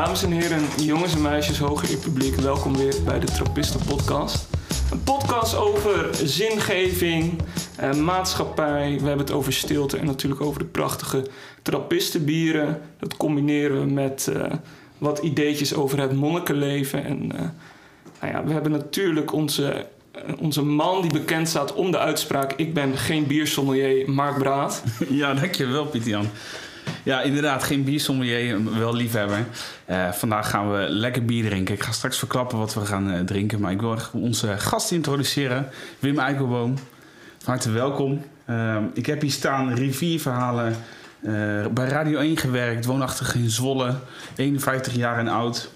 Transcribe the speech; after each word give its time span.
Dames 0.00 0.22
en 0.22 0.32
heren, 0.32 0.62
jongens 0.76 1.14
en 1.14 1.22
meisjes, 1.22 1.58
hoger 1.58 1.96
publiek, 1.96 2.34
welkom 2.34 2.76
weer 2.76 2.94
bij 3.04 3.20
de 3.20 3.26
Trappisten 3.26 3.80
Podcast. 3.86 4.48
Een 4.90 5.02
podcast 5.02 5.56
over 5.56 6.08
zingeving, 6.14 7.42
eh, 7.76 7.94
maatschappij. 7.94 8.90
We 8.90 9.06
hebben 9.06 9.26
het 9.26 9.30
over 9.30 9.52
stilte 9.52 9.96
en 9.96 10.06
natuurlijk 10.06 10.40
over 10.40 10.60
de 10.60 10.66
prachtige 10.66 11.26
Trappistenbieren. 11.62 12.80
Dat 12.98 13.16
combineren 13.16 13.80
we 13.80 13.92
met 13.92 14.28
eh, 14.28 14.52
wat 14.98 15.18
ideetjes 15.18 15.74
over 15.74 16.00
het 16.00 16.12
monnikenleven. 16.12 17.04
En 17.04 17.32
eh, 17.32 17.40
nou 18.20 18.32
ja, 18.32 18.44
we 18.44 18.52
hebben 18.52 18.72
natuurlijk 18.72 19.32
onze, 19.32 19.86
eh, 20.12 20.22
onze 20.38 20.62
man 20.62 21.02
die 21.02 21.12
bekend 21.12 21.48
staat 21.48 21.74
om 21.74 21.90
de 21.90 21.98
uitspraak... 21.98 22.52
ik 22.52 22.74
ben 22.74 22.96
geen 22.96 23.26
biersommelier, 23.26 24.10
Mark 24.10 24.38
Braat. 24.38 24.82
Ja, 25.08 25.34
dankjewel 25.34 25.86
Pieter-Jan. 25.86 26.26
Ja, 27.02 27.20
inderdaad, 27.22 27.62
geen 27.62 27.84
biersommelier, 27.84 28.78
wel 28.78 28.94
liefhebber. 28.94 29.44
Eh 29.84 30.12
vandaag 30.12 30.50
gaan 30.50 30.72
we 30.72 30.86
lekker 30.88 31.24
bier 31.24 31.44
drinken. 31.44 31.74
Ik 31.74 31.82
ga 31.82 31.92
straks 31.92 32.18
verklappen 32.18 32.58
wat 32.58 32.74
we 32.74 32.86
gaan 32.86 33.10
eh, 33.12 33.20
drinken. 33.20 33.60
Maar 33.60 33.72
ik 33.72 33.80
wil 33.80 33.96
onze 34.12 34.58
gast 34.58 34.90
introduceren. 34.90 35.68
Wim 35.98 36.18
Eikelboom. 36.18 36.74
Van 37.38 37.52
harte 37.54 37.70
welkom. 37.70 38.24
Ehm, 38.46 38.84
ik 38.94 39.06
heb 39.06 39.20
hier 39.20 39.30
staan 39.30 39.72
rivierverhalen. 39.74 40.76
eh, 41.22 41.32
bij 41.72 41.88
Radio 41.88 42.18
1 42.18 42.36
gewerkt, 42.36 42.84
woonachtig 42.84 43.34
in 43.34 43.50
Zwolle. 43.50 43.94
51 44.36 44.94
jaar 44.94 45.18
en 45.18 45.28
oud. 45.28 45.70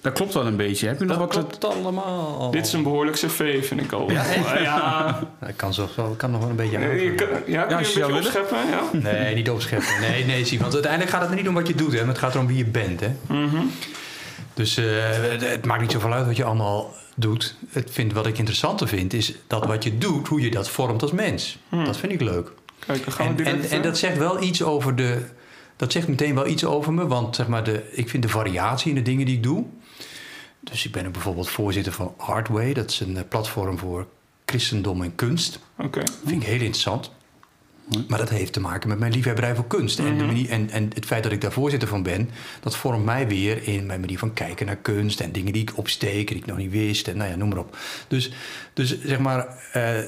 Dat 0.00 0.12
klopt 0.12 0.34
wel 0.34 0.46
een 0.46 0.56
beetje. 0.56 0.86
Heb 0.86 0.98
je 0.98 1.04
nog 1.04 1.18
Dat 1.18 1.34
wat... 1.34 1.46
klopt 1.58 1.64
allemaal. 1.76 2.50
Dit 2.50 2.66
is 2.66 2.72
een 2.72 2.82
behoorlijk 2.82 3.16
cv, 3.16 3.66
vind 3.66 3.80
ik 3.80 3.92
al. 3.92 4.10
Ja, 4.10 4.24
echt? 4.24 4.60
ja. 4.62 5.20
Ik 5.46 5.56
kan, 5.56 5.74
zo, 5.74 5.88
kan 6.16 6.30
nog 6.30 6.40
wel 6.40 6.50
een 6.50 6.56
beetje 6.56 6.78
Nee, 6.78 7.04
je 7.04 7.14
kan- 7.14 7.26
ja, 7.46 7.62
kun 7.62 7.78
je 7.78 7.84
een 7.84 8.06
beetje 8.06 8.14
opscheppen? 8.16 8.58
Ja. 8.70 9.10
Nee, 9.12 9.34
niet 9.34 9.50
opscheppen. 9.50 10.00
Nee, 10.00 10.24
nee, 10.24 10.44
zie. 10.44 10.58
Want 10.60 10.72
uiteindelijk 10.72 11.12
gaat 11.12 11.20
het 11.20 11.30
er 11.30 11.36
niet 11.36 11.48
om 11.48 11.54
wat 11.54 11.66
je 11.66 11.74
doet, 11.74 11.92
hè. 11.92 11.98
Maar 11.98 12.08
het 12.08 12.18
gaat 12.18 12.34
erom 12.34 12.46
wie 12.46 12.56
je 12.56 12.64
bent, 12.64 13.00
hè. 13.00 13.10
Mhm. 13.26 13.56
Dus 14.54 14.76
eh, 14.76 14.84
het, 15.40 15.64
maakt 15.64 15.80
niet 15.80 15.92
zoveel 15.92 16.12
uit 16.12 16.26
wat 16.26 16.36
je 16.36 16.44
allemaal 16.44 16.94
doet. 17.16 17.54
Het 17.70 17.88
vind, 17.92 18.12
wat 18.12 18.26
ik 18.26 18.38
interessanter 18.38 18.88
vind, 18.88 19.12
is 19.12 19.34
dat 19.46 19.66
wat 19.66 19.84
je 19.84 19.98
doet, 19.98 20.28
hoe 20.28 20.40
je 20.40 20.50
dat 20.50 20.68
vormt 20.68 21.02
als 21.02 21.12
mens. 21.12 21.58
Dat 21.84 21.96
vind 21.96 22.12
ik 22.12 22.20
leuk. 22.20 22.50
Kijk, 22.86 23.04
dan 23.04 23.12
gaan 23.14 23.36
we 23.36 23.42
En, 23.42 23.62
en, 23.62 23.70
en 23.70 23.82
dat 23.82 23.98
zegt 23.98 24.18
wel 24.18 24.42
iets 24.42 24.62
over 24.62 24.96
de... 24.96 25.18
Dat 25.80 25.92
zegt 25.92 26.08
meteen 26.08 26.34
wel 26.34 26.46
iets 26.46 26.64
over 26.64 26.92
me. 26.92 27.06
Want 27.06 27.36
zeg 27.36 27.48
maar, 27.48 27.64
de, 27.64 27.90
ik 27.92 28.08
vind 28.08 28.22
de 28.22 28.28
variatie 28.28 28.88
in 28.88 28.94
de 28.94 29.02
dingen 29.02 29.26
die 29.26 29.36
ik 29.36 29.42
doe... 29.42 29.64
Dus 30.60 30.86
ik 30.86 30.92
ben 30.92 31.06
ook 31.06 31.12
bijvoorbeeld 31.12 31.48
voorzitter 31.48 31.92
van 31.92 32.14
Artway. 32.16 32.72
Dat 32.72 32.90
is 32.90 33.00
een 33.00 33.16
eh, 33.16 33.22
platform 33.28 33.78
voor 33.78 34.06
christendom 34.44 35.02
en 35.02 35.14
kunst. 35.14 35.58
Oké. 35.78 36.02
vind 36.24 36.42
ik 36.42 36.48
heel 36.48 36.60
interessant. 36.60 37.10
Maar 38.08 38.18
dat 38.18 38.28
heeft 38.28 38.52
te 38.52 38.60
maken 38.60 38.88
met 38.88 38.98
mijn 38.98 39.12
liefhebberij 39.12 39.54
voor 39.54 39.66
kunst. 39.66 39.98
en, 39.98 40.18
de 40.18 40.24
manier, 40.24 40.50
en, 40.50 40.70
en 40.70 40.90
het 40.94 41.06
feit 41.06 41.22
dat 41.22 41.32
ik 41.32 41.40
daar 41.40 41.52
voorzitter 41.52 41.88
van 41.88 42.02
ben... 42.02 42.30
dat 42.60 42.76
vormt 42.76 43.04
mij 43.04 43.28
weer 43.28 43.68
in 43.68 43.86
mijn 43.86 44.00
manier 44.00 44.18
van 44.18 44.32
kijken 44.32 44.66
naar 44.66 44.76
kunst... 44.76 45.20
en 45.20 45.32
dingen 45.32 45.52
die 45.52 45.62
ik 45.62 45.72
opsteek, 45.76 46.28
die 46.28 46.36
ik 46.36 46.46
nog 46.46 46.56
niet 46.56 46.70
wist. 46.70 47.08
En 47.08 47.16
nou 47.16 47.30
ja, 47.30 47.36
noem 47.36 47.48
maar 47.48 47.58
op. 47.58 47.76
Dus, 48.08 48.32
dus 48.72 49.00
zeg 49.02 49.18
maar... 49.18 49.46
eh, 49.72 50.04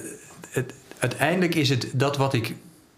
het, 0.51 0.75
uiteindelijk 0.99 1.55
is 1.55 1.69
het 1.69 1.91
dat 1.93 2.17
wat 2.17 2.35
ik 2.35 2.55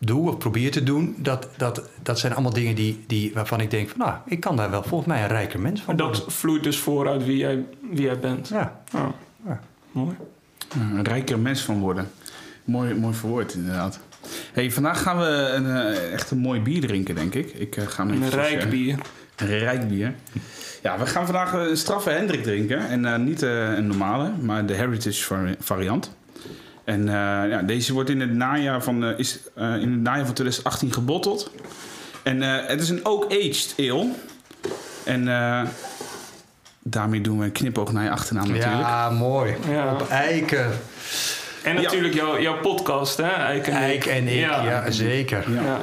doe 0.06 0.28
of 0.28 0.38
probeer 0.38 0.70
te 0.70 0.82
doen... 0.82 1.14
dat, 1.18 1.48
dat, 1.56 1.88
dat 2.02 2.18
zijn 2.18 2.32
allemaal 2.32 2.52
dingen 2.52 2.74
die, 2.74 3.04
die, 3.06 3.30
waarvan 3.34 3.60
ik 3.60 3.70
denk... 3.70 3.88
van, 3.88 3.98
nou, 3.98 4.14
ik 4.26 4.40
kan 4.40 4.56
daar 4.56 4.70
wel 4.70 4.82
volgens 4.82 5.08
mij 5.08 5.22
een 5.22 5.28
rijker 5.28 5.60
mens 5.60 5.80
van 5.82 5.94
Maar 5.96 6.04
worden. 6.04 6.22
dat 6.24 6.32
vloeit 6.34 6.62
dus 6.62 6.78
vooruit 6.78 7.24
wie 7.24 7.36
jij, 7.36 7.64
wie 7.90 8.02
jij 8.02 8.18
bent. 8.18 8.48
Ja, 8.48 8.80
Oh, 8.94 9.06
Ja. 9.46 9.60
mooi. 9.92 10.16
een 10.78 11.04
rijker 11.04 11.38
mens 11.38 11.60
van 11.60 11.78
worden. 11.80 12.10
Mooi, 12.64 12.94
mooi 12.94 13.14
verwoord, 13.14 13.54
inderdaad. 13.54 13.98
Hey, 14.52 14.70
vandaag 14.70 15.02
gaan 15.02 15.18
we 15.18 15.52
een, 15.54 15.66
eh, 15.66 16.12
echt 16.12 16.30
een 16.30 16.38
mooi 16.38 16.60
bier 16.60 16.80
drinken, 16.80 17.14
denk 17.14 17.34
ik. 17.34 17.50
Ik 17.52 17.76
eh, 17.76 17.86
ga 17.86 18.02
Een 18.02 18.30
rijk 18.30 18.70
bier. 18.70 18.98
Een 19.36 19.46
rijk 19.58 19.88
bier. 19.88 20.14
Ja, 20.82 20.98
we 20.98 21.06
gaan 21.06 21.24
vandaag 21.24 21.52
een 21.52 21.76
straffe 21.76 22.10
Hendrik 22.10 22.42
drinken. 22.42 22.88
En 22.88 23.04
eh, 23.04 23.18
niet 23.18 23.42
eh, 23.42 23.72
een 23.76 23.86
normale, 23.86 24.30
maar 24.40 24.66
de 24.66 24.74
Heritage 24.74 25.22
vari- 25.24 25.54
variant. 25.58 26.10
En 26.84 27.00
eh, 27.08 27.14
ja, 27.50 27.62
deze 27.62 27.92
wordt 27.92 28.10
in 28.10 28.20
het 28.20 28.32
najaar 28.32 28.82
van, 28.82 29.04
eh, 29.04 29.18
is, 29.18 29.38
eh, 29.54 29.76
in 29.76 29.90
het 29.92 30.00
najaar 30.00 30.24
van 30.24 30.34
2018 30.34 30.92
gebotteld. 30.92 31.50
En 32.22 32.42
eh, 32.42 32.66
het 32.68 32.80
is 32.80 32.88
een 32.88 33.04
oak-aged 33.06 33.74
ale. 33.78 34.08
En 35.04 35.28
eh, 35.28 35.62
daarmee 36.82 37.20
doen 37.20 37.38
we 37.38 37.44
een 37.44 37.52
knipoog 37.52 37.92
naar 37.92 38.04
je 38.04 38.10
achternaam 38.10 38.48
natuurlijk. 38.48 38.80
ja 38.80 39.10
mooi. 39.10 39.54
Ja. 39.68 39.92
Op 39.92 40.08
eiken. 40.08 40.70
En 41.62 41.74
Ja. 41.74 41.80
natuurlijk 41.82 42.14
jouw, 42.14 42.40
jouw 42.40 42.60
podcast, 42.60 43.16
hè? 43.16 43.28
Eik 43.28 43.66
en 43.66 43.74
Eik 43.76 44.04
en 44.06 44.28
ik, 44.28 44.38
ja, 44.40 44.90
zeker. 44.90 45.52
Ja. 45.52 45.62
Ja. 45.62 45.78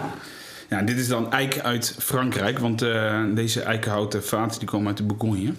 Ja, 0.70 0.82
dit 0.82 0.98
is 0.98 1.08
dan 1.08 1.32
eik 1.32 1.60
uit 1.60 1.96
Frankrijk, 2.00 2.60
want 2.60 2.82
eh, 2.82 3.20
deze 3.34 3.62
eikenhouten 3.62 4.24
vaten 4.24 4.60
die 4.60 4.68
komen 4.68 4.88
uit 4.88 4.98
de 4.98 5.04
Bourgogne. 5.04 5.54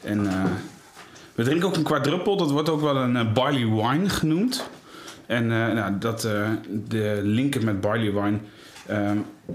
En 0.00 0.26
eh, 0.26 0.44
we 1.40 1.46
drinken 1.46 1.68
ook 1.68 1.76
een 1.76 1.82
quadruppel, 1.82 2.36
dat 2.36 2.50
wordt 2.50 2.68
ook 2.68 2.80
wel 2.80 2.96
een 2.96 3.16
eh, 3.16 3.32
barley 3.32 3.66
wine 3.66 4.08
genoemd. 4.08 4.68
En 5.26 5.42
eh, 5.42 5.72
nou, 5.72 5.98
dat, 5.98 6.24
eh, 6.24 6.48
de 6.88 7.20
linker 7.22 7.64
met 7.64 7.80
barley 7.80 8.12
wine 8.12 8.38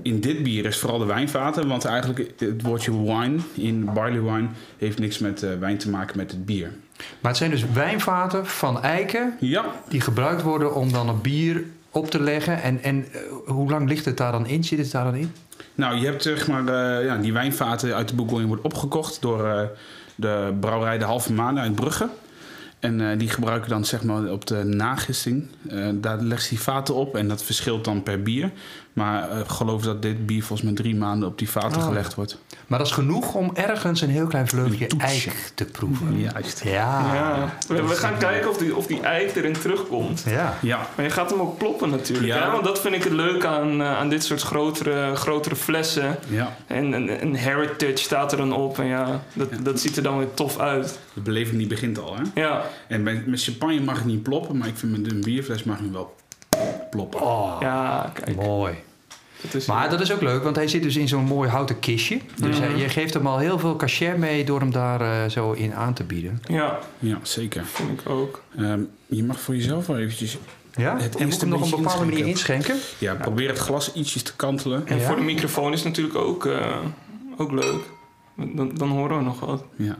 in 0.02 0.20
dit 0.20 0.44
bier 0.44 0.66
is 0.66 0.78
vooral 0.78 1.00
de 1.00 1.06
wijnvaten, 1.06 1.68
want 1.68 1.86
eigenlijk 1.86 2.34
het 2.38 2.62
woordje 2.62 3.04
wine 3.04 3.38
in 3.54 3.94
barley 3.94 4.22
wine 4.22 4.48
heeft 4.78 5.00
niks 5.00 5.20
met 5.20 5.60
wijn 5.60 5.78
te 5.78 5.90
maken 5.90 6.18
met 6.18 6.32
het 6.32 6.46
bier. 6.46 6.72
Maar 7.20 7.32
het 7.32 7.38
zijn 7.38 7.52
dus 7.52 7.66
wijnvaten 7.74 8.46
van 8.46 8.82
eiken 8.82 9.38
Ja, 9.40 9.66
die 9.90 10.02
gebruikt 10.02 10.42
worden 10.42 10.76
om 10.76 10.92
dan 10.92 11.10
een 11.10 11.22
bier 11.22 11.64
op 11.92 12.10
te 12.10 12.22
leggen. 12.22 12.62
En, 12.62 12.84
en 12.84 13.06
hoe 13.46 13.70
lang 13.70 13.88
ligt 13.90 14.06
het 14.06 14.18
daar 14.18 14.32
dan 14.32 14.48
in? 14.48 14.64
Zit 14.64 14.80
het 14.80 14.92
daar 14.92 15.04
dan 15.04 15.16
in? 15.16 15.32
Nou, 15.76 15.98
je 15.98 16.06
hebt 16.06 16.24
zeg 16.24 16.48
maar, 16.48 16.72
ja, 17.04 17.18
die 17.18 17.34
wijnvaten 17.34 17.96
uit 17.96 18.08
de 18.08 18.16
Bourgogne 18.16 18.46
wordt 18.46 18.64
opgekocht 18.64 19.22
door 19.22 19.70
de 20.16 20.54
brouwerij 20.60 20.98
De 20.98 21.06
Halve 21.06 21.34
Maan 21.34 21.60
uit 21.60 21.76
Brugge. 21.76 22.10
En 22.80 23.12
eh, 23.12 23.18
die 23.18 23.30
gebruiken 23.30 23.70
dan 23.70 23.86
zeg 23.86 24.04
maar 24.04 24.32
op 24.32 24.46
de 24.48 24.64
nagisting. 24.64 25.48
Eh, 25.70 25.90
daar 25.94 26.22
legt 26.22 26.44
ze 26.44 26.50
die 26.50 26.60
vaten 26.60 26.96
op 26.96 27.16
en 27.16 27.28
dat 27.28 27.44
verschilt 27.44 27.86
dan 27.86 28.04
per 28.04 28.22
bier. 28.22 28.52
Maar 28.96 29.30
eh, 29.30 29.40
ik 29.40 29.48
geloof 29.48 29.82
dat 29.82 30.02
dit 30.02 30.26
bier 30.26 30.44
volgens 30.44 30.62
mij 30.62 30.74
drie 30.78 30.96
maanden 30.96 31.28
op 31.30 31.38
die 31.38 31.50
vaten 31.50 31.78
Oh. 31.82 31.86
gelegd 31.88 32.16
wordt. 32.16 32.38
Maar 32.68 32.78
dat 32.80 32.88
is 32.88 32.94
genoeg 32.94 33.34
om 33.34 33.52
ergens 33.54 34.02
een 34.02 34.10
heel 34.10 34.28
klein 34.28 34.48
vleugje 34.48 34.88
eik 34.98 35.52
te 35.56 35.66
proeven. 35.66 36.20
Juist. 36.20 36.64
Ja. 36.64 37.14
Ja. 37.14 37.54
We, 37.68 37.84
we 37.88 37.96
gaan 37.96 38.18
kijken 38.18 38.50
of 38.50 38.58
die, 38.58 38.76
of 38.76 38.88
die 38.88 39.02
eik 39.02 39.36
erin 39.36 39.54
terugkomt. 39.54 40.24
Ja. 40.30 40.54
Ja, 40.62 40.88
Maar 40.96 41.06
je 41.06 41.12
gaat 41.12 41.30
hem 41.30 41.40
ook 41.40 41.58
ploppen 41.58 41.90
natuurlijk. 41.90 42.28
Ja. 42.28 42.44
Hè? 42.46 42.52
Want 42.52 42.64
dat 42.64 42.82
vind 42.82 42.96
ik 42.96 43.04
het 43.04 43.14
leuk 43.14 43.46
aan, 43.46 43.82
eh, 43.82 43.98
aan 43.98 44.10
dit 44.10 44.24
soort 44.24 44.42
grotere, 44.42 45.16
grotere 45.16 45.56
flessen. 45.56 46.18
ja. 46.30 46.56
En 46.68 46.92
een, 46.94 47.22
een 47.22 47.36
heritage 47.36 47.98
staat 47.98 48.32
er 48.32 48.38
dan 48.38 48.54
op. 48.54 48.80
En 48.80 48.86
ja, 48.86 49.22
dat, 49.34 49.48
dat 49.62 49.80
ziet 49.80 49.98
er 49.98 50.04
dan 50.04 50.18
weer 50.18 50.34
tof 50.34 50.60
uit. 50.60 51.00
de 51.14 51.22
beleving 51.22 51.58
die 51.58 51.68
begint 51.68 52.00
al. 52.00 52.16
Hè? 52.16 52.42
Ja, 52.42 52.62
En 52.88 53.04
met, 53.04 53.28
met 53.28 53.44
champagne 53.44 53.80
mag 53.82 53.96
het 53.98 54.06
niet 54.06 54.24
ploppen, 54.24 54.58
maar 54.58 54.68
ik 54.68 54.78
vind 54.78 54.98
met 55.02 55.12
een 55.12 55.22
bierfles 55.22 55.64
mag 55.64 55.78
het 55.80 55.92
wel 55.92 56.16
ploppen. 56.96 57.22
Oh, 57.22 57.58
ja 57.60 58.12
kijk. 58.14 58.36
mooi. 58.36 58.74
Dat 59.42 59.54
is, 59.54 59.66
Maar 59.66 59.90
dat 59.90 60.02
is 60.02 60.12
ook 60.12 60.22
leuk, 60.22 60.44
want 60.44 60.56
hij 60.56 60.68
zit 60.68 60.84
dus 60.84 60.96
in 60.96 61.08
zo'n 61.08 61.24
mooi 61.24 61.50
houten 61.50 61.80
kistje. 61.80 62.20
Dus 62.36 62.58
hij- 62.60 62.76
je 62.76 62.90
geeft 62.90 63.14
hem 63.14 63.28
al 63.28 63.38
heel 63.38 63.60
veel 63.60 63.76
cachet 63.76 64.18
mee 64.18 64.46
door 64.46 64.60
hem 64.60 64.72
daar 64.72 65.02
eh, 65.02 65.30
zo 65.30 65.52
in 65.52 65.74
aan 65.74 65.94
te 65.94 66.04
bieden. 66.04 66.42
Ja, 66.48 66.80
Ja, 67.00 67.20
zeker. 67.22 67.66
vind 67.66 68.02
ik 68.02 68.10
ook. 68.10 68.44
Ehm, 68.58 68.80
je 69.06 69.24
mag 69.24 69.40
voor 69.40 69.56
jezelf 69.56 69.88
wel 69.88 69.98
eventjes... 69.98 70.38
Ja? 70.76 70.98
Het 71.00 71.16
en 71.16 71.28
moet 71.28 71.40
hem 71.42 71.50
nog 71.50 71.72
een 71.72 71.82
bepaalde 71.82 72.06
manier 72.06 72.26
inschenken? 72.26 72.76
Ja, 72.98 73.14
probeer 73.14 73.50
het 73.50 73.58
glas 73.58 73.94
ietsjes 73.94 74.24
te 74.24 74.36
kantelen. 74.36 74.88
En 74.88 75.00
Ja? 75.00 75.06
voor 75.08 75.16
de 75.16 75.22
microfoon 75.22 75.72
is 75.74 75.80
het 75.80 75.88
natuurlijk 75.88 76.18
ook, 76.18 76.46
eh, 76.46 76.78
ook 77.38 77.52
leuk. 77.52 77.82
Dan, 78.56 78.72
dan 78.76 78.90
horen 78.90 79.18
we 79.18 79.24
nog 79.24 79.40
wat. 79.40 79.64
Ja. 79.76 79.96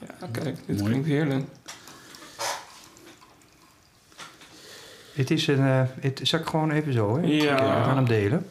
Ja, 0.00 0.28
kijk, 0.32 0.56
dit 0.66 0.76
Mooi. 0.78 0.90
klinkt 0.90 1.06
heerlijk. 1.08 1.44
Het 5.12 5.30
is 5.30 5.46
een... 5.46 5.58
eh 5.66 5.80
het 6.00 6.20
zal 6.22 6.38
ik 6.40 6.46
gewoon 6.46 6.70
even 6.70 6.92
zo, 6.92 7.16
hè? 7.20 7.26
Ja. 7.26 7.52
Oké, 7.52 7.62
we 7.64 7.84
gaan 7.84 7.96
hem 7.96 8.06
delen. 8.08 8.46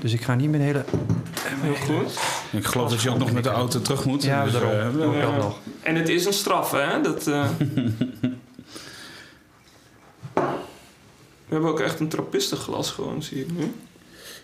Dus 0.00 0.12
ik 0.12 0.22
ga 0.22 0.34
niet 0.34 0.50
mijn 0.50 0.62
hele... 0.62 0.84
Heel 1.44 1.74
goed. 1.74 2.18
Ik 2.50 2.64
geloof 2.64 2.90
dat 2.90 3.02
je 3.02 3.10
ook 3.10 3.18
nog 3.18 3.32
met 3.32 3.44
de 3.44 3.50
auto 3.50 3.80
terug 3.82 4.04
moet. 4.04 4.22
Ja, 4.22 4.44
dus, 4.44 4.52
daarom. 4.52 4.70
eh, 4.72 4.86
ik 5.28 5.36
nog. 5.36 5.58
En 5.82 5.94
het 5.94 6.08
is 6.08 6.24
een 6.24 6.32
straf, 6.32 6.70
hè? 6.70 7.00
Dat, 7.00 7.26
eh, 7.26 7.46
We 11.48 11.58
hebben 11.58 11.70
ook 11.70 11.80
echt 11.80 12.00
een 12.00 12.08
trappistenglas 12.08 12.90
gewoon, 12.90 13.22
zie 13.22 13.40
ik 13.40 13.50
nu. 13.52 13.72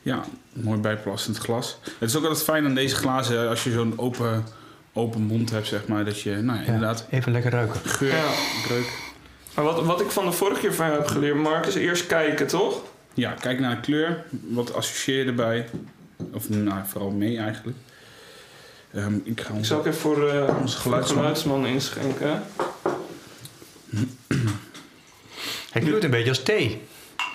ja, 0.02 0.24
mooi 0.52 0.80
bijplassend 0.80 1.38
glas. 1.38 1.78
Het 1.98 2.08
is 2.08 2.16
ook 2.16 2.22
altijd 2.24 2.42
fijn 2.42 2.64
aan 2.64 2.74
deze 2.74 2.94
glazen 2.96 3.48
als 3.48 3.64
je 3.64 3.70
zo'n 3.70 3.92
open, 3.96 4.44
open 4.92 5.22
mond 5.22 5.50
hebt, 5.50 5.66
zeg 5.66 5.86
maar. 5.86 6.04
Dat 6.04 6.20
je, 6.20 6.30
nou 6.36 6.58
ja, 6.58 6.64
Ja, 6.64 6.72
inderdaad, 6.72 7.06
Even 7.10 7.32
lekker 7.32 7.50
ruiken. 7.50 7.80
geur, 7.84 8.08
Ja. 8.14 8.24
reuk. 8.68 9.06
Maar 9.58 9.66
wat, 9.66 9.84
wat 9.84 10.00
ik 10.00 10.10
van 10.10 10.24
de 10.24 10.32
vorige 10.32 10.60
keer 10.60 10.74
van 10.74 10.86
jou 10.86 10.98
heb 10.98 11.08
geleerd, 11.08 11.36
Mark, 11.36 11.66
is 11.66 11.74
eerst 11.74 12.06
kijken, 12.06 12.46
toch? 12.46 12.82
Ja, 13.14 13.32
kijk 13.32 13.58
naar 13.60 13.74
de 13.74 13.80
kleur. 13.80 14.24
Wat 14.30 14.74
associeer 14.74 15.18
je 15.18 15.24
erbij? 15.24 15.68
Of 16.32 16.48
nou, 16.48 16.80
vooral 16.86 17.10
mee 17.10 17.38
eigenlijk. 17.38 17.76
Ehm, 18.92 19.14
ik 19.24 19.40
ga 19.40 19.54
Ik 19.54 19.64
zal 19.64 19.78
ook 19.78 19.86
even 19.86 20.00
voor 20.00 20.28
eh 20.28 20.56
Onze 20.60 20.78
geluidsman. 20.78 21.18
geluidsman 21.18 21.66
inschenken. 21.66 22.42
Hij 25.72 25.82
kleurt 25.82 26.04
een 26.04 26.10
beetje 26.10 26.28
als 26.28 26.42
thee. 26.42 26.82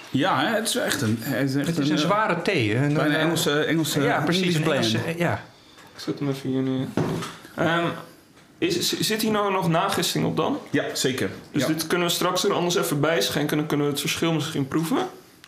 Ja, 0.10 0.40
hè, 0.40 0.56
het 0.56 0.68
is 0.68 0.76
echt 0.76 1.02
een... 1.02 1.18
Het 1.20 1.50
is, 1.50 1.56
echt 1.56 1.68
Het 1.68 1.78
is 1.78 1.90
een 1.90 1.96
eh, 1.96 2.02
zware 2.02 2.42
thee. 2.42 2.76
Een, 2.76 2.94
bijna 2.94 3.16
eh, 3.16 3.22
Engelse, 3.22 3.64
Engelse 3.64 4.02
ja, 4.02 4.22
precies. 4.22 4.56
Een. 4.56 4.64
Engelse, 4.64 5.00
ja. 5.18 5.44
Ik 5.94 6.00
zet 6.00 6.20
hem 6.20 6.30
even 6.30 6.50
hier 6.50 6.62
neer. 6.62 6.88
Ehm, 7.56 7.86
is, 8.68 9.00
zit 9.00 9.22
hier 9.22 9.32
nou 9.32 9.52
nog 9.52 9.70
nagisting 9.70 10.26
op 10.26 10.38
dan? 10.38 10.60
Ja, 10.70 10.84
zeker. 10.94 11.30
Dus 11.52 11.62
ja. 11.62 11.68
dit 11.68 11.88
kunnen 11.88 12.08
we 12.08 12.14
straks 12.14 12.44
er 12.44 12.54
anders 12.54 12.76
even 12.76 13.00
bij 13.00 13.22
schenken. 13.22 13.58
Dan 13.58 13.66
kunnen 13.66 13.86
we 13.86 13.92
het 13.92 14.02
verschil 14.02 14.34
misschien 14.34 14.68
proeven. 14.68 14.98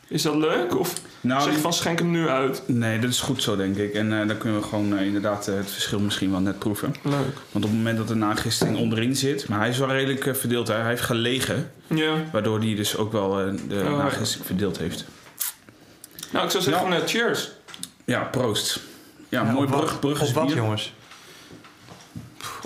Is 0.07 0.21
dat 0.21 0.35
leuk? 0.35 0.79
Of 0.79 0.93
Nou, 1.21 1.41
zeg 1.41 1.53
je 1.53 1.59
van 1.59 1.73
schenk 1.73 1.99
hem 1.99 2.11
nu 2.11 2.27
uit? 2.29 2.61
Nee, 2.65 2.99
dat 2.99 3.09
is 3.09 3.19
goed 3.19 3.43
zo, 3.43 3.55
denk 3.55 3.77
ik. 3.77 3.93
En 3.93 4.21
eh, 4.21 4.27
dan 4.27 4.37
kunnen 4.37 4.61
we 4.61 4.67
gewoon 4.67 4.97
eh, 4.97 5.05
inderdaad 5.05 5.47
eh, 5.47 5.55
het 5.55 5.71
verschil 5.71 5.99
misschien 5.99 6.31
wel 6.31 6.39
net 6.39 6.59
proeven. 6.59 6.95
Leuk. 7.03 7.13
Want 7.51 7.65
op 7.65 7.71
het 7.71 7.71
moment 7.71 7.97
dat 7.97 8.07
de 8.07 8.15
nagisting 8.15 8.77
onderin 8.77 9.15
zit... 9.15 9.47
Maar 9.47 9.59
hij 9.59 9.69
is 9.69 9.77
wel 9.77 9.91
redelijk 9.91 10.35
verdeeld. 10.37 10.67
Hè. 10.67 10.73
Hij 10.75 10.89
heeft 10.89 11.01
gelegen. 11.01 11.71
Ja. 11.87 12.13
Waardoor 12.31 12.59
hij 12.59 12.75
dus 12.75 12.97
ook 12.97 13.11
wel 13.11 13.39
eh, 13.39 13.45
de 13.67 13.75
Oh, 13.75 13.83
ja. 13.83 13.89
nagisting 13.97 14.45
verdeeld 14.45 14.77
heeft. 14.77 15.05
Nou, 16.31 16.45
ik 16.45 16.51
zou 16.51 16.63
zeggen 16.63 16.89
Nou. 16.89 17.07
cheers. 17.07 17.51
Ja, 18.05 18.19
proost. 18.23 18.79
Ja, 19.29 19.43
Ja, 19.43 19.51
mooi 19.51 19.65
op 19.67 19.73
wat- 19.73 19.99
brug, 19.99 20.21
Op 20.21 20.33
wat, 20.33 20.51
jongens? 20.53 20.93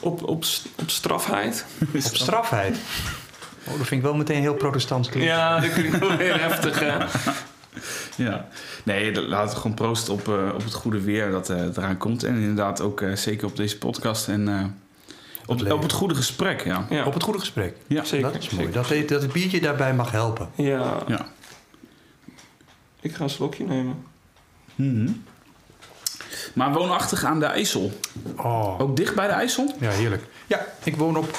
Op, 0.01 0.23
op, 0.23 0.43
op 0.75 0.89
strafheid. 0.89 1.65
Op 2.07 2.15
strafheid. 2.15 2.77
Oh, 3.63 3.77
dat 3.77 3.87
vind 3.87 3.91
ik 3.91 4.01
wel 4.01 4.15
meteen 4.15 4.41
heel 4.41 4.53
protestants 4.53 5.09
klinken. 5.09 5.33
Ja, 5.33 5.59
dat 5.59 5.73
klinkt 5.73 5.99
wel 5.99 6.17
weer 6.17 6.41
heftig, 6.41 6.79
hè? 6.79 6.97
Ja. 8.15 8.47
Nee, 8.83 9.21
laten 9.27 9.53
we 9.55 9.61
gewoon 9.61 9.75
proosten 9.75 10.13
op, 10.13 10.27
eh, 10.27 10.49
op 10.53 10.63
het 10.63 10.73
goede 10.73 11.01
weer 11.01 11.31
dat 11.31 11.49
eh, 11.49 11.61
eraan 11.77 11.97
komt. 11.97 12.23
En 12.23 12.35
inderdaad 12.35 12.81
ook 12.81 13.01
eh, 13.01 13.15
zeker 13.15 13.47
op 13.47 13.55
deze 13.55 13.77
podcast. 13.77 14.27
En 14.27 14.47
eh, 14.47 14.63
op, 15.45 15.59
leven. 15.59 15.75
op 15.75 15.81
het 15.81 15.91
goede 15.91 16.15
gesprek, 16.15 16.63
ja. 16.63 16.85
Ja, 16.89 17.05
Op 17.05 17.13
het 17.13 17.23
goede 17.23 17.39
gesprek. 17.39 17.75
Ja, 17.87 18.03
zeker. 18.03 18.31
dat 18.31 18.41
is 18.41 18.49
mooi. 18.49 18.65
zeker. 18.65 18.81
Dat, 18.81 18.89
het- 18.89 19.09
dat 19.09 19.21
het 19.21 19.31
biertje 19.31 19.61
daarbij 19.61 19.93
mag 19.93 20.11
helpen. 20.11 20.49
Ja, 20.55 20.97
Ja. 21.07 21.27
ik 23.01 23.15
ga 23.15 23.23
een 23.23 23.29
slokje 23.29 23.63
nemen. 23.63 24.03
Mhm. 24.75 25.09
Maar 26.59 26.73
woonachtig 26.73 27.23
aan 27.23 27.39
de 27.39 27.45
IJssel. 27.45 27.91
Oh, 28.37 28.81
Ook 28.81 28.95
dicht 28.95 29.15
bij 29.15 29.27
de 29.27 29.33
IJssel? 29.33 29.75
ja, 29.79 29.89
heerlijk. 29.89 30.23
Ja, 30.47 30.65
ik 30.83 30.95
woon 30.95 31.17
op, 31.17 31.37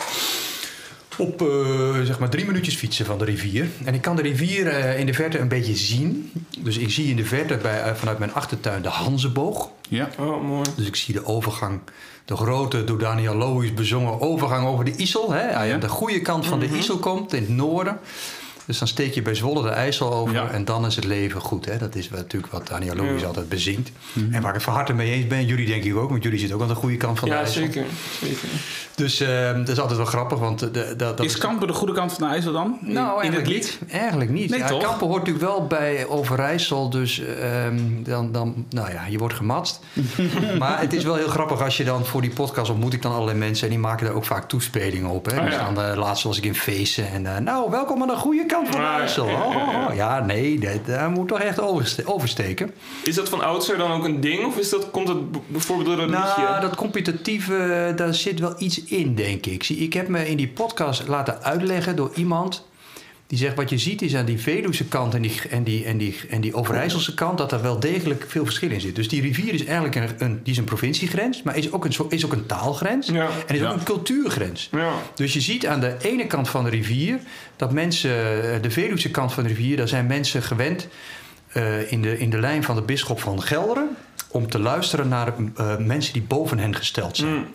op 1.17 1.43
eh, 1.43 2.01
zeg 2.03 2.19
maar 2.19 2.29
drie 2.29 2.47
minuutjes 2.47 2.77
fietsen 2.77 3.07
van 3.07 3.19
de 3.19 3.25
rivier. 3.25 3.69
En 3.85 3.95
ik 3.95 4.03
kan 4.03 4.17
de 4.17 4.23
rivier 4.23 4.67
eh, 4.67 4.99
in 4.99 5.07
de 5.07 5.15
verte 5.15 5.39
een 5.39 5.49
beetje 5.49 5.75
zien. 5.75 6.33
Dus 6.59 6.79
ik 6.79 6.91
zie 6.91 7.11
in 7.11 7.17
de 7.17 7.25
verte 7.25 7.57
bij, 7.57 7.83
eh, 7.83 7.95
vanuit 7.95 8.19
mijn 8.19 8.35
achtertuin 8.35 8.83
de 8.83 8.89
Hanzeboog. 8.89 9.71
Ja. 9.89 10.09
Oh, 10.19 10.45
mooi. 10.45 10.69
Dus 10.77 10.87
ik 10.87 10.97
zie 10.97 11.15
de 11.15 11.27
overgang, 11.27 11.81
de 12.25 12.37
grote 12.37 12.85
door 12.85 12.99
Daniel 12.99 13.35
Lohuis 13.35 13.75
bezongen 13.75 14.21
overgang 14.21 14.67
over 14.67 14.85
de 14.85 14.95
IJssel. 14.97 15.33
Hè? 15.33 15.65
Ja. 15.65 15.75
aan 15.75 15.81
de 15.81 15.89
goede 15.89 16.21
kant 16.21 16.47
van 16.47 16.61
de 16.61 16.69
IJssel 16.69 16.99
komt, 16.99 17.33
in 17.33 17.43
het 17.43 17.51
noorden. 17.51 17.99
Dus 18.67 18.79
dan 18.79 18.89
steek 18.89 19.15
je 19.15 19.23
bij 19.23 19.35
Zwolle 19.35 19.63
de 19.63 19.69
IJssel 19.69 20.13
over 20.15 20.35
Ja. 20.35 20.49
en 20.51 20.65
dan 20.65 20.87
is 20.87 20.97
het 20.97 21.05
leven 21.05 21.41
goed. 21.41 21.65
Hè? 21.65 21.77
Dat 21.79 21.95
is 21.95 22.09
wat- 22.09 22.19
natuurlijk 22.19 22.53
wat 22.53 22.67
Daniel 22.67 22.95
Lohuis 22.95 23.21
Ja. 23.21 23.27
altijd 23.27 23.49
bezingt. 23.49 23.91
En 24.31 24.43
waar 24.43 24.55
ik 24.55 24.61
van 24.61 24.75
harte 24.75 24.93
mee 24.93 25.13
eens 25.13 25.27
ben, 25.27 25.47
jullie 25.47 25.67
denk 25.67 25.85
ik 25.85 25.97
ook, 25.97 26.11
want 26.11 26.23
jullie 26.23 26.39
zitten 26.39 26.57
ook 26.57 26.63
aan 26.63 26.69
de 26.69 26.75
goede 26.75 26.97
kant 26.97 27.19
van 27.19 27.29
de 27.29 27.35
Ja, 27.35 27.41
IJssel. 27.41 27.63
zeker. 27.63 27.85
zeker. 28.23 28.49
Dus 28.95 29.21
eh, 29.21 29.55
dat 29.55 29.69
is 29.69 29.79
altijd 29.81 29.97
wel 29.99 30.07
grappig, 30.07 30.39
want 30.39 30.59
de, 30.59 30.71
de, 30.71 30.95
dat, 30.97 31.21
Is 31.21 31.39
Kampen 31.39 31.67
de 31.67 31.73
goede 31.73 31.93
kant 31.93 32.13
van 32.13 32.29
de 32.29 32.35
IJssel 32.35 32.53
dan? 32.53 32.79
In- 32.85 32.93
nou, 32.93 33.09
in 33.25 33.33
het 33.33 33.35
eigenlijk 33.35 33.47
lied? 33.49 33.79
Eigenlijk 33.91 34.31
niet. 34.31 34.51
Nee, 34.51 34.59
ja? 34.59 34.67
Kampen 34.67 35.07
hoort 35.07 35.19
natuurlijk 35.27 35.45
wel 35.45 35.67
bij 35.67 36.07
Overijssel, 36.07 36.91
dus 36.91 37.23
ehm, 37.25 37.79
dan, 38.03 38.33
dan, 38.33 38.67
nou 38.71 38.91
ja, 38.93 39.07
je 39.07 39.19
wordt 39.19 39.35
gematst. 39.35 39.81
maar 40.59 40.81
het 40.81 40.93
is 40.93 41.05
wel 41.05 41.15
heel 41.15 41.29
grappig 41.29 41.63
als 41.63 41.77
je 41.77 41.85
dan 41.85 42.05
voor 42.07 42.21
die 42.21 42.31
podcast 42.31 42.71
ontmoet 42.71 42.93
ik 42.93 43.03
dan 43.03 43.13
allerlei 43.13 43.39
mensen 43.39 43.65
en 43.65 43.71
die 43.73 43.79
maken 43.83 44.07
daar 44.07 44.15
ook 44.15 44.25
vaak 44.25 44.49
toespelingen 44.49 45.11
op. 45.11 45.27
Hè. 45.31 45.39
Oh, 45.41 45.45
ja. 45.47 45.53
staan, 45.53 45.81
eh, 45.83 45.97
laatst 45.97 46.23
was 46.25 46.37
ik 46.39 46.45
in 46.45 46.55
feesten 46.55 47.11
en 47.11 47.27
eh, 47.27 47.37
nou, 47.43 47.71
welkom 47.71 48.03
aan 48.03 48.09
de 48.09 48.17
goede 48.17 48.47
kant 48.51 48.69
van 48.69 48.81
de 48.81 48.87
IJssel. 48.87 49.25
Oh, 49.27 49.47
oh, 49.47 49.87
oh. 49.89 49.95
ja, 49.95 50.21
nee, 50.25 50.59
dat, 50.59 50.87
daar 50.87 51.11
moet 51.11 51.29
toch 51.29 51.41
echt 51.41 51.61
overste- 51.61 52.03
oversteken. 52.07 52.75
Is 53.05 53.15
dat 53.15 53.29
van 53.29 53.41
oudsher 53.45 53.79
dan 53.79 53.91
ook 53.93 54.05
een 54.05 54.21
ding? 54.21 54.45
Of 54.47 54.57
is 54.59 54.71
dat, 54.71 54.91
komt 54.91 55.09
het 55.09 55.31
b- 55.31 55.37
bijvoorbeeld 55.47 55.89
door 55.89 55.99
een 56.05 56.11
Nou, 56.11 56.41
liedje? 56.41 56.61
dat 56.61 56.77
competitieve, 56.77 57.93
daar 57.97 58.15
zit 58.15 58.41
wel 58.41 58.55
iets 58.59 58.85
in, 58.85 59.15
denk 59.15 59.47
ik. 59.47 59.63
Zie, 59.65 59.77
ik 59.77 59.93
heb 59.93 60.09
me 60.09 60.29
in 60.29 60.37
die 60.37 60.49
podcast 60.49 61.09
laten 61.09 61.43
uitleggen 61.43 61.97
door 61.97 62.11
iemand 62.15 62.69
die 63.31 63.39
zegt... 63.39 63.57
wat 63.57 63.71
je 63.71 63.79
ziet 63.79 64.03
is 64.03 64.17
aan 64.17 64.25
die 64.25 64.39
Veluwse 64.41 64.85
kant 64.85 65.15
en 65.15 65.23
die, 65.23 65.41
en 65.51 65.65
die, 65.65 65.85
en 65.85 65.99
die, 65.99 66.17
en 66.31 66.41
die 66.41 66.55
Overijsselse 66.55 67.15
kant... 67.15 67.39
dat 67.39 67.53
er 67.53 67.63
wel 67.63 67.81
degelijk 67.81 68.25
veel 68.29 68.45
verschil 68.45 68.71
in 68.71 68.81
zit. 68.81 68.95
Dus 68.95 69.09
die 69.09 69.23
rivier 69.23 69.55
is 69.55 69.65
eigenlijk 69.65 69.95
een, 69.95 70.27
een, 70.27 70.41
die 70.43 70.53
is 70.53 70.59
een 70.59 70.65
provinciegrens... 70.65 71.43
maar 71.43 71.57
is 71.57 71.73
ook 71.73 71.85
een, 71.85 71.93
is 72.09 72.25
ook 72.25 72.33
een 72.33 72.47
taalgrens 72.47 73.07
Ja. 73.07 73.29
en 73.47 73.55
is 73.55 73.61
Ja. 73.61 73.69
ook 73.69 73.75
een 73.75 73.83
cultuurgrens. 73.83 74.69
Ja. 74.73 74.93
Dus 75.15 75.33
je 75.33 75.41
ziet 75.41 75.67
aan 75.67 75.81
de 75.81 75.97
ene 76.01 76.27
kant 76.27 76.49
van 76.49 76.65
de 76.65 76.71
rivier 76.71 77.19
dat 77.57 77.73
mensen, 77.73 78.11
eh, 78.11 78.63
de 78.63 78.71
Veluwse 78.71 79.11
kant 79.11 79.33
van 79.33 79.43
de 79.43 79.49
rivier, 79.49 79.77
daar 79.77 79.89
zijn 79.89 80.07
mensen 80.07 80.43
gewend 80.43 80.89
eh, 81.53 81.93
in, 81.93 82.03
de, 82.03 82.19
in 82.19 82.31
de 82.31 82.39
lijn 82.39 82.63
van 82.63 82.75
de 82.75 82.83
bisschop 82.83 83.21
van 83.21 83.43
Gelderen 83.43 83.89
om 84.29 84.49
te 84.49 84.59
luisteren 84.59 85.09
naar 85.09 85.33
eh, 85.57 85.77
mensen 85.77 86.13
die 86.13 86.23
boven 86.23 86.59
hen 86.59 86.77
gesteld 86.77 87.17
zijn. 87.17 87.35
Mm. 87.35 87.47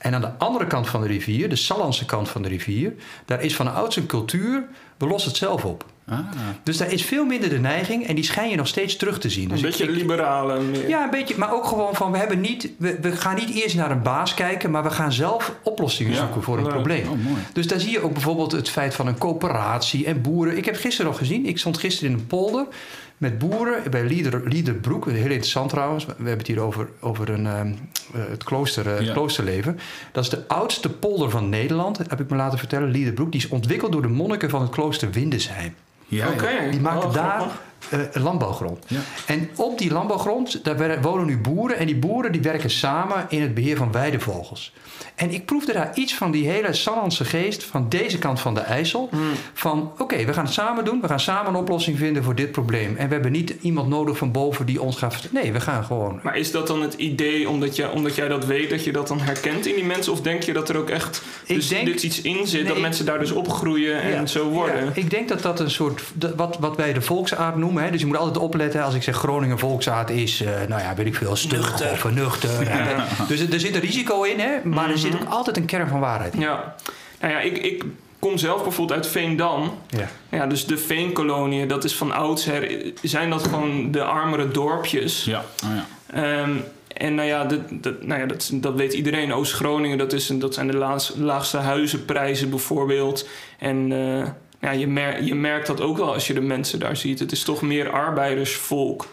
En 0.00 0.14
aan 0.14 0.20
de 0.20 0.30
andere 0.38 0.66
kant 0.66 0.88
van 0.88 1.00
de 1.00 1.06
rivier, 1.06 1.48
de 1.48 1.56
Sallandse 1.56 2.04
kant 2.04 2.28
van 2.28 2.42
de 2.42 2.48
rivier, 2.48 2.94
daar 3.24 3.42
is 3.42 3.56
van 3.56 3.74
ouds 3.74 3.96
een 3.96 4.06
cultuur, 4.06 4.64
we 4.96 5.06
lossen 5.06 5.30
het 5.30 5.38
zelf 5.38 5.64
op. 5.64 5.84
Ah. 6.08 6.18
Dus 6.62 6.76
daar 6.76 6.92
is 6.92 7.04
veel 7.04 7.24
minder 7.24 7.48
de 7.48 7.58
neiging 7.58 8.06
en 8.06 8.14
die 8.14 8.24
schijn 8.24 8.50
je 8.50 8.56
nog 8.56 8.66
steeds 8.68 8.96
terug 8.96 9.18
te 9.18 9.30
zien. 9.30 9.48
Dus 9.48 9.58
Een 9.62 9.64
beetje 9.64 9.84
ik- 9.84 9.90
liberale 9.90 10.60
meer. 10.60 10.88
ja, 10.88 11.04
een 11.04 11.10
beetje, 11.10 11.34
maar 11.38 11.52
ook 11.52 11.64
gewoon 11.64 11.94
van 11.94 12.12
we 12.12 12.18
hebben 12.18 12.40
niet, 12.40 12.70
we, 12.78 12.98
we 13.00 13.12
gaan 13.16 13.34
niet 13.34 13.50
eerst 13.54 13.76
naar 13.76 13.90
een 13.90 14.02
baas 14.02 14.34
kijken, 14.34 14.70
maar 14.70 14.82
we 14.82 14.90
gaan 14.90 15.12
zelf 15.12 15.54
oplossingen 15.62 16.12
Ja, 16.12 16.18
zoeken 16.18 16.42
voor 16.42 16.56
een 16.56 16.62
leuk. 16.62 16.72
probleem. 16.72 17.02
Oh, 17.02 17.24
mooi. 17.24 17.42
Dus 17.52 17.66
daar 17.66 17.80
zie 17.80 17.90
je 17.90 18.02
ook 18.02 18.12
bijvoorbeeld 18.12 18.52
het 18.52 18.68
feit 18.70 18.94
van 18.94 19.06
een 19.06 19.18
coöperatie 19.18 20.06
en 20.06 20.20
boeren. 20.22 20.56
Ik 20.56 20.64
heb 20.64 20.76
gisteren 20.76 21.10
nog 21.10 21.18
gezien, 21.20 21.46
ik 21.46 21.58
stond 21.58 21.78
gisteren 21.78 22.12
in 22.12 22.18
een 22.18 22.26
polder 22.26 22.66
met 23.20 23.38
boeren 23.38 23.90
bij 23.90 24.04
Lieder, 24.04 24.42
Liederbroek. 24.48 25.06
Heel 25.10 25.22
interessant 25.24 25.70
trouwens. 25.70 26.04
We 26.06 26.12
hebben 26.16 26.38
het 26.38 26.46
hier 26.46 26.60
over, 26.60 26.88
over 27.00 27.28
een, 27.30 27.46
ehm, 27.46 27.66
eh, 28.14 28.20
het, 28.30 28.44
klooster, 28.44 28.86
eh, 28.86 28.96
het 28.96 29.06
Ja. 29.06 29.12
kloosterleven. 29.12 29.78
Dat 30.12 30.24
is 30.24 30.30
de 30.30 30.48
oudste 30.48 30.90
polder 30.90 31.30
van 31.30 31.48
Nederland, 31.48 31.98
heb 31.98 32.20
ik 32.20 32.30
me 32.30 32.36
laten 32.36 32.58
vertellen. 32.58 32.90
Liederbroek. 32.90 33.32
Die 33.32 33.40
is 33.40 33.48
ontwikkeld 33.48 33.92
door 33.92 34.02
de 34.02 34.08
monniken 34.08 34.50
van 34.50 34.60
het 34.60 34.70
klooster 34.70 35.10
Windesheim. 35.10 35.74
Ja. 36.06 36.30
Die 36.70 36.80
maken 36.80 37.08
Oh, 37.08 37.14
daar 37.14 37.42
eh, 37.88 38.00
landbouwgrond. 38.22 38.84
Ja. 38.88 39.00
En 39.26 39.48
op 39.56 39.78
die 39.78 39.92
landbouwgrond, 39.92 40.64
daar 40.64 41.02
wonen 41.02 41.26
nu 41.26 41.38
boeren. 41.38 41.76
En 41.78 41.86
die 41.86 41.96
boeren 41.98 42.32
die 42.32 42.42
werken 42.42 42.70
samen 42.70 43.26
in 43.28 43.42
het 43.42 43.54
beheer 43.54 43.76
van 43.76 43.92
weidevogels. 43.92 44.74
En 45.20 45.30
ik 45.30 45.44
proefde 45.44 45.72
daar 45.72 45.90
iets 45.94 46.14
van 46.14 46.30
die 46.30 46.48
hele 46.48 46.72
Sallandse 46.72 47.24
geest 47.24 47.64
van 47.64 47.86
deze 47.88 48.18
kant 48.18 48.40
van 48.40 48.54
de 48.54 48.60
IJssel. 48.60 49.08
Hmm. 49.10 49.20
Van 49.54 49.92
oké, 49.98 50.24
we 50.24 50.32
gaan 50.32 50.44
het 50.44 50.52
samen 50.52 50.84
doen. 50.84 51.00
We 51.00 51.08
gaan 51.08 51.20
samen 51.20 51.52
een 51.54 51.60
oplossing 51.60 51.98
vinden 51.98 52.22
voor 52.22 52.34
dit 52.34 52.52
probleem. 52.52 52.96
En 52.96 53.06
we 53.08 53.12
hebben 53.14 53.32
niet 53.32 53.54
iemand 53.60 53.88
nodig 53.88 54.16
van 54.16 54.32
boven 54.32 54.66
die 54.66 54.80
ons 54.82 54.96
gaat... 54.96 55.28
Nee, 55.30 55.52
we 55.52 55.60
gaan 55.60 55.84
gewoon... 55.84 56.20
Maar 56.22 56.36
is 56.36 56.50
dat 56.50 56.66
dan 56.66 56.82
het 56.82 56.94
idee, 56.94 57.48
omdat, 57.48 57.76
jij 57.76 57.88
omdat 57.88 58.14
jij 58.14 58.28
dat 58.28 58.44
weet, 58.44 58.70
dat 58.70 58.84
je 58.84 58.92
dat 58.92 59.08
dan 59.08 59.20
herkent 59.20 59.66
in 59.66 59.74
die 59.74 59.84
mensen? 59.84 60.12
Of 60.12 60.20
denk 60.20 60.42
je 60.42 60.52
dat 60.52 60.68
er 60.68 60.76
ook 60.76 60.90
echt 60.90 61.22
dus 61.46 61.68
denk- 61.68 61.86
dit 61.86 62.02
iets 62.02 62.20
in 62.20 62.46
zit, 62.46 62.62
Nee, 62.62 62.72
dat 62.72 62.80
mensen 62.80 63.04
daar 63.04 63.18
dus 63.18 63.30
opgroeien 63.30 64.02
en 64.02 64.10
Ja, 64.10 64.26
zo 64.26 64.48
worden? 64.48 64.84
ja, 64.84 64.90
ik 64.94 65.10
denk 65.10 65.28
dat 65.28 65.42
dat 65.42 65.60
een 65.60 65.70
soort, 65.70 66.02
wat, 66.36 66.56
wat 66.60 66.76
wij 66.76 66.92
de 66.92 67.00
volksaard 67.00 67.56
noemen. 67.56 67.82
Hè? 67.84 67.90
Dus 67.90 68.00
je 68.00 68.06
moet 68.06 68.16
altijd 68.16 68.38
opletten 68.38 68.84
als 68.84 68.94
ik 68.94 69.02
zeg 69.02 69.16
Groningen 69.16 69.58
volksaard 69.58 70.10
is, 70.10 70.40
eh, 70.40 70.48
nou 70.68 70.80
ja, 70.82 70.94
weet 70.94 71.06
ik 71.06 71.14
veel, 71.14 71.36
stug 71.36 71.92
of 71.92 72.10
nuchter. 72.10 72.50
Ja. 72.70 73.06
Dus 73.28 73.40
er, 73.40 73.60
zit 73.60 73.74
een 73.74 73.80
risico 73.80 74.22
in, 74.22 74.38
hè? 74.38 74.50
maar 74.64 74.90
er 74.90 74.98
zit 74.98 75.09
ook 75.14 75.28
altijd 75.28 75.56
een 75.56 75.64
kern 75.64 75.88
van 75.88 76.00
waarheid 76.00 76.34
in. 76.34 76.40
Ja, 76.40 76.74
nou 77.20 77.32
ja, 77.32 77.40
ik, 77.40 77.58
ik 77.58 77.84
kom 78.18 78.38
zelf 78.38 78.62
bijvoorbeeld 78.62 78.98
uit 78.98 79.06
Veendam. 79.06 79.78
Ja. 79.88 80.08
Ja, 80.30 80.46
dus 80.46 80.66
de 80.66 80.78
veenkoloniën, 80.78 81.68
dat 81.68 81.84
is 81.84 81.96
van 81.96 82.12
oudsher, 82.12 82.92
zijn 83.02 83.30
dat 83.30 83.42
gewoon 83.42 83.90
de 83.90 84.04
armere 84.04 84.48
dorpjes. 84.48 85.24
Ja. 85.24 85.44
Oh, 85.64 85.70
ja. 85.74 85.86
Ehm, 86.14 86.56
en 86.96 87.14
nou 87.14 87.28
ja, 87.28 87.44
dat, 87.44 87.60
dat, 87.70 88.02
nou 88.02 88.20
ja 88.20 88.26
dat, 88.26 88.50
dat 88.52 88.74
weet 88.74 88.92
iedereen. 88.92 89.32
Oost-Groningen, 89.32 89.98
dat, 89.98 90.12
is, 90.12 90.26
dat 90.26 90.54
zijn 90.54 90.66
de 90.66 90.76
laagste, 90.76 91.20
laagste 91.20 91.56
huizenprijzen 91.56 92.50
bijvoorbeeld. 92.50 93.28
En 93.58 93.92
eh, 93.92 94.28
ja, 94.60 94.70
je, 94.70 94.86
mer 94.86 95.22
je 95.22 95.34
merkt 95.34 95.66
dat 95.66 95.80
ook 95.80 95.96
wel 95.96 96.12
als 96.12 96.26
je 96.26 96.34
de 96.34 96.40
mensen 96.40 96.78
daar 96.78 96.96
ziet. 96.96 97.18
Het 97.18 97.32
is 97.32 97.42
toch 97.42 97.62
meer 97.62 97.90
arbeidersvolk. 97.90 99.06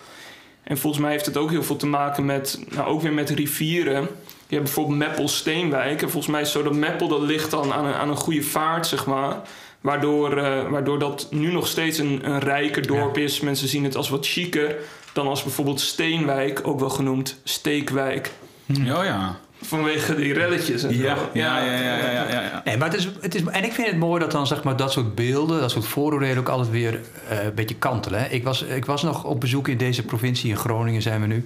En 0.63 0.77
volgens 0.77 1.01
mij 1.01 1.11
heeft 1.11 1.25
het 1.25 1.37
ook 1.37 1.49
heel 1.49 1.63
veel 1.63 1.75
te 1.75 1.87
maken 1.87 2.25
met, 2.25 2.59
nou 2.69 2.87
ook 2.87 3.01
weer 3.01 3.13
met 3.13 3.29
rivieren. 3.29 4.07
Je 4.47 4.55
hebt 4.55 4.63
bijvoorbeeld 4.63 4.97
Meppel 4.97 5.27
Steenwijk. 5.27 6.01
En 6.01 6.09
volgens 6.09 6.31
mij 6.31 6.41
is 6.41 6.51
zo 6.51 6.63
dat 6.63 6.75
Meppel, 6.75 7.07
dat 7.07 7.21
ligt 7.21 7.51
dan 7.51 7.73
aan 7.73 7.85
een, 7.85 7.93
aan 7.93 8.09
een 8.09 8.15
goede 8.15 8.41
vaart, 8.41 8.87
zeg 8.87 9.05
maar. 9.05 9.41
Waardoor, 9.81 10.37
eh, 10.37 10.69
waardoor 10.69 10.99
dat 10.99 11.27
nu 11.31 11.51
nog 11.51 11.67
steeds 11.67 11.97
een, 11.97 12.19
een 12.23 12.39
rijker 12.39 12.87
dorp 12.87 13.17
is. 13.17 13.39
Mensen 13.39 13.67
zien 13.67 13.83
het 13.83 13.95
als 13.95 14.09
wat 14.09 14.27
chiquer 14.27 14.75
dan 15.13 15.27
als 15.27 15.43
bijvoorbeeld 15.43 15.79
Steenwijk, 15.79 16.67
ook 16.67 16.79
wel 16.79 16.89
genoemd 16.89 17.39
Steekwijk. 17.43 18.31
Oh 18.69 19.03
ja. 19.03 19.39
Vanwege 19.61 20.15
die 20.15 20.33
relletjes 20.33 20.83
en 20.83 20.93
zo. 20.93 21.01
Ja, 21.01 21.17
ja, 21.33 21.63
ja, 21.63 21.73
ja, 21.73 22.11
ja, 22.11 22.29
ja. 22.29 22.61
Nee, 22.65 22.77
maar 22.77 22.89
het 22.89 22.97
is, 22.97 23.09
het 23.21 23.35
is, 23.35 23.43
en 23.43 23.63
ik 23.63 23.73
vind 23.73 23.87
het 23.87 23.97
mooi 23.97 24.19
dat 24.19 24.31
dan 24.31 24.47
zeg 24.47 24.63
maar, 24.63 24.77
dat 24.77 24.91
soort 24.91 25.15
beelden, 25.15 25.59
dat 25.59 25.71
soort 25.71 25.85
vooroordelen 25.85 26.37
ook 26.37 26.49
altijd 26.49 26.69
weer 26.69 26.99
eh, 27.29 27.43
een 27.43 27.53
beetje 27.55 27.75
kantelen. 27.75 28.19
Hè. 28.19 28.27
Ik, 28.27 28.43
was, 28.43 28.61
ik 28.61 28.85
was 28.85 29.03
nog 29.03 29.23
op 29.23 29.39
bezoek 29.39 29.67
in 29.67 29.77
deze 29.77 30.03
provincie, 30.03 30.49
in 30.49 30.57
Groningen 30.57 31.01
zijn 31.01 31.21
we 31.21 31.27
nu. 31.27 31.45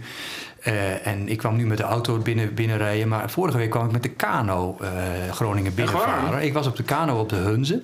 Eh, 0.61 1.07
en 1.07 1.29
ik 1.29 1.37
kwam 1.37 1.55
nu 1.55 1.65
met 1.65 1.77
de 1.77 1.83
auto 1.83 2.17
binnen, 2.17 2.53
binnenrijden, 2.53 3.07
maar 3.07 3.29
vorige 3.29 3.57
week 3.57 3.69
kwam 3.69 3.85
ik 3.85 3.91
met 3.91 4.03
de 4.03 4.09
kano 4.09 4.77
eh, 4.81 4.89
Groningen 5.31 5.73
binnenvaren. 5.73 6.43
Ik 6.43 6.53
was 6.53 6.67
op 6.67 6.75
de 6.75 6.83
kano 6.83 7.19
op 7.19 7.29
de 7.29 7.35
Hunze. 7.35 7.83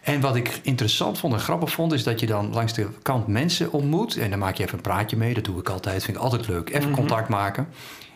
En 0.00 0.20
wat 0.20 0.36
ik 0.36 0.60
interessant 0.62 1.18
vond 1.18 1.34
en 1.34 1.40
grappig 1.40 1.70
vond, 1.70 1.92
is 1.92 2.04
dat 2.04 2.20
je 2.20 2.26
dan 2.26 2.52
langs 2.52 2.72
de 2.72 2.88
kant 3.02 3.26
mensen 3.26 3.72
ontmoet. 3.72 4.16
En 4.16 4.30
dan 4.30 4.38
maak 4.38 4.54
je 4.54 4.62
even 4.62 4.76
een 4.76 4.82
praatje 4.82 5.16
mee. 5.16 5.34
Dat 5.34 5.44
doe 5.44 5.58
ik 5.58 5.68
altijd. 5.68 6.04
Vind 6.04 6.16
ik 6.16 6.22
altijd 6.22 6.48
leuk. 6.48 6.70
Even 6.70 6.90
contact 6.90 7.28
maken. 7.28 7.68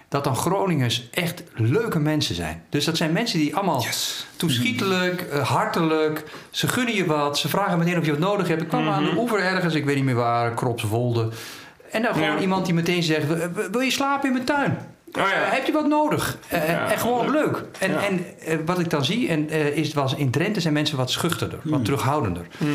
Dat 0.08 0.24
dan 0.24 0.36
Groningers 0.36 1.08
echt 1.10 1.42
leuke 1.54 1.98
mensen 1.98 2.34
zijn. 2.34 2.62
Dus 2.68 2.84
dat 2.84 2.96
zijn 2.96 3.12
mensen 3.12 3.38
die 3.38 3.56
allemaal 3.56 3.84
toeschietelijk, 4.36 5.20
eh, 5.20 5.48
hartelijk. 5.48 6.24
Ze 6.50 6.68
gunnen 6.68 6.94
je 6.94 7.06
wat. 7.06 7.38
Ze 7.38 7.48
vragen 7.48 7.78
meteen 7.78 7.98
of 7.98 8.04
je 8.04 8.10
wat 8.10 8.20
nodig 8.20 8.48
hebt. 8.48 8.62
Ik 8.62 8.68
kwam 8.68 8.88
aan 8.88 9.04
de 9.04 9.16
oever 9.16 9.38
ergens, 9.38 9.74
ik 9.74 9.84
weet 9.84 9.96
niet 9.96 10.04
meer 10.04 10.14
waar, 10.14 10.54
Kropswolde. 10.54 11.28
En 11.94 12.02
dan 12.02 12.12
gewoon 12.14 12.28
Ja. 12.28 12.38
iemand 12.40 12.64
die 12.64 12.74
meteen 12.74 13.02
zegt: 13.02 13.26
"Wil- 13.70 13.80
je 13.80 13.90
slapen 13.90 14.26
in 14.26 14.32
mijn 14.32 14.44
tuin? 14.44 14.70
Oh 15.18 15.22
ja. 15.28 15.44
Eh, 15.44 15.52
heb 15.52 15.66
je 15.66 15.72
wat 15.72 15.86
nodig? 15.88 16.38
Eh, 16.48 16.68
Ja, 16.68 16.90
en 16.92 16.98
gewoon 16.98 17.30
leuk. 17.30 17.62
En, 17.78 17.90
Ja. 17.90 18.02
en 18.06 18.24
eh, 18.40 18.58
wat 18.66 18.78
ik 18.78 18.90
dan 18.90 19.04
zie, 19.04 19.28
en, 19.28 19.50
is 19.74 19.92
was 19.92 20.14
in 20.14 20.30
Drenthe 20.30 20.60
zijn 20.60 20.74
mensen 20.74 20.96
wat 20.96 21.10
schuchterder, 21.10 21.58
wat 21.62 21.84
terughoudender. 21.84 22.46
Mhm. 22.58 22.70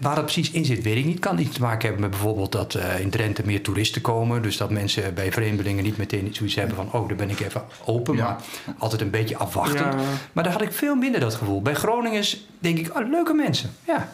Waar 0.00 0.14
dat 0.14 0.24
precies 0.24 0.50
in 0.50 0.64
zit, 0.64 0.82
weet 0.82 0.96
ik 0.96 1.04
niet. 1.04 1.18
Kan 1.18 1.38
iets 1.38 1.54
te 1.54 1.60
maken 1.60 1.82
hebben 1.82 2.00
met 2.00 2.10
bijvoorbeeld 2.10 2.52
dat 2.52 2.78
in 3.00 3.10
Drenthe 3.10 3.42
meer 3.44 3.62
toeristen 3.62 4.00
komen. 4.00 4.42
Dus 4.42 4.56
dat 4.56 4.70
mensen 4.70 5.14
bij 5.14 5.32
vreemdelingen 5.32 5.84
niet 5.84 5.96
meteen 5.96 6.28
zoiets 6.34 6.54
hebben 6.54 6.76
van... 6.76 6.88
oh, 6.92 7.08
daar 7.08 7.16
ben 7.16 7.30
ik 7.30 7.40
even 7.40 7.62
open, 7.84 8.14
maar 8.16 8.36
altijd 8.78 9.00
een 9.00 9.10
beetje 9.10 9.36
afwachtend. 9.36 9.94
Maar 10.32 10.44
daar 10.44 10.52
had 10.52 10.62
ik 10.62 10.72
veel 10.72 10.94
minder 10.94 11.20
dat 11.20 11.34
gevoel. 11.34 11.62
Bij 11.62 11.74
Groningers 11.74 12.46
denk 12.58 12.78
ik, 12.78 12.96
oh, 12.98 13.08
leuke 13.10 13.32
mensen. 13.34 13.70
Ja, 13.86 14.08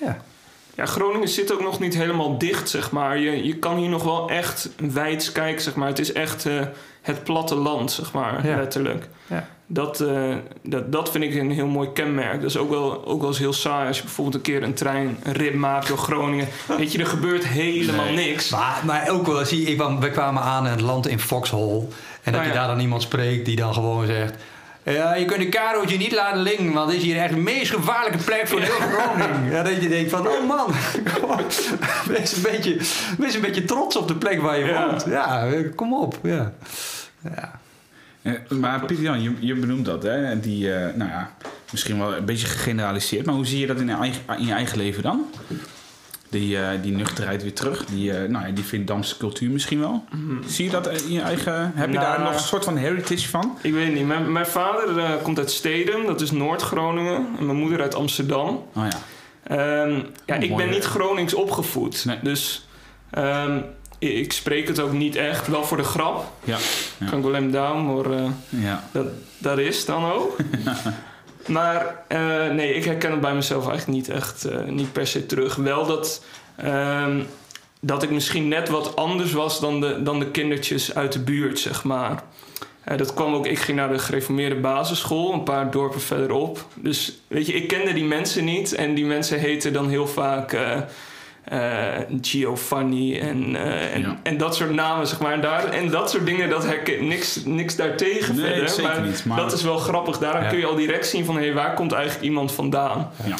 Ja. 0.00 0.18
Ja. 0.74 0.86
Groningen 0.86 1.28
zit 1.28 1.52
ook 1.52 1.62
nog 1.62 1.80
niet 1.80 1.94
helemaal 1.96 2.38
dicht, 2.38 2.68
zeg 2.68 2.90
maar. 2.90 3.18
Je, 3.18 3.44
je 3.46 3.56
kan 3.56 3.76
hier 3.76 3.88
nog 3.88 4.02
wel 4.02 4.28
echt 4.30 4.70
wijds 4.92 5.32
kijken, 5.32 5.62
zeg 5.62 5.74
maar. 5.74 5.88
Het 5.88 5.98
is 5.98 6.12
echt 6.12 6.46
eh, 6.46 6.60
het 7.02 7.24
platteland, 7.24 7.92
zeg 7.92 8.12
maar, 8.12 8.46
Ja. 8.46 8.56
letterlijk. 8.56 9.08
Ja. 9.26 9.48
Dat, 9.66 10.00
eh, 10.00 10.34
dat, 10.62 10.92
dat 10.92 11.10
vind 11.10 11.24
ik 11.24 11.34
een 11.34 11.50
heel 11.50 11.66
mooi 11.66 11.92
kenmerk. 11.92 12.40
Dat 12.40 12.50
is 12.50 12.56
ook 12.56 12.70
wel, 12.70 13.06
ook 13.06 13.20
wel 13.20 13.28
eens 13.28 13.38
heel 13.38 13.52
saai 13.52 13.86
als 13.88 13.96
je 13.96 14.02
bijvoorbeeld 14.02 14.36
een 14.36 14.42
keer 14.52 14.62
een 14.62 14.74
treinrit 14.74 15.54
maakt 15.54 15.88
door 15.88 15.98
Groningen. 15.98 16.48
Weet 16.78 16.92
je, 16.92 16.98
er 16.98 17.06
gebeurt 17.06 17.46
helemaal 17.46 18.04
Nee. 18.04 18.28
niks. 18.28 18.50
Maar, 18.50 18.80
maar 18.84 19.08
ook 19.10 19.26
wel, 19.26 19.44
zie 19.44 19.66
ik 19.66 19.76
kwam, 19.76 20.00
we 20.00 20.10
kwamen 20.10 20.42
aan 20.42 20.64
in 20.64 20.70
het 20.70 20.80
land 20.80 21.06
in 21.08 21.18
Foxhole. 21.20 21.84
En 22.22 22.32
dat 22.32 22.40
Oh, 22.40 22.46
je 22.46 22.52
ja. 22.52 22.58
daar 22.58 22.66
dan 22.68 22.80
iemand 22.80 23.02
spreekt 23.02 23.44
die 23.44 23.56
dan 23.56 23.74
gewoon 23.74 24.06
zegt... 24.06 24.34
Ja, 24.84 25.14
je 25.14 25.24
kunt 25.24 25.40
de 25.40 25.48
karootje 25.48 25.96
niet 25.96 26.12
laten 26.12 26.40
liggen, 26.42 26.72
want 26.72 26.88
dit 26.90 26.96
is 26.98 27.02
hier 27.04 27.16
echt 27.20 27.34
de 27.34 27.40
meest 27.40 27.72
gevaarlijke 27.74 28.24
plek 28.24 28.48
voor 28.48 28.60
heel 28.60 28.74
Groningen. 28.80 29.44
Ja, 29.52 29.62
dat 29.62 29.82
je 29.82 29.88
denkt 29.88 30.10
van, 30.10 30.28
oh 30.28 30.46
man, 30.46 30.66
wees, 32.16 32.36
een 32.36 32.42
beetje, 32.42 32.76
wees 33.18 33.34
een 33.34 33.40
beetje 33.40 33.64
trots 33.64 33.96
op 33.96 34.08
de 34.08 34.16
plek 34.16 34.40
waar 34.40 34.58
je 34.58 34.64
Ja. 34.64 34.86
woont. 34.88 35.04
Ja, 35.08 35.48
kom 35.74 35.94
op. 35.94 36.18
Ja. 36.22 36.52
Ja. 37.22 37.60
Eh, 38.22 38.32
maar 38.48 38.84
Pieter 38.84 39.04
Jan, 39.04 39.22
je, 39.22 39.32
je 39.40 39.54
benoemt 39.54 39.84
dat, 39.84 40.02
hè? 40.02 40.40
Die, 40.40 40.72
eh, 40.74 40.94
nou 40.94 41.10
ja, 41.10 41.30
misschien 41.72 41.98
wel 41.98 42.16
een 42.16 42.24
beetje 42.24 42.46
gegeneraliseerd. 42.46 43.26
Maar 43.26 43.34
hoe 43.34 43.46
zie 43.46 43.60
je 43.60 43.66
dat 43.66 43.80
in 43.80 43.86
je 43.86 43.94
eigen, 43.94 44.20
in 44.38 44.46
je 44.46 44.52
eigen 44.52 44.78
leven 44.78 45.02
dan? 45.02 45.24
Die, 46.34 46.58
eh, 46.58 46.68
die 46.82 46.92
nuchterheid 46.92 47.42
weer 47.42 47.52
terug. 47.54 47.84
Die, 47.84 48.12
eh 48.12 48.28
nou 48.28 48.46
ja, 48.46 48.52
die 48.52 48.64
Vindamse 48.64 49.16
cultuur 49.16 49.50
misschien 49.50 49.80
wel. 49.80 50.04
Zie 50.46 50.64
je 50.64 50.70
dat 50.70 50.86
in 51.02 51.12
je 51.12 51.20
eigen... 51.20 51.72
Heb 51.74 51.88
je 51.90 51.94
Nou, 51.98 52.06
daar 52.06 52.20
nog 52.20 52.32
een 52.32 52.38
soort 52.38 52.64
van 52.64 52.76
heritage 52.76 53.28
van? 53.28 53.58
Ik 53.62 53.72
weet 53.72 53.94
niet. 53.94 54.06
Mijn, 54.06 54.32
mijn 54.32 54.46
vader 54.46 54.98
eh, 54.98 55.10
komt 55.22 55.38
uit 55.38 55.50
Stedum, 55.50 56.06
dat 56.06 56.20
is 56.20 56.30
Noord-Groningen. 56.30 57.26
En 57.38 57.46
mijn 57.46 57.58
moeder 57.58 57.80
uit 57.80 57.94
Amsterdam. 57.94 58.48
Oh 58.74 58.86
ja. 58.90 58.98
Ehm, 59.42 59.90
ja, 60.26 60.36
Oh, 60.36 60.42
ik 60.42 60.50
mooi, 60.50 60.64
ben 60.64 60.70
niet 60.74 60.84
Gronings 60.84 61.34
opgevoed. 61.34 62.04
Nee. 62.04 62.18
Dus 62.22 62.66
ehm, 63.10 63.60
ik, 63.98 64.32
spreek 64.32 64.68
het 64.68 64.80
ook 64.80 64.92
niet 64.92 65.16
echt. 65.16 65.46
Wel 65.48 65.64
voor 65.64 65.76
de 65.76 65.82
grap. 65.82 66.32
Ja. 66.44 66.56
Ja. 66.98 67.06
Kan 67.08 67.18
ik 67.18 67.24
wel 67.24 67.34
hem 67.34 67.50
down, 67.50 67.84
maar 67.94 68.10
eh, 68.18 68.30
Ja. 68.48 68.84
dat, 68.92 69.06
dat 69.38 69.58
is 69.58 69.84
dan 69.84 70.04
ook. 70.12 70.36
maar 71.48 72.04
eh, 72.08 72.50
nee, 72.50 72.74
ik 72.74 72.84
herken 72.84 73.10
het 73.10 73.20
bij 73.20 73.34
mezelf 73.34 73.68
eigenlijk 73.68 73.98
niet 73.98 74.08
echt, 74.08 74.44
eh, 74.44 74.64
niet 74.64 74.92
per 74.92 75.06
se 75.06 75.26
terug. 75.26 75.54
Wel 75.54 75.86
dat, 75.86 76.24
ehm, 76.56 77.22
dat 77.80 78.02
ik 78.02 78.10
misschien 78.10 78.48
net 78.48 78.68
wat 78.68 78.96
anders 78.96 79.32
was 79.32 79.60
dan 79.60 79.80
de, 79.80 80.02
dan 80.02 80.18
de 80.18 80.30
kindertjes 80.30 80.94
uit 80.94 81.12
de 81.12 81.20
buurt, 81.20 81.58
zeg 81.58 81.84
maar. 81.84 82.22
Eh, 82.84 82.96
dat 82.96 83.14
kwam 83.14 83.34
ook, 83.34 83.46
ik 83.46 83.58
ging 83.58 83.76
naar 83.76 83.92
de 83.92 83.98
gereformeerde 83.98 84.60
basisschool, 84.60 85.32
een 85.32 85.42
paar 85.42 85.70
dorpen 85.70 86.00
verderop. 86.00 86.66
Dus 86.74 87.18
weet 87.26 87.46
je, 87.46 87.52
ik 87.52 87.68
kende 87.68 87.92
die 87.92 88.04
mensen 88.04 88.44
niet. 88.44 88.74
En 88.74 88.94
die 88.94 89.04
mensen 89.04 89.38
heten 89.38 89.72
dan 89.72 89.88
heel 89.88 90.06
vaak 90.06 90.56
Giovanni 92.20 93.18
en, 93.18 93.56
eh, 93.56 93.94
en, 93.94 94.00
Ja. 94.00 94.18
en 94.22 94.36
dat 94.36 94.54
soort 94.56 94.70
namen, 94.74 95.06
zeg 95.06 95.20
maar. 95.20 95.32
En, 95.32 95.40
daar, 95.40 95.64
en 95.64 95.88
dat 95.90 96.10
soort 96.10 96.26
dingen, 96.26 96.48
dat 96.50 96.64
herken 96.64 97.06
niks, 97.06 97.40
niks 97.44 97.76
daartegen 97.76 98.36
Nee, 98.36 98.46
verder. 98.46 98.68
zeker 98.68 98.90
maar, 98.92 99.02
niet, 99.02 99.24
maar- 99.24 99.36
dat 99.36 99.52
is 99.52 99.62
wel 99.62 99.78
grappig. 99.78 100.18
Daaraan 100.18 100.42
Ja. 100.42 100.48
kun 100.48 100.58
je 100.58 100.66
al 100.66 100.74
direct 100.74 101.06
zien 101.06 101.24
van, 101.24 101.36
hé, 101.38 101.52
waar 101.52 101.74
komt 101.74 101.92
eigenlijk 101.92 102.24
iemand 102.24 102.52
vandaan? 102.52 103.10
Ja. 103.26 103.34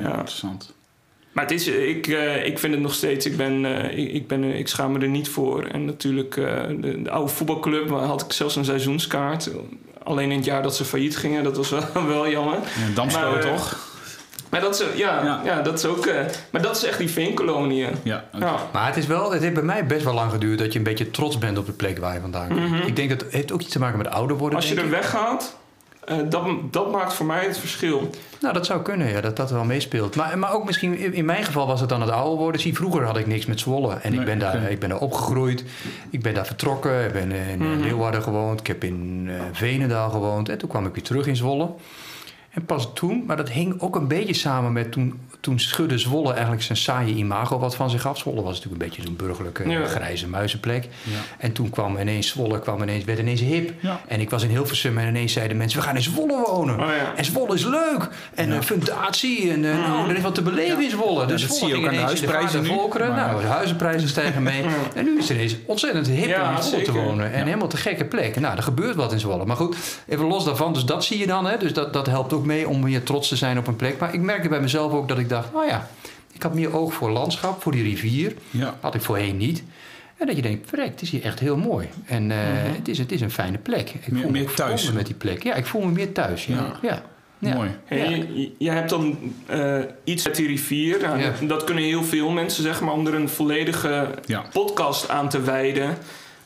Ja. 0.00 0.08
Interessant. 0.08 0.76
Maar 1.32 1.44
het 1.46 1.52
is, 1.52 1.66
ik, 1.68 2.06
eh, 2.06 2.46
ik 2.46 2.58
vind 2.58 2.72
het 2.72 2.82
nog 2.82 2.94
steeds, 2.94 3.26
ik, 3.26 3.36
ben, 3.36 3.64
eh, 3.64 3.98
ik, 3.98 4.12
ik, 4.12 4.26
ben, 4.26 4.44
eh, 4.44 4.58
ik 4.58 4.68
schaam 4.68 4.92
me 4.92 4.98
er 4.98 5.08
niet 5.08 5.28
voor. 5.28 5.62
En 5.64 5.84
natuurlijk, 5.84 6.36
eh, 6.36 6.44
de, 6.80 7.02
de 7.02 7.10
oude 7.10 7.32
voetbalclub, 7.32 7.88
waar 7.88 8.04
had 8.04 8.22
ik 8.22 8.32
zelfs 8.32 8.56
een 8.56 8.64
seizoenskaart. 8.64 9.50
Alleen 10.02 10.30
in 10.30 10.36
het 10.36 10.44
jaar 10.46 10.62
dat 10.62 10.76
ze 10.76 10.84
failliet 10.84 11.16
gingen, 11.16 11.44
dat 11.44 11.56
was 11.56 11.70
wel, 11.70 11.82
wel 12.06 12.28
jammer. 12.30 12.58
Ja, 12.94 13.32
eh, 13.34 13.38
toch? 13.38 13.87
Maar 14.50 14.60
dat 14.60 14.74
is, 14.74 14.80
eh, 14.80 14.96
ja, 14.96 15.24
Ja. 15.24 15.40
ja. 15.44 15.62
dat 15.62 15.78
is 15.78 15.84
ook, 15.84 16.06
eh, 16.06 16.20
maar 16.50 16.62
dat 16.62 16.76
is 16.76 16.84
echt 16.84 16.98
die 16.98 17.10
veenkoloniën. 17.10 17.90
Ja. 18.02 18.24
Maar 18.72 18.86
het, 18.86 18.96
is 18.96 19.06
wel, 19.06 19.32
het 19.32 19.42
heeft 19.42 19.54
bij 19.54 19.62
mij 19.62 19.86
best 19.86 20.04
wel 20.04 20.14
lang 20.14 20.30
geduurd 20.30 20.58
dat 20.58 20.72
je 20.72 20.78
een 20.78 20.84
beetje 20.84 21.10
trots 21.10 21.38
bent 21.38 21.58
op 21.58 21.66
de 21.66 21.72
plek 21.72 21.98
waar 21.98 22.14
je 22.14 22.20
vandaan 22.20 22.48
komt. 22.48 22.60
Mhm. 22.70 22.86
Ik 22.86 22.96
denk 22.96 23.08
dat 23.10 23.20
het 23.20 23.32
heeft 23.32 23.52
ook 23.52 23.60
iets 23.60 23.72
te 23.72 23.78
maken 23.78 23.98
met 23.98 24.08
ouder 24.08 24.36
worden. 24.36 24.58
Als 24.58 24.68
je 24.68 24.74
er 24.74 24.90
weggaat, 24.90 25.56
eh, 26.04 26.16
dat, 26.28 26.44
dat 26.70 26.90
maakt 26.92 27.12
voor 27.12 27.26
mij 27.26 27.44
het 27.44 27.58
verschil. 27.58 28.10
Nou, 28.40 28.54
dat 28.54 28.66
zou 28.66 28.82
kunnen, 28.82 29.08
ja, 29.10 29.20
dat 29.20 29.36
dat 29.36 29.50
wel 29.50 29.64
meespeelt. 29.64 30.16
Maar, 30.16 30.38
maar 30.38 30.52
ook 30.54 30.64
misschien, 30.64 31.12
in 31.14 31.24
mijn 31.24 31.44
geval 31.44 31.66
was 31.66 31.80
het 31.80 31.88
dan 31.88 32.00
het 32.00 32.10
ouder 32.10 32.38
worden. 32.38 32.60
Zie, 32.60 32.74
vroeger 32.74 33.04
had 33.04 33.16
ik 33.16 33.26
niks 33.26 33.46
met 33.46 33.60
Zwolle. 33.60 33.94
En 34.02 34.10
Nee, 34.10 34.20
ik, 34.20 34.26
ben 34.26 34.38
daar, 34.38 34.70
ik 34.70 34.78
ben 34.78 34.88
daar 34.88 34.98
opgegroeid. 34.98 35.64
Ik 36.10 36.22
ben 36.22 36.34
daar 36.34 36.46
vertrokken. 36.46 37.04
Ik 37.04 37.12
ben 37.12 37.32
in 37.32 37.58
Mhm. 37.58 37.80
Leeuwarden 37.80 38.22
gewoond. 38.22 38.60
Ik 38.60 38.66
heb 38.66 38.84
in 38.84 39.26
eh 39.30 39.34
Venendaal 39.52 40.10
gewoond. 40.10 40.48
En 40.48 40.58
toen 40.58 40.68
kwam 40.68 40.86
ik 40.86 40.94
weer 40.94 41.02
terug 41.02 41.26
in 41.26 41.36
Zwolle. 41.36 41.68
En 42.58 42.64
pas 42.64 42.92
toen, 42.94 43.24
maar 43.26 43.36
dat 43.36 43.50
hing 43.50 43.80
ook 43.80 43.96
een 43.96 44.08
beetje 44.08 44.34
samen 44.34 44.72
met 44.72 44.92
toen, 44.92 45.20
toen 45.40 45.60
schudde 45.60 45.98
Zwolle 45.98 46.32
eigenlijk 46.32 46.62
zijn 46.62 46.78
saaie 46.78 47.14
imago 47.14 47.58
wat 47.58 47.74
van 47.76 47.90
zich 47.90 48.06
af. 48.06 48.18
Zwolle 48.18 48.42
was 48.42 48.54
natuurlijk 48.56 48.82
een 48.82 48.88
beetje 48.88 49.02
zo'n 49.02 49.16
burgerlijke 49.16 49.68
Ja. 49.68 49.84
grijze 49.86 50.28
muizenplek. 50.28 50.84
Ja. 50.84 51.18
En 51.38 51.52
toen 51.52 51.70
kwam 51.70 51.96
ineens 51.98 52.28
Zwolle, 52.28 52.58
kwam 52.60 52.82
ineens, 52.82 53.04
werd 53.04 53.18
ineens 53.18 53.40
hip. 53.40 53.72
Ja. 53.80 54.00
En 54.08 54.20
ik 54.20 54.30
was 54.30 54.42
in 54.42 54.48
Hilversum 54.50 54.98
en 54.98 55.08
ineens 55.08 55.32
zeiden 55.32 55.56
mensen, 55.56 55.78
we 55.80 55.84
gaan 55.86 55.96
in 55.96 56.02
Zwolle 56.02 56.42
wonen. 56.46 56.78
Oh. 56.80 56.86
En 57.16 57.24
Zwolle 57.24 57.54
is 57.54 57.64
leuk. 57.64 58.08
En 58.34 58.48
Ja. 58.48 58.54
eh, 58.56 58.60
fundatie. 58.62 59.50
En 59.52 59.64
eh, 59.64 59.78
nou, 59.88 60.10
er 60.10 60.16
is 60.16 60.22
wat 60.22 60.34
te 60.34 60.42
beleven 60.42 60.84
in 60.84 60.90
Zwolle. 60.90 61.26
Dus 61.26 61.40
dat 61.46 61.56
Zwolle 61.56 61.72
zie 61.74 61.80
je 61.80 61.86
ook 61.86 61.92
aan 61.92 61.98
de 61.98 62.04
huisprijzen 62.04 62.62
nu, 62.62 62.68
der 62.68 62.76
volkeren. 62.76 63.08
maar- 63.08 63.26
Nou, 63.28 63.40
de 63.40 63.46
huizenprijzen 63.46 64.08
stijgen 64.08 64.42
mee. 64.42 64.62
En 64.94 65.04
nu 65.04 65.18
is 65.18 65.28
het 65.28 65.36
ineens 65.36 65.56
ontzettend 65.66 66.06
hip 66.06 66.24
om 66.48 66.56
in 66.56 66.62
Zwolle 66.62 66.82
te 66.84 66.92
wonen. 66.92 67.32
En 67.32 67.44
helemaal 67.44 67.68
te 67.68 67.76
gekke 67.76 68.04
plek. 68.04 68.40
Nou, 68.40 68.56
er 68.56 68.62
gebeurt 68.62 68.94
wat 68.94 69.12
in 69.12 69.20
Zwolle. 69.20 69.44
Maar 69.44 69.56
goed, 69.56 69.76
even 70.08 70.24
los 70.26 70.44
daarvan. 70.44 70.72
Dus 70.72 70.84
dat 70.84 71.04
zie 71.04 71.18
je 71.18 71.26
dan. 71.26 71.46
Hè. 71.46 71.56
Dus 71.58 71.72
dat, 71.72 71.92
dat 71.92 72.06
helpt 72.06 72.32
ook 72.32 72.44
mee 72.44 72.68
om 72.68 72.84
weer 72.84 73.02
trots 73.02 73.28
te 73.28 73.36
zijn 73.36 73.58
op 73.58 73.66
een 73.66 73.76
plek. 73.76 73.98
Maar 73.98 74.14
ik 74.14 74.20
merkte 74.20 74.48
bij 74.48 74.60
mezelf 74.60 74.92
ook 74.92 75.08
dat 75.08 75.18
ik 75.18 75.27
dacht... 75.28 75.48
Oh 75.52 75.66
ja, 75.66 75.88
ik 76.32 76.42
had 76.42 76.54
meer 76.54 76.76
oog 76.76 76.92
voor 76.94 77.10
landschap, 77.10 77.62
voor 77.62 77.72
die 77.72 77.82
rivier. 77.82 78.34
Ja. 78.50 78.76
Had 78.80 78.94
ik 78.94 79.02
voorheen 79.02 79.36
niet. 79.36 79.62
En 80.16 80.26
dat 80.26 80.36
je 80.36 80.42
denkt, 80.42 80.68
verrek, 80.68 80.90
het 80.90 81.02
is 81.02 81.10
hier 81.10 81.22
echt 81.24 81.38
heel 81.40 81.56
mooi. 81.56 81.88
En 82.06 82.30
eh, 82.30 82.36
het, 82.76 82.88
is, 82.88 82.98
het 82.98 83.12
is 83.12 83.20
een 83.20 83.30
fijne 83.30 83.58
plek. 83.58 83.90
Ik 83.90 84.10
Meer- 84.10 84.22
voel 84.22 84.30
me 84.30 84.38
meer 84.38 84.54
thuis. 84.54 84.92
met 84.92 85.06
die 85.06 85.14
plek. 85.14 85.42
Ja, 85.42 85.54
ik 85.54 85.66
voel 85.66 85.82
me 85.82 85.90
meer 85.92 86.12
thuis. 86.12 86.46
Ja. 86.46 86.54
Ja. 86.54 86.78
Ja. 86.82 87.02
Ja. 87.38 87.54
Mooi. 87.54 87.70
Hey, 87.84 87.98
Ja. 87.98 88.08
je, 88.34 88.52
je- 88.58 88.70
hebt 88.70 88.90
dan 88.90 89.18
eh, 89.46 89.78
iets 90.04 90.24
met 90.24 90.36
die 90.36 90.46
rivier. 90.46 90.98
Nou, 91.02 91.18
Ja. 91.18 91.30
dat, 91.40 91.48
dat 91.48 91.64
kunnen 91.64 91.84
heel 91.84 92.04
veel 92.04 92.30
mensen 92.30 92.62
zeggen, 92.62 92.84
maar 92.86 92.94
om 92.94 93.06
er 93.06 93.14
een 93.14 93.28
volledige 93.28 94.08
Ja. 94.26 94.44
podcast 94.52 95.08
aan 95.08 95.28
te 95.28 95.40
wijden. 95.42 95.96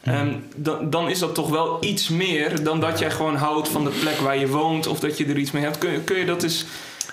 ehm, 0.03 0.33
dan, 0.57 0.91
dan 0.91 1.09
is 1.11 1.19
dat 1.19 1.35
toch 1.35 1.49
wel 1.51 1.85
iets 1.85 2.09
meer 2.09 2.62
dan 2.65 2.81
dat 2.81 2.99
jij 2.99 3.11
gewoon 3.11 3.37
houdt 3.37 3.69
van 3.69 3.85
de 3.85 3.91
plek 4.01 4.17
waar 4.17 4.39
je 4.39 4.49
woont 4.49 4.87
of 4.87 5.01
dat 5.01 5.19
je 5.19 5.25
er 5.27 5.39
iets 5.39 5.51
mee 5.51 5.62
hebt. 5.62 5.79
Kun, 5.79 5.93
je- 5.93 6.01
kun 6.01 6.19
je 6.19 6.25
dat 6.25 6.43
eens 6.43 6.65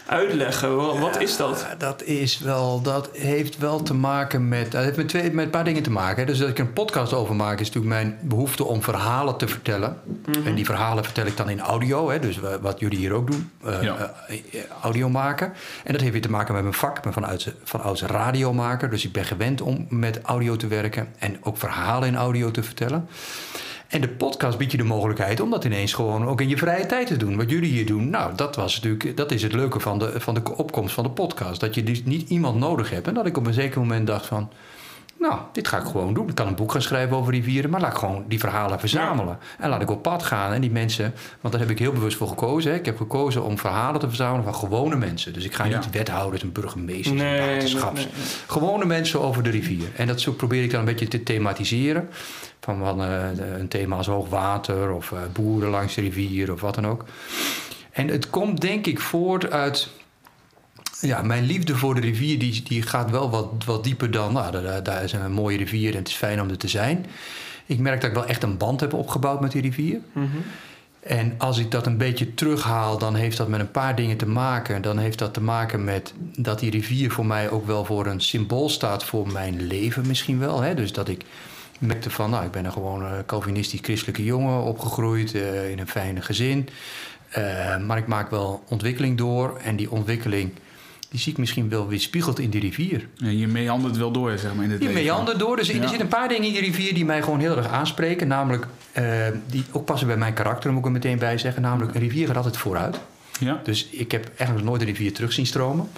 uitleggen? 0.09 0.75
Wat, 0.75 0.97
wat 0.97 1.21
is 1.21 1.37
dat? 1.37 1.65
Dat 1.77 2.03
is 2.03 2.39
wel, 2.39 2.81
dat 2.81 3.09
heeft 3.13 3.57
wel 3.57 3.83
te 3.83 3.93
maken 3.93 4.47
met, 4.47 4.71
dat 4.71 4.83
heeft 4.83 4.97
met, 4.97 5.07
twee, 5.09 5.31
met 5.31 5.45
een 5.45 5.51
paar 5.51 5.63
dingen 5.63 5.83
te 5.83 5.91
maken. 5.91 6.19
hè. 6.19 6.25
Dus 6.25 6.37
dat 6.37 6.49
ik 6.49 6.59
een 6.59 6.73
podcast 6.73 7.13
over 7.13 7.35
maak, 7.35 7.59
is 7.59 7.67
natuurlijk 7.67 7.93
mijn 7.93 8.17
behoefte 8.21 8.63
om 8.63 8.83
verhalen 8.83 9.37
te 9.37 9.47
vertellen. 9.47 9.97
En 10.45 10.55
die 10.55 10.65
verhalen 10.65 11.03
vertel 11.03 11.25
ik 11.25 11.37
dan 11.37 11.49
in 11.49 11.59
audio, 11.59 12.09
hè, 12.09 12.19
dus 12.19 12.37
wa- 12.39 12.59
wat 12.59 12.79
jullie 12.79 12.97
hier 12.97 13.13
ook 13.13 13.31
doen, 13.31 13.49
eh, 13.65 13.81
Ja. 13.83 14.13
eh, 14.27 14.35
eh, 14.35 14.59
audio 14.81 15.09
maken. 15.09 15.53
En 15.83 15.91
dat 15.91 16.01
heeft 16.01 16.13
weer 16.13 16.21
te 16.21 16.29
maken 16.31 16.53
met 16.53 16.61
mijn 16.63 16.73
vak, 16.75 16.97
ik 16.97 17.03
ben 17.03 17.13
van 17.13 17.23
ouds, 17.23 17.49
van 17.63 17.81
ouds 17.81 18.01
radiomaker. 18.01 18.89
Dus 18.89 19.05
ik 19.05 19.11
ben 19.11 19.25
gewend 19.25 19.61
om 19.61 19.85
met 19.89 20.19
audio 20.21 20.55
te 20.55 20.67
werken 20.67 21.07
en 21.19 21.37
ook 21.41 21.57
verhalen 21.57 22.07
in 22.07 22.15
audio 22.15 22.51
te 22.51 22.63
vertellen. 22.63 23.07
En 23.89 24.01
de 24.01 24.09
podcast 24.09 24.57
biedt 24.57 24.71
je 24.71 24.77
de 24.77 24.83
mogelijkheid 24.83 25.39
om 25.39 25.49
dat 25.49 25.65
ineens 25.65 25.93
gewoon 25.93 26.27
ook 26.27 26.41
in 26.41 26.49
je 26.49 26.57
vrije 26.57 26.85
tijd 26.85 27.07
te 27.07 27.17
doen. 27.17 27.35
Wat 27.35 27.49
jullie 27.49 27.71
hier 27.71 27.85
doen, 27.85 28.09
nou, 28.09 28.35
dat, 28.35 28.55
was 28.55 28.75
natuurlijk, 28.75 29.17
dat 29.17 29.31
is 29.31 29.43
het 29.43 29.53
leuke 29.53 29.79
van 29.79 29.99
de, 29.99 30.19
van 30.19 30.33
de 30.33 30.55
opkomst 30.55 30.93
van 30.93 31.03
de 31.03 31.09
podcast. 31.09 31.59
Dat 31.59 31.75
je 31.75 31.83
dus 31.83 32.03
niet 32.03 32.29
iemand 32.29 32.59
nodig 32.59 32.89
hebt. 32.89 33.07
En 33.07 33.13
dat 33.13 33.25
ik 33.25 33.37
op 33.37 33.47
een 33.47 33.53
zeker 33.53 33.79
moment 33.79 34.07
dacht 34.07 34.25
van... 34.25 34.49
nou, 35.19 35.39
dit 35.51 35.67
ga 35.67 35.77
ik 35.77 35.83
gewoon 35.85 36.13
doen. 36.13 36.27
Ik 36.29 36.35
kan 36.35 36.47
een 36.47 36.55
boek 36.55 36.71
gaan 36.71 36.81
schrijven 36.81 37.17
over 37.17 37.33
rivieren, 37.33 37.69
maar 37.69 37.81
laat 37.81 37.91
ik 37.91 37.97
gewoon 37.97 38.23
die 38.27 38.39
verhalen 38.39 38.79
verzamelen. 38.79 39.37
En 39.59 39.69
laat 39.69 39.81
ik 39.81 39.89
op 39.91 40.01
pad 40.01 40.23
gaan 40.23 40.53
en 40.53 40.61
die 40.61 40.71
mensen, 40.71 41.13
want 41.41 41.53
daar 41.53 41.61
heb 41.63 41.71
ik 41.71 41.79
heel 41.79 41.91
bewust 41.91 42.17
voor 42.17 42.27
gekozen. 42.27 42.71
Hè. 42.71 42.77
Ik 42.77 42.85
heb 42.85 42.97
gekozen 42.97 43.43
om 43.43 43.57
verhalen 43.57 43.99
te 43.99 44.07
verzamelen 44.07 44.43
van 44.43 44.55
gewone 44.55 44.95
mensen. 44.95 45.33
Dus 45.33 45.43
ik 45.45 45.53
ga 45.53 45.63
Ja. 45.65 45.77
niet 45.77 45.89
wethouders 45.89 46.41
en 46.41 46.51
burgemeesters 46.51 47.19
Nee, 47.21 47.39
en 47.39 47.49
waterschaps. 47.53 47.95
nee, 48.03 48.05
nee. 48.15 48.23
Gewone 48.47 48.85
mensen 48.85 49.21
over 49.21 49.43
de 49.43 49.49
rivier. 49.49 49.87
En 49.95 50.07
dat 50.07 50.21
zo 50.21 50.31
probeer 50.31 50.63
ik 50.63 50.71
dan 50.71 50.79
een 50.79 50.85
beetje 50.85 51.07
te 51.07 51.23
thematiseren. 51.23 52.09
Van, 52.59 52.77
van 52.79 53.03
eh, 53.03 53.19
een 53.59 53.67
thema 53.67 53.95
als 53.95 54.07
hoogwater 54.07 54.91
of 54.91 55.11
eh, 55.11 55.19
boeren 55.33 55.69
langs 55.69 55.95
de 55.95 56.01
rivier 56.01 56.51
of 56.53 56.61
wat 56.61 56.75
dan 56.75 56.87
ook. 56.87 57.05
En 57.91 58.07
het 58.07 58.29
komt 58.29 58.61
denk 58.61 58.85
ik 58.85 58.99
voort 58.99 59.51
uit 59.51 59.89
ja, 60.99 61.21
mijn 61.21 61.43
liefde 61.43 61.75
voor 61.75 61.95
de 61.95 62.01
rivier 62.01 62.39
die, 62.39 62.63
die 62.63 62.81
gaat 62.81 63.09
wel 63.09 63.29
wat, 63.29 63.47
wat 63.65 63.83
dieper 63.83 64.11
dan... 64.11 64.33
Nou, 64.33 64.51
daar, 64.51 64.83
daar 64.83 65.03
is 65.03 65.11
een 65.11 65.31
mooie 65.31 65.57
rivier 65.57 65.91
en 65.91 65.97
het 65.97 66.07
is 66.07 66.13
fijn 66.13 66.41
om 66.41 66.49
er 66.49 66.57
te 66.57 66.67
zijn. 66.67 67.05
Ik 67.65 67.79
merk 67.79 68.01
dat 68.01 68.09
ik 68.09 68.15
wel 68.15 68.25
echt 68.25 68.43
een 68.43 68.57
band 68.57 68.79
heb 68.79 68.93
opgebouwd 68.93 69.41
met 69.41 69.51
die 69.51 69.61
rivier. 69.61 69.99
Mhm. 70.11 70.27
En 70.99 71.35
als 71.37 71.57
ik 71.57 71.71
dat 71.71 71.85
een 71.85 71.97
beetje 71.97 72.33
terughaal, 72.33 72.97
dan 72.97 73.15
heeft 73.15 73.37
dat 73.37 73.47
met 73.47 73.59
een 73.59 73.71
paar 73.71 73.95
dingen 73.95 74.17
te 74.17 74.27
maken. 74.27 74.81
Dan 74.81 74.97
heeft 74.97 75.19
dat 75.19 75.33
te 75.33 75.41
maken 75.41 75.83
met 75.83 76.13
dat 76.35 76.59
die 76.59 76.71
rivier 76.71 77.11
voor 77.11 77.25
mij 77.25 77.49
ook 77.49 77.65
wel 77.65 77.85
voor 77.85 78.05
een 78.05 78.21
symbool 78.21 78.69
staat 78.69 79.03
voor 79.03 79.31
mijn 79.31 79.61
leven 79.67 80.07
misschien 80.07 80.39
wel. 80.39 80.61
Hè? 80.61 80.73
Dus 80.73 80.93
dat 80.93 81.07
ik 81.07 81.25
merkte 81.79 82.09
van, 82.09 82.29
nou, 82.29 82.45
ik 82.45 82.51
ben 82.51 82.65
een 82.65 82.71
gewoon 82.71 83.25
Calvinistisch 83.25 83.79
christelijke 83.81 84.23
jongen 84.23 84.63
opgegroeid 84.63 85.33
eh, 85.33 85.69
in 85.69 85.79
een 85.79 85.87
fijne 85.87 86.21
gezin. 86.21 86.69
Eh, 87.29 87.77
maar 87.77 87.97
ik 87.97 88.07
maak 88.07 88.29
wel 88.29 88.63
ontwikkeling 88.67 89.17
door 89.17 89.57
en 89.63 89.75
die 89.75 89.91
ontwikkeling 89.91 90.51
die 91.09 91.19
zie 91.19 91.31
ik 91.31 91.37
misschien 91.37 91.69
wel 91.69 91.87
weer 91.87 91.99
spiegeld 91.99 92.39
in 92.39 92.49
die 92.49 92.61
rivier. 92.61 93.07
Ja, 93.15 93.29
je 93.29 93.47
meandert 93.47 93.97
wel 93.97 94.11
door, 94.11 94.37
zeg 94.37 94.53
maar, 94.55 94.63
in 94.63 94.69
het 94.71 94.79
Die 94.79 94.87
leven. 94.89 95.03
meandert 95.03 95.39
door. 95.39 95.55
Dus 95.55 95.67
Ja. 95.67 95.73
er 95.73 95.81
zitten 95.81 96.01
een 96.01 96.07
paar 96.07 96.27
dingen 96.27 96.43
in 96.47 96.51
die 96.53 96.61
rivier 96.61 96.93
die 96.93 97.05
mij 97.05 97.21
gewoon 97.21 97.39
heel 97.39 97.57
erg 97.57 97.67
aanspreken. 97.67 98.27
Namelijk, 98.27 98.67
eh, 98.91 99.03
die 99.47 99.63
ook 99.71 99.85
passen 99.85 100.07
bij 100.07 100.17
mijn 100.17 100.33
karakter, 100.33 100.69
moet 100.71 100.79
ik 100.79 100.85
er 100.85 100.91
meteen 100.91 101.17
bij 101.17 101.37
zeggen. 101.37 101.61
Namelijk, 101.61 101.95
een 101.95 102.01
rivier 102.01 102.27
gaat 102.27 102.35
altijd 102.37 102.57
vooruit. 102.57 102.99
Ja? 103.39 103.59
Dus 103.63 103.87
ik 103.91 104.11
heb 104.11 104.25
eigenlijk 104.25 104.59
nog 104.59 104.69
nooit 104.69 104.81
een 104.81 104.87
rivier 104.87 105.13
terug 105.13 105.33
zien 105.33 105.45
stromen. 105.45 105.89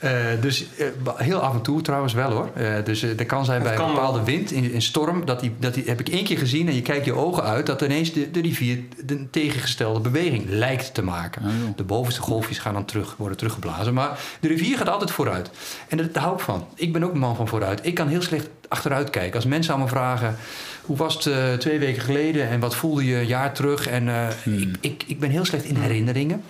Eh, 0.00 0.10
dus 0.40 0.66
eh, 0.78 0.86
heel 1.16 1.38
af 1.38 1.54
en 1.54 1.62
toe 1.62 1.82
trouwens 1.82 2.12
wel 2.12 2.30
hoor. 2.30 2.50
Eh, 2.54 2.84
dus 2.84 3.02
er 3.02 3.26
kan 3.26 3.44
zijn 3.44 3.62
bij 3.62 3.74
kan 3.74 3.88
een 3.88 3.94
wel. 3.94 4.00
bepaalde 4.00 4.24
wind, 4.24 4.50
in, 4.50 4.72
in 4.72 4.82
storm, 4.82 5.24
dat 5.24 5.40
die, 5.40 5.54
dat 5.58 5.74
die 5.74 5.84
heb 5.86 6.00
ik 6.00 6.08
één 6.08 6.24
keer 6.24 6.38
gezien 6.38 6.68
en 6.68 6.74
je 6.74 6.82
kijkt 6.82 7.04
je 7.04 7.12
ogen 7.12 7.42
uit, 7.42 7.66
dat 7.66 7.82
ineens 7.82 8.12
de, 8.12 8.30
de 8.30 8.40
rivier 8.40 8.78
de 9.04 9.30
tegengestelde 9.30 10.00
beweging 10.00 10.44
lijkt 10.48 10.94
te 10.94 11.02
maken. 11.02 11.42
De 11.76 11.82
bovenste 11.82 12.20
golfjes 12.20 12.58
gaan 12.58 12.74
dan 12.74 12.84
terug, 12.84 13.16
worden 13.16 13.36
teruggeblazen. 13.36 13.94
Maar 13.94 14.18
de 14.40 14.48
rivier 14.48 14.76
gaat 14.76 14.88
altijd 14.88 15.10
vooruit. 15.10 15.50
En 15.88 15.96
daar, 15.96 16.12
daar 16.12 16.22
hou 16.22 16.34
ik 16.34 16.40
van. 16.40 16.66
Ik 16.74 16.92
ben 16.92 17.04
ook 17.04 17.12
een 17.12 17.18
man 17.18 17.36
van 17.36 17.48
vooruit. 17.48 17.86
Ik 17.86 17.94
kan 17.94 18.08
heel 18.08 18.22
slecht 18.22 18.48
achteruit 18.68 19.10
kijken. 19.10 19.34
Als 19.34 19.46
mensen 19.46 19.74
aan 19.74 19.80
me 19.80 19.88
vragen... 19.88 20.36
hoe 20.82 20.96
was 20.96 21.24
het 21.24 21.60
twee 21.60 21.78
weken 21.78 22.02
geleden... 22.02 22.48
en 22.48 22.60
wat 22.60 22.76
voelde 22.76 23.04
je 23.04 23.16
een 23.16 23.26
jaar 23.26 23.52
terug... 23.52 23.86
en 23.86 24.08
eh, 24.08 24.28
ik, 24.44 24.76
ik, 24.80 25.04
ik 25.06 25.20
ben 25.20 25.30
heel 25.30 25.44
slecht 25.44 25.64
in 25.64 25.76
herinneringen. 25.76 26.42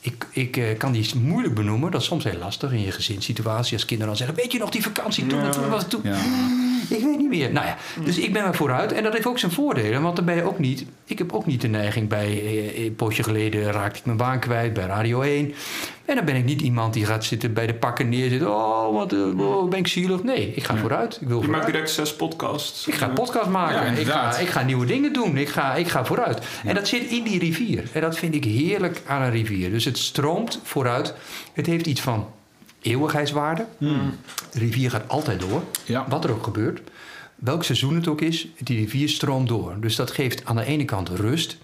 Ik, 0.00 0.26
ik 0.30 0.56
eh, 0.56 0.78
kan 0.78 0.92
die 0.92 1.14
moeilijk 1.16 1.54
benoemen. 1.54 1.90
Dat 1.90 2.00
is 2.00 2.06
soms 2.06 2.24
heel 2.24 2.38
lastig 2.38 2.72
in 2.72 2.80
je 2.80 2.92
gezinssituatie. 2.92 3.72
Als 3.72 3.84
kinderen 3.84 4.06
dan 4.06 4.16
zeggen... 4.16 4.36
weet 4.36 4.52
je 4.52 4.58
nog 4.58 4.70
die 4.70 4.82
vakantie 4.82 5.26
toen 5.26 5.40
en 5.40 5.50
toen 5.50 5.68
was 5.68 5.80
het 5.80 5.90
toen... 5.90 6.00
Ja. 6.04 6.66
Ik 6.88 7.04
weet 7.04 7.18
niet 7.18 7.28
meer. 7.28 7.52
Nou 7.52 7.66
ja, 7.66 7.76
dus 8.04 8.18
ik 8.18 8.32
ben 8.32 8.42
maar 8.42 8.54
vooruit. 8.54 8.92
En 8.92 9.02
dat 9.02 9.12
heeft 9.12 9.26
ook 9.26 9.38
zijn 9.38 9.52
voordelen. 9.52 10.02
Want 10.02 10.16
dan 10.16 10.24
ben 10.24 10.36
je 10.36 10.42
ook 10.42 10.58
niet... 10.58 10.84
Ik 11.04 11.18
heb 11.18 11.32
ook 11.32 11.46
niet 11.46 11.60
de 11.60 11.68
neiging 11.68 12.08
bij... 12.08 12.26
eh, 12.44 12.84
Een 12.84 12.94
poosje 12.94 13.22
geleden 13.22 13.72
raakte 13.72 13.98
ik 13.98 14.04
mijn 14.04 14.16
baan 14.16 14.38
kwijt 14.40 14.72
bij 14.72 14.84
Radio 14.86 15.20
1. 15.20 15.54
En 16.04 16.16
dan 16.16 16.24
ben 16.24 16.36
ik 16.36 16.44
niet 16.44 16.60
iemand 16.60 16.92
die 16.94 17.04
gaat 17.04 17.24
zitten 17.24 17.52
bij 17.52 17.66
de 17.66 17.74
pakken 17.74 18.08
neerzitten. 18.08 18.48
Oh, 18.54 18.94
wat 18.94 19.12
eh, 19.12 19.40
oh, 19.40 19.68
ben 19.70 19.78
ik 19.78 19.86
zielig. 19.86 20.22
Nee, 20.22 20.52
ik 20.54 20.64
ga 20.64 20.76
vooruit. 20.76 21.18
Ik 21.20 21.28
wil 21.28 21.40
Je 21.42 21.48
maakt 21.48 21.66
direct 21.66 21.90
zes 21.90 22.16
podcasts. 22.16 22.86
Ik 22.86 22.94
ga 22.94 23.08
een 23.08 23.14
podcast 23.14 23.48
maken. 23.48 23.94
Ja, 23.94 24.00
ik, 24.00 24.06
ga, 24.06 24.36
ik 24.38 24.48
ga 24.48 24.62
nieuwe 24.62 24.86
dingen 24.86 25.12
doen. 25.12 25.36
Ik 25.36 25.48
ga, 25.48 25.74
ik 25.74 25.88
ga 25.88 26.04
vooruit. 26.04 26.38
En 26.64 26.74
dat 26.74 26.88
zit 26.88 27.02
in 27.02 27.22
die 27.22 27.38
rivier. 27.38 27.84
En 27.92 28.00
dat 28.00 28.18
vind 28.18 28.34
ik 28.34 28.44
heerlijk 28.44 29.02
aan 29.06 29.22
een 29.22 29.30
rivier. 29.30 29.70
Dus 29.70 29.84
het 29.84 29.98
stroomt 29.98 30.60
vooruit. 30.62 31.14
Het 31.52 31.66
heeft 31.66 31.86
iets 31.86 32.00
van 32.00 32.26
eeuwigheidswaarde. 32.82 33.66
De 33.78 34.58
rivier 34.58 34.90
gaat 34.90 35.08
altijd 35.08 35.40
door. 35.40 35.62
Ja. 35.84 36.06
Wat 36.08 36.24
er 36.24 36.30
ook 36.30 36.42
gebeurt. 36.42 36.80
Welk 37.34 37.64
seizoen 37.64 37.94
het 37.94 38.08
ook 38.08 38.20
is, 38.20 38.48
die 38.58 38.78
rivier 38.78 39.08
stroomt 39.08 39.48
door. 39.48 39.76
Dus 39.80 39.96
dat 39.96 40.10
geeft 40.10 40.44
aan 40.44 40.56
de 40.56 40.64
ene 40.64 40.84
kant 40.84 41.08
rust. 41.08 41.56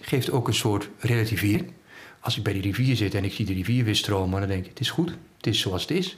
Geeft 0.00 0.30
ook 0.30 0.48
een 0.48 0.54
soort 0.54 0.88
relativering. 0.98 1.72
Als 2.20 2.36
ik 2.36 2.42
bij 2.42 2.52
die 2.52 2.62
rivier 2.62 2.96
zit 2.96 3.14
en 3.14 3.24
ik 3.24 3.32
zie 3.32 3.46
de 3.46 3.52
rivier 3.52 3.84
weer 3.84 3.96
stromen... 3.96 4.40
dan 4.40 4.48
denk 4.48 4.62
ik, 4.62 4.70
het 4.70 4.80
is 4.80 4.90
goed. 4.90 5.10
Het 5.36 5.46
is 5.46 5.60
zoals 5.60 5.82
het 5.82 5.90
is. 5.90 6.16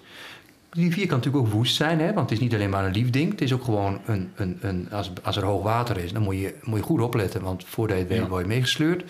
De 0.72 0.80
rivier 0.80 1.06
kan 1.06 1.16
natuurlijk 1.16 1.44
ook 1.44 1.52
woest 1.52 1.74
zijn, 1.74 1.98
hè? 2.00 2.06
want 2.06 2.30
het 2.30 2.38
is 2.38 2.44
niet 2.44 2.54
alleen 2.54 2.70
maar 2.70 2.84
een 2.84 2.92
lief 2.92 3.10
ding. 3.10 3.30
Het 3.30 3.40
is 3.40 3.52
ook 3.52 3.64
gewoon 3.64 4.00
een. 4.06 4.30
een, 4.34 4.58
een 4.60 4.90
als, 4.90 5.10
als 5.22 5.36
er 5.36 5.44
hoog 5.44 5.62
water 5.62 5.96
is, 5.96 6.12
dan 6.12 6.22
moet 6.22 6.38
je, 6.38 6.54
moet 6.62 6.78
je 6.78 6.84
goed 6.84 7.00
opletten, 7.00 7.42
want 7.42 7.64
voordat 7.66 7.96
je 7.96 8.02
het 8.02 8.12
weet 8.12 8.28
word 8.28 8.42
je 8.42 8.48
meegesleurd. 8.48 9.04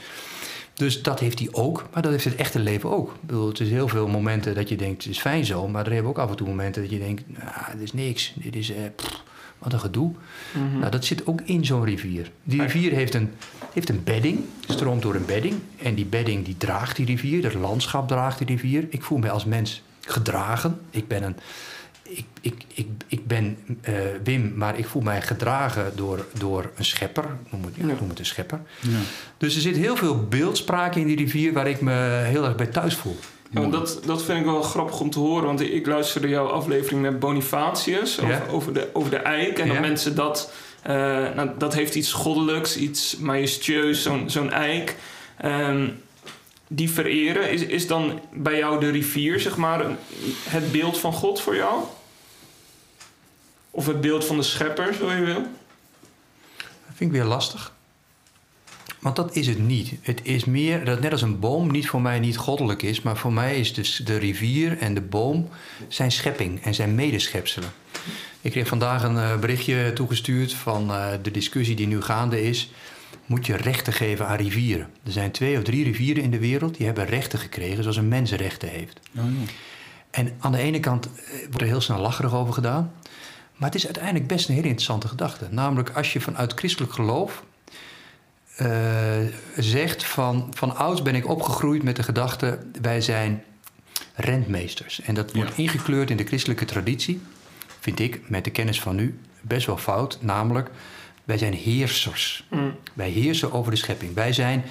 Dus 0.75 1.03
dat 1.03 1.21
heeft 1.21 1.39
hij 1.39 1.49
ook, 1.53 1.89
maar 1.93 2.03
dat 2.03 2.13
heeft 2.13 2.25
het 2.25 2.35
echte 2.35 2.59
leven 2.59 2.91
ook. 2.91 3.09
Ik 3.09 3.27
bedoel, 3.27 3.49
het 3.49 3.61
is 3.61 3.71
heel 3.71 3.89
veel 3.89 4.09
momenten 4.09 4.55
dat 4.55 4.69
je 4.69 4.77
denkt, 4.77 5.03
het 5.03 5.13
is 5.13 5.21
fijn 5.21 5.45
zo, 5.45 5.69
maar 5.69 5.87
er 5.87 5.93
hebben 5.93 6.11
ook 6.11 6.19
af 6.19 6.31
en 6.31 6.37
toe 6.37 6.49
momenten 6.49 6.83
dat 6.83 6.91
je 6.91 6.99
denkt, 6.99 7.23
nou, 7.27 7.73
dit 7.73 7.83
is 7.83 7.93
niks, 7.93 8.33
dit 8.35 8.57
is, 8.57 8.71
eh, 8.71 8.83
pff, 8.97 9.23
wat 9.59 9.73
een 9.73 9.81
gedoe. 9.81 10.13
Mhm. 10.53 10.79
Nou, 10.79 10.91
dat 10.91 11.05
zit 11.05 11.27
ook 11.27 11.41
in 11.45 11.65
zo'n 11.65 11.85
rivier. 11.85 12.31
Die 12.43 12.63
rivier 12.63 12.93
heeft 12.93 13.15
een, 13.15 13.33
heeft 13.73 13.89
een 13.89 14.05
bedding, 14.05 14.41
stroomt 14.69 15.03
door 15.03 15.15
een 15.15 15.27
bedding. 15.27 15.55
En 15.83 15.95
die 15.95 16.07
bedding 16.07 16.45
die 16.45 16.57
draagt 16.57 16.97
die 16.97 17.07
rivier, 17.07 17.45
het 17.45 17.55
landschap 17.55 18.09
draagt 18.09 18.39
die 18.39 18.47
rivier. 18.47 18.87
Ik 18.91 19.03
voel 19.03 19.19
me 19.19 19.31
als 19.31 19.45
mens 19.45 19.83
gedragen. 20.01 20.81
Ik 20.91 21.09
ben 21.09 21.23
een... 21.23 21.37
Ik, 22.09 22.25
ik, 22.41 22.55
ik, 22.75 22.87
ik 23.09 23.27
ben 23.27 23.57
eh, 23.83 23.95
Wim, 24.25 24.53
maar 24.57 24.79
ik 24.79 24.87
voel 24.87 25.03
mij 25.03 25.23
gedragen 25.23 25.93
door, 25.95 26.27
door 26.39 26.71
een 26.77 26.85
schepper. 26.85 27.25
Noem 27.51 27.65
het, 27.65 27.75
Ja. 27.77 27.85
noem 28.01 28.09
het 28.09 28.19
een 28.19 28.27
schepper. 28.27 28.61
Ja. 28.81 28.99
Dus 29.39 29.55
er 29.55 29.61
zit 29.61 29.77
heel 29.77 29.97
veel 29.97 30.25
beeldspraak 30.29 30.95
in 30.95 31.07
die 31.07 31.17
rivier 31.17 31.53
waar 31.53 31.67
ik 31.69 31.81
me 31.81 31.93
heel 32.25 32.45
erg 32.45 32.55
bij 32.55 32.67
thuis 32.67 32.95
voel. 32.95 33.17
Ja, 33.51 33.67
dat, 33.67 34.01
dat 34.07 34.23
vind 34.23 34.39
ik 34.39 34.45
wel 34.45 34.63
grappig 34.63 35.01
om 35.01 35.11
te 35.11 35.19
horen, 35.19 35.45
want 35.47 35.61
ik 35.61 35.87
luisterde 35.87 36.29
jouw 36.29 36.47
aflevering 36.47 37.03
met 37.03 37.19
Bonifatius 37.19 38.21
over, 38.21 38.33
Ja. 38.35 38.43
over, 38.51 38.73
de, 38.73 38.89
over 38.93 39.11
de 39.11 39.17
eik. 39.17 39.59
En 39.59 39.67
Ja. 39.67 39.73
dat 39.73 39.81
mensen 39.83 40.15
dat, 40.15 40.53
eh, 40.83 40.95
nou, 41.35 41.51
dat 41.59 41.75
heeft 41.75 41.95
iets 41.95 42.13
goddelijks, 42.13 42.77
iets 42.77 43.17
majestueus, 43.17 44.03
zo'n 44.03 44.31
zo'n 44.31 44.51
eik. 44.53 44.97
Ehm, 45.39 45.89
die 46.69 46.91
vereren, 46.91 47.51
is, 47.51 47.63
is 47.63 47.87
dan 47.87 48.21
bij 48.33 48.59
jou 48.59 48.81
de 48.81 48.91
rivier, 48.91 49.41
zeg 49.41 49.57
maar, 49.57 49.85
het 50.49 50.73
beeld 50.73 50.99
van 50.99 51.13
God 51.13 51.41
voor 51.41 51.57
jou? 51.57 51.83
Of 53.71 53.87
het 53.87 54.01
beeld 54.01 54.25
van 54.25 54.37
de 54.37 54.43
schepper, 54.43 54.95
zo 54.95 55.13
je 55.13 55.25
wil? 55.25 55.43
Dat 56.57 56.95
vind 56.95 57.11
ik 57.11 57.17
weer 57.17 57.25
lastig. 57.25 57.73
Want 59.05 59.17
dat 59.17 59.37
is 59.37 59.47
het 59.47 59.59
niet. 59.59 59.93
Het 60.03 60.21
is 60.23 60.45
meer 60.45 60.85
dat 60.85 61.01
net 61.01 61.13
als 61.13 61.23
een 61.23 61.39
boom 61.39 61.71
niet 61.71 61.89
voor 61.89 62.01
mij 62.01 62.19
niet 62.19 62.37
goddelijk 62.37 62.83
is, 62.83 63.03
maar 63.03 63.17
voor 63.17 63.33
mij 63.33 63.61
is 63.61 63.75
dus 63.75 63.97
de 64.05 64.17
rivier 64.17 64.79
en 64.79 64.95
de 64.95 65.01
boom 65.01 65.49
zijn 65.89 66.13
schepping 66.13 66.63
en 66.63 66.75
zijn 66.75 66.95
medeschepselen. 66.95 67.73
Ik 68.41 68.51
kreeg 68.51 68.69
vandaag 68.69 69.03
een 69.03 69.19
eh, 69.19 69.39
berichtje 69.39 69.93
toegestuurd 69.93 70.53
van 70.53 70.91
eh, 70.91 71.09
de 71.23 71.31
discussie 71.31 71.77
die 71.77 71.87
nu 71.87 72.03
gaande 72.03 72.43
is. 72.43 72.71
Moet 73.27 73.47
je 73.47 73.57
rechten 73.57 73.93
geven 73.93 74.27
aan 74.27 74.37
rivieren? 74.37 74.89
Er 75.05 75.13
zijn 75.13 75.31
twee 75.31 75.57
of 75.57 75.63
drie 75.63 75.85
rivieren 75.85 76.23
in 76.23 76.31
de 76.31 76.39
wereld 76.39 76.77
die 76.77 76.87
hebben 76.87 77.07
rechten 77.07 77.39
gekregen 77.39 77.83
zoals 77.83 77.97
een 77.97 78.09
mens 78.09 78.33
rechten 78.33 78.69
heeft. 78.69 79.01
Oh, 79.17 79.25
ja. 79.25 79.53
En 80.11 80.33
aan 80.39 80.53
de 80.53 80.59
ene 80.59 80.81
kant 80.81 81.07
eh, 81.07 81.39
wordt 81.41 81.61
er 81.61 81.67
heel 81.67 81.81
snel 81.81 81.99
lacherig 82.01 82.35
over 82.35 82.55
gedaan. 82.55 82.93
Maar 83.57 83.69
het 83.69 83.79
is 83.79 83.85
uiteindelijk 83.85 84.27
best 84.27 84.49
een 84.49 84.55
hele 84.55 84.67
interessante 84.67 85.09
gedachte. 85.09 85.47
Namelijk 85.51 85.91
als 85.91 86.13
je 86.13 86.21
vanuit 86.21 86.53
christelijk 86.53 86.93
geloof 86.93 87.45
eh, 88.57 88.69
zegt 89.57 90.05
van... 90.05 90.51
van 90.55 90.77
ouds 90.77 91.03
ben 91.03 91.15
ik 91.15 91.29
opgegroeid 91.29 91.83
met 91.83 91.97
de 91.97 92.03
gedachte... 92.03 92.59
wij 92.83 93.01
zijn 93.01 93.43
rentmeesters. 94.15 95.01
En 95.01 95.15
dat 95.15 95.33
wordt 95.33 95.57
Ja. 95.57 95.63
ingekleurd 95.63 96.11
in 96.11 96.17
de 96.17 96.25
christelijke 96.25 96.65
traditie... 96.65 97.21
vind 97.81 97.99
ik, 98.01 98.29
met 98.29 98.45
de 98.45 98.51
kennis 98.51 98.81
van 98.81 98.97
nu, 98.97 99.19
best 99.41 99.67
wel 99.67 99.77
fout. 99.79 100.19
Namelijk, 100.21 100.71
wij 101.25 101.39
zijn 101.39 101.55
heersers. 101.55 102.45
Mm. 102.51 102.77
Wij 102.95 103.09
heersen 103.09 103.53
over 103.53 103.71
de 103.71 103.77
schepping. 103.77 104.15
Wij 104.15 104.33
zijn 104.33 104.65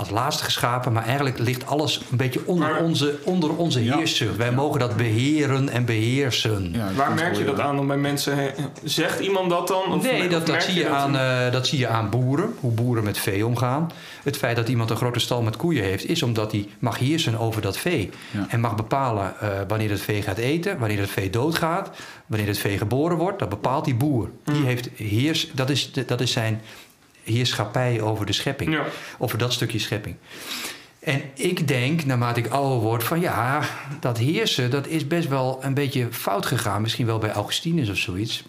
als 0.00 0.10
laatste 0.10 0.44
geschapen, 0.44 0.92
maar 0.92 1.04
eigenlijk 1.04 1.38
ligt 1.38 1.66
alles 1.66 2.02
een 2.10 2.16
beetje 2.16 2.40
onder 2.44 2.68
Maar- 2.68 2.82
onze, 2.82 3.18
onder 3.24 3.56
onze 3.56 3.84
Ja. 3.84 3.96
heersen. 3.96 4.36
Wij 4.36 4.52
mogen 4.52 4.80
dat 4.80 4.96
beheren 4.96 5.68
en 5.68 5.84
beheersen. 5.84 6.70
Ja, 6.72 6.88
Waar 6.96 7.12
merk 7.14 7.36
je 7.36 7.44
dat 7.44 7.60
aan 7.60 7.76
dan 7.76 7.86
bij 7.86 7.96
mensen? 7.96 8.52
Zegt 8.84 9.20
iemand 9.20 9.50
dat 9.50 9.68
dan? 9.68 9.92
Of 9.92 10.02
nee, 10.02 10.22
of 10.22 10.28
dat, 10.28 10.46
dat, 10.46 10.62
zie 10.62 10.74
je 10.74 10.82
dat- 10.82 10.92
aan, 10.92 11.16
eh, 11.16 11.52
dat 11.52 11.66
zie 11.66 11.78
je 11.78 11.88
aan 11.88 12.10
boeren, 12.10 12.54
hoe 12.60 12.70
boeren 12.72 13.04
met 13.04 13.18
vee 13.18 13.46
omgaan. 13.46 13.90
Het 14.22 14.36
feit 14.36 14.56
dat 14.56 14.68
iemand 14.68 14.90
een 14.90 14.96
grote 14.96 15.18
stal 15.20 15.42
met 15.42 15.56
koeien 15.56 15.84
heeft, 15.84 16.08
is 16.08 16.22
omdat 16.22 16.52
hij 16.52 16.68
mag 16.78 16.98
heersen 16.98 17.38
over 17.38 17.62
dat 17.62 17.76
vee. 17.78 18.10
Ja. 18.30 18.46
En 18.48 18.60
mag 18.60 18.74
bepalen 18.76 19.40
eh, 19.40 19.48
wanneer 19.68 19.90
het 19.90 20.00
vee 20.00 20.22
gaat 20.22 20.38
eten, 20.38 20.78
wanneer 20.78 20.98
het 21.00 21.10
vee 21.10 21.30
doodgaat, 21.30 21.90
wanneer 22.26 22.48
het 22.48 22.58
vee 22.58 22.78
geboren 22.78 23.16
wordt. 23.16 23.38
Dat 23.38 23.48
bepaalt 23.48 23.84
die 23.84 23.94
boer. 23.94 24.30
Die 24.44 24.64
heeft 24.64 24.88
heers, 24.96 25.50
dat, 25.54 25.70
is, 25.70 25.92
dat 26.06 26.20
is 26.20 26.32
zijn 26.32 26.60
heerschappij 27.30 28.00
over 28.00 28.26
de 28.26 28.32
schepping. 28.32 28.72
Ja. 28.72 28.84
Over 29.18 29.38
dat 29.38 29.52
stukje 29.52 29.78
schepping. 29.78 30.16
En 31.00 31.22
ik 31.34 31.68
denk, 31.68 32.04
naarmate 32.04 32.40
ik 32.40 32.46
ouder 32.46 32.78
word, 32.78 33.04
van 33.04 33.20
ja, 33.20 33.62
dat 34.00 34.18
heersen, 34.18 34.70
dat 34.70 34.86
is 34.86 35.06
best 35.06 35.28
wel 35.28 35.58
een 35.62 35.74
beetje 35.74 36.08
fout 36.10 36.46
gegaan. 36.46 36.82
Misschien 36.82 37.06
wel 37.06 37.18
bij 37.18 37.32
Augustinus 37.32 37.88
of 37.88 37.96
zoiets. 37.96 38.42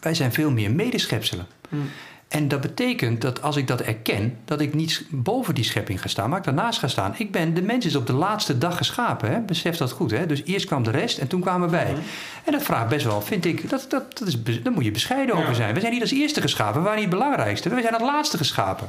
Wij 0.00 0.14
zijn 0.14 0.32
veel 0.32 0.50
meer 0.50 0.70
medeschepselen. 0.70 1.46
Mm. 1.68 1.90
En 2.30 2.48
dat 2.48 2.60
betekent 2.60 3.20
dat 3.20 3.42
als 3.42 3.56
ik 3.56 3.66
dat 3.66 3.80
erken, 3.80 4.36
dat 4.44 4.60
ik 4.60 4.74
niet 4.74 5.04
boven 5.10 5.54
die 5.54 5.64
schepping 5.64 6.00
ga 6.00 6.08
staan, 6.08 6.28
maar 6.30 6.38
ik 6.38 6.44
daarnaast 6.44 6.78
ga 6.78 6.88
staan. 6.88 7.14
Ik 7.16 7.32
ben, 7.32 7.54
de 7.54 7.62
mens 7.62 7.86
is 7.86 7.96
op 7.96 8.06
de 8.06 8.12
laatste 8.12 8.58
dag 8.58 8.76
geschapen, 8.76 9.30
hè? 9.30 9.40
besef 9.40 9.76
dat 9.76 9.90
goed. 9.90 10.10
Hè? 10.10 10.26
Dus 10.26 10.42
eerst 10.44 10.66
kwam 10.66 10.82
de 10.82 10.90
rest 10.90 11.18
en 11.18 11.26
toen 11.26 11.40
kwamen 11.40 11.70
wij. 11.70 11.94
En 12.44 12.52
dat 12.52 12.62
vraagt 12.62 12.88
best 12.88 13.04
wel, 13.04 13.20
vind 13.20 13.44
ik, 13.44 13.70
dat, 13.70 13.86
dat, 13.88 14.18
dat 14.18 14.28
is, 14.28 14.62
daar 14.62 14.72
moet 14.72 14.84
je 14.84 14.90
bescheiden 14.90 15.36
Ja. 15.36 15.42
over 15.42 15.54
zijn. 15.54 15.74
We 15.74 15.80
zijn 15.80 15.92
niet 15.92 16.02
als 16.02 16.10
eerste 16.12 16.40
geschapen, 16.40 16.74
we 16.74 16.80
waren 16.86 17.00
niet 17.02 17.10
het 17.10 17.18
belangrijkste. 17.18 17.68
We 17.68 17.80
zijn 17.80 17.94
als 17.94 18.02
laatste 18.02 18.36
geschapen. 18.36 18.88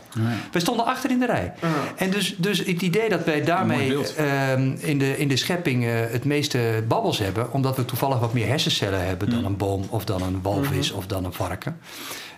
We 0.51 0.59
stonden 0.59 0.85
achter 0.85 1.09
in 1.09 1.19
de 1.19 1.25
rij. 1.25 1.53
En 1.95 2.09
dus, 2.09 2.35
dus 2.37 2.57
het 2.57 2.81
idee 2.81 3.09
dat 3.09 3.23
wij 3.23 3.43
daarmee 3.43 4.13
ehm, 4.15 4.71
in, 4.79 4.97
de, 4.99 5.17
in 5.17 5.27
de 5.27 5.37
schepping 5.37 5.85
eh, 5.85 5.91
het 6.09 6.25
meeste 6.25 6.83
babbels 6.87 7.17
hebben, 7.17 7.53
omdat 7.53 7.75
we 7.75 7.85
toevallig 7.85 8.19
wat 8.19 8.33
meer 8.33 8.47
hersencellen 8.47 9.05
hebben 9.05 9.29
dan 9.29 9.45
een 9.45 9.57
boom 9.57 9.83
of 9.89 10.05
dan 10.05 10.21
een 10.21 10.41
walvis 10.41 10.91
of 10.91 11.07
dan 11.07 11.25
een 11.25 11.33
varken. 11.33 11.79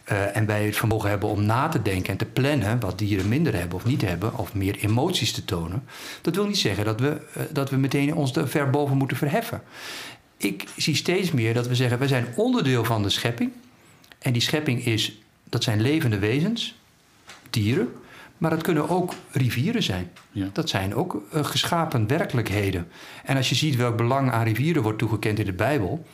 Eh, 0.03 0.35
en 0.35 0.45
wij 0.45 0.65
het 0.65 0.75
vermogen 0.75 1.09
hebben 1.09 1.29
om 1.29 1.45
na 1.45 1.67
te 1.67 1.81
denken 1.81 2.11
en 2.11 2.17
te 2.17 2.25
plannen, 2.25 2.79
wat 2.79 2.97
dieren 2.97 3.27
minder 3.27 3.55
hebben 3.55 3.77
of 3.77 3.85
niet 3.85 4.01
hebben, 4.01 4.37
of 4.37 4.53
meer 4.53 4.77
emoties 4.77 5.31
te 5.31 5.45
tonen. 5.45 5.83
Dat 6.21 6.35
wil 6.35 6.45
niet 6.45 6.57
zeggen 6.57 6.85
dat 6.85 6.99
we, 6.99 7.21
eh, 7.33 7.43
dat 7.51 7.69
we 7.69 7.77
meteen 7.77 8.15
ons 8.15 8.35
er 8.35 8.49
ver 8.49 8.69
boven 8.69 8.97
moeten 8.97 9.17
verheffen. 9.17 9.61
Ik 10.37 10.67
zie 10.77 10.95
steeds 10.95 11.31
meer 11.31 11.53
dat 11.53 11.67
we 11.67 11.75
zeggen, 11.75 11.99
wij 11.99 12.07
zijn 12.07 12.27
onderdeel 12.35 12.83
van 12.83 13.03
de 13.03 13.09
schepping. 13.09 13.51
En 14.19 14.33
die 14.33 14.41
schepping 14.41 14.85
is, 14.85 15.21
dat 15.49 15.63
zijn 15.63 15.81
levende 15.81 16.19
wezens, 16.19 16.75
dieren. 17.49 17.93
Maar 18.37 18.49
dat 18.51 18.61
kunnen 18.61 18.89
ook 18.89 19.13
rivieren 19.31 19.83
zijn. 19.83 20.11
Ja. 20.31 20.49
Dat 20.53 20.69
zijn 20.69 20.95
ook 20.95 21.21
eh, 21.31 21.45
geschapen 21.45 22.07
werkelijkheden. 22.07 22.87
En 23.23 23.37
als 23.37 23.49
je 23.49 23.55
ziet 23.55 23.75
welk 23.75 23.97
belang 23.97 24.31
aan 24.31 24.43
rivieren 24.43 24.81
wordt 24.81 24.99
toegekend 24.99 25.39
in 25.39 25.45
de 25.45 25.53
Bijbel. 25.53 26.05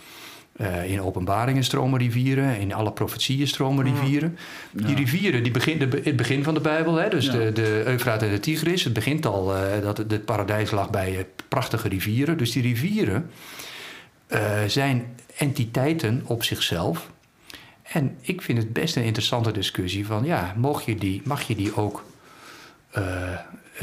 Eh, 0.59 0.91
in 0.91 1.01
openbaringen 1.01 1.63
stromen 1.63 1.99
rivieren, 1.99 2.59
in 2.59 2.73
alle 2.73 2.91
profetieën 2.91 3.47
stromen 3.47 3.85
rivieren. 3.85 4.37
Die 4.71 4.95
rivieren, 4.95 5.43
die 5.43 5.51
begin, 5.51 5.79
de, 5.79 6.01
het 6.03 6.15
begin 6.15 6.43
van 6.43 6.53
de 6.53 6.59
Bijbel, 6.59 6.95
hè, 6.95 7.09
dus 7.09 7.25
Ja. 7.25 7.31
de, 7.31 7.51
de 7.51 7.83
Eufraat 7.85 8.23
en 8.23 8.29
de 8.29 8.39
Tigris. 8.39 8.83
Het 8.83 8.93
begint 8.93 9.25
al 9.25 9.55
eh, 9.55 9.81
dat 9.81 9.97
het, 9.97 10.11
het 10.11 10.25
paradijs 10.25 10.71
lag 10.71 10.89
bij 10.89 11.17
eh, 11.17 11.23
prachtige 11.47 11.87
rivieren. 11.87 12.37
Dus 12.37 12.51
die 12.51 12.61
rivieren 12.61 13.29
zijn 14.67 15.15
entiteiten 15.37 16.21
op 16.25 16.43
zichzelf. 16.43 17.11
En 17.83 18.17
ik 18.21 18.41
vind 18.41 18.57
het 18.57 18.73
best 18.73 18.95
een 18.95 19.03
interessante 19.03 19.51
discussie 19.51 20.05
van 20.05 20.25
ja, 20.25 20.53
mag 20.57 20.85
je 20.85 20.95
die, 20.95 21.21
mag 21.25 21.41
je 21.41 21.55
die 21.55 21.75
ook 21.75 22.05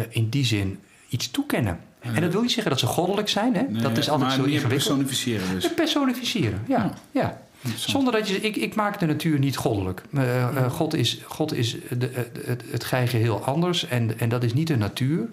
in 0.09 0.29
die 0.29 0.45
zin 0.45 0.79
iets 1.09 1.31
toekennen? 1.31 1.81
En 2.14 2.21
dat 2.21 2.33
wil 2.33 2.40
niet 2.40 2.53
zeggen 2.53 2.71
dat 2.71 2.81
ze 2.81 2.87
goddelijk 2.87 3.29
zijn, 3.29 3.55
hè? 3.55 3.62
Nee, 3.62 3.83
dat 3.83 3.99
is 3.99 4.11
altijd 4.11 4.33
zo 4.33 4.38
ingewikkeld. 4.38 4.73
personificeren 4.73 5.51
dus. 5.55 5.75
Personificeren, 5.75 6.62
ja. 6.69 6.79
Ja. 6.79 6.92
ja. 7.11 7.45
Zonder 7.75 8.12
dat 8.12 8.29
je. 8.29 8.40
Ik, 8.40 8.57
ik 8.57 8.75
maak 8.75 8.99
de 8.99 9.07
natuur 9.07 9.38
niet 9.38 9.57
goddelijk. 9.57 10.03
Eh, 10.12 10.42
eh, 10.42 10.71
God 10.71 10.95
is, 10.95 11.21
God 11.25 11.53
is 11.53 11.77
de, 11.99 12.11
het, 12.12 12.47
het, 12.47 12.62
het 12.71 12.85
geheel 12.85 13.21
heel 13.21 13.45
anders 13.45 13.87
en, 13.87 14.19
en 14.19 14.29
dat 14.29 14.45
is 14.45 14.55
niet 14.55 14.66
de 14.66 14.77
natuur. 14.77 15.29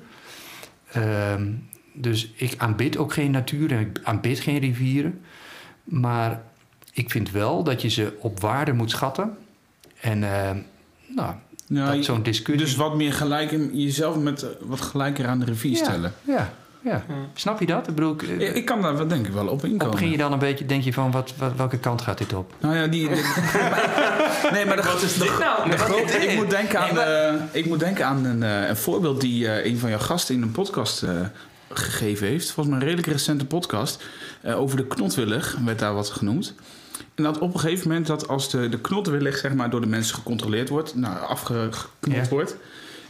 Ehm, 0.91 1.51
dus 1.93 2.31
ik 2.35 2.53
aanbid 2.57 2.97
ook 2.97 3.13
geen 3.13 3.31
natuur 3.31 3.71
en 3.71 3.79
ik 3.79 3.99
aanbid 4.03 4.39
geen 4.39 4.59
rivieren. 4.59 5.21
Maar 5.83 6.41
ik 6.93 7.09
vind 7.09 7.31
wel 7.31 7.63
dat 7.63 7.81
je 7.81 7.89
ze 7.89 8.13
op 8.19 8.39
waarde 8.39 8.73
moet 8.73 8.91
schatten. 8.91 9.37
En 9.99 10.23
ehm, 10.23 10.57
nou, 11.67 12.03
zo'n 12.03 12.23
discussie. 12.23 12.65
dus 12.65 12.75
wat 12.75 12.95
meer 12.95 13.13
gelijk, 13.13 13.51
jezelf 13.73 14.17
met 14.17 14.43
eh, 14.43 14.49
wat 14.61 14.81
gelijker 14.81 15.27
aan 15.27 15.39
de 15.39 15.45
rivier 15.45 15.75
stellen. 15.75 16.13
Ja. 16.21 16.53
Ja. 16.83 17.03
Snap 17.33 17.59
je 17.59 17.65
dat? 17.65 17.87
Ik 17.87 17.95
bedoel, 17.95 18.13
ik, 18.13 18.21
eh, 18.21 18.55
Ik, 18.55 18.65
kan 18.65 18.81
daar 18.81 18.97
wel 18.97 19.07
denk 19.07 19.27
ik 19.27 19.33
wel 19.33 19.47
op 19.47 19.51
of 19.53 19.63
inkomen. 19.63 19.91
begin 19.95 20.09
je 20.11 20.17
dan 20.17 20.31
een 20.33 20.39
beetje, 20.39 20.65
denk 20.65 20.83
je 20.83 20.93
van 20.93 21.11
wat, 21.11 21.33
wat, 21.37 21.51
welke 21.55 21.77
kant 21.77 22.01
gaat 22.01 22.17
dit 22.17 22.33
op? 22.33 22.53
Nou 22.59 22.75
ja, 22.75 22.87
die... 22.87 23.09
nee, 24.53 24.65
maar 24.65 24.75
de, 24.75 24.83
Wat 24.83 25.01
is 25.01 25.17
dit 25.17 25.39
nou? 25.39 25.69
de 25.69 25.77
grote- 25.77 26.13
ik, 26.17 26.35
moet 26.35 26.49
denken 26.49 26.79
aan, 26.79 26.93
Nee, 26.95 27.03
eh, 27.03 27.33
ik 27.51 27.65
moet 27.65 27.79
denken 27.79 28.05
aan 28.05 28.25
een, 28.25 28.43
eh, 28.43 28.67
een 28.69 28.77
voorbeeld 28.77 29.21
die 29.21 29.47
eh, 29.49 29.71
een 29.71 29.77
van 29.79 29.89
jouw 29.89 29.99
gasten 29.99 30.35
in 30.35 30.41
een 30.41 30.51
podcast 30.51 31.03
eh, 31.03 31.09
gegeven 31.69 32.27
heeft. 32.27 32.51
Volgens 32.51 32.67
mij 32.67 32.75
een 32.77 32.83
redelijk 32.93 33.07
recente 33.13 33.45
podcast. 33.45 34.03
eh, 34.41 34.59
over 34.59 34.77
de 34.77 34.87
knotwillig 34.87 35.57
werd 35.65 35.79
daar 35.79 35.93
wat 35.93 36.09
genoemd. 36.09 36.53
En 37.15 37.23
dat 37.23 37.39
op 37.39 37.53
een 37.53 37.59
gegeven 37.59 37.87
moment 37.87 38.07
dat 38.07 38.27
als 38.27 38.49
de, 38.49 38.69
de 38.69 38.79
knotwillig 38.79 39.37
zeg 39.37 39.53
maar, 39.53 39.69
door 39.69 39.81
de 39.81 39.87
mensen 39.87 40.15
gecontroleerd 40.15 40.69
wordt, 40.69 40.95
nou, 40.95 41.17
afgeknot 41.27 41.79
Ja. 42.01 42.27
wordt, 42.29 42.55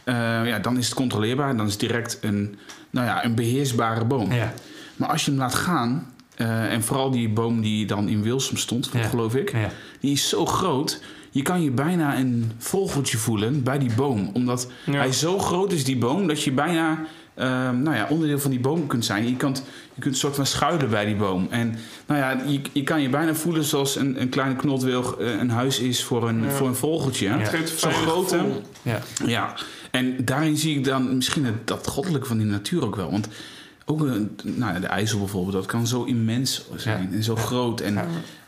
eh, 0.04 0.14
ja, 0.46 0.58
dan 0.58 0.78
is 0.78 0.84
het 0.86 0.94
controleerbaar. 0.94 1.56
Dan 1.56 1.66
is 1.66 1.72
het 1.72 1.80
direct 1.80 2.18
een, 2.20 2.56
nou 2.90 3.06
ja, 3.06 3.24
een 3.24 3.34
beheersbare 3.34 4.04
boom. 4.04 4.32
Ja, 4.32 4.52
Maar 4.96 5.08
als 5.08 5.24
je 5.24 5.30
hem 5.30 5.40
laat 5.40 5.54
gaan, 5.54 6.12
eh, 6.36 6.72
en 6.72 6.82
vooral 6.82 7.10
die 7.10 7.28
boom 7.28 7.60
die 7.60 7.86
dan 7.86 8.08
in 8.08 8.22
Wilsum 8.22 8.56
stond, 8.56 8.90
Ja. 8.92 9.02
geloof 9.02 9.34
ik, 9.34 9.52
ja. 9.52 9.70
die 10.00 10.12
is 10.12 10.28
zo 10.28 10.46
groot. 10.46 11.00
Je 11.30 11.42
kan 11.42 11.62
je 11.62 11.70
bijna 11.70 12.16
een 12.18 12.52
vogeltje 12.58 13.18
voelen 13.18 13.62
bij 13.62 13.78
die 13.78 13.94
boom. 13.96 14.30
Omdat 14.32 14.70
Ja. 14.86 14.92
hij 14.92 15.12
zo 15.12 15.38
groot 15.38 15.72
is, 15.72 15.84
die 15.84 15.96
boom, 15.98 16.26
dat 16.26 16.42
je 16.42 16.52
bijna 16.52 16.98
eh, 17.34 17.70
nou 17.70 17.96
ja, 17.96 18.06
onderdeel 18.10 18.38
van 18.38 18.50
die 18.50 18.60
boom 18.60 18.86
kunt 18.86 19.04
zijn. 19.04 19.28
Je 19.28 19.36
kunt, 19.36 19.56
je 19.94 20.00
kunt 20.00 20.14
een 20.14 20.20
soort 20.20 20.34
van 20.34 20.46
schuilen 20.46 20.90
bij 20.90 21.04
die 21.04 21.14
boom. 21.16 21.46
En 21.50 21.74
nou 22.06 22.20
ja, 22.20 22.42
je, 22.46 22.60
je 22.72 22.82
kan 22.82 23.02
je 23.02 23.08
bijna 23.08 23.34
voelen 23.34 23.64
zoals 23.64 23.96
een, 23.96 24.20
een 24.20 24.28
kleine 24.28 24.56
knotwilg 24.56 25.16
een 25.18 25.50
huis 25.50 25.78
is 25.78 26.04
voor 26.04 26.28
een, 26.28 26.42
Ja. 26.42 26.50
voor 26.50 26.66
een 26.68 26.74
vogeltje. 26.74 27.26
Ja. 27.28 27.38
Het 27.38 27.48
geeft 27.48 27.80
grote. 27.86 28.36
gevoel. 28.38 28.62
ja. 28.82 28.98
Ja, 29.26 29.54
en 29.94 30.24
daarin 30.24 30.56
zie 30.56 30.76
ik 30.76 30.84
dan 30.84 31.16
misschien 31.16 31.44
het, 31.44 31.66
dat 31.66 31.86
goddelijke 31.86 32.26
van 32.26 32.38
die 32.38 32.46
natuur 32.46 32.84
ook 32.84 32.96
wel. 32.96 33.10
Want 33.10 33.28
ook 33.84 34.00
nou 34.42 34.74
ja, 34.74 34.80
de 34.80 34.86
IJssel 34.86 35.18
bijvoorbeeld, 35.18 35.52
dat 35.52 35.66
kan 35.66 35.86
zo 35.86 36.04
immens 36.04 36.64
zijn. 36.76 37.12
En 37.12 37.22
zo 37.22 37.36
groot 37.36 37.80
en, 37.80 37.98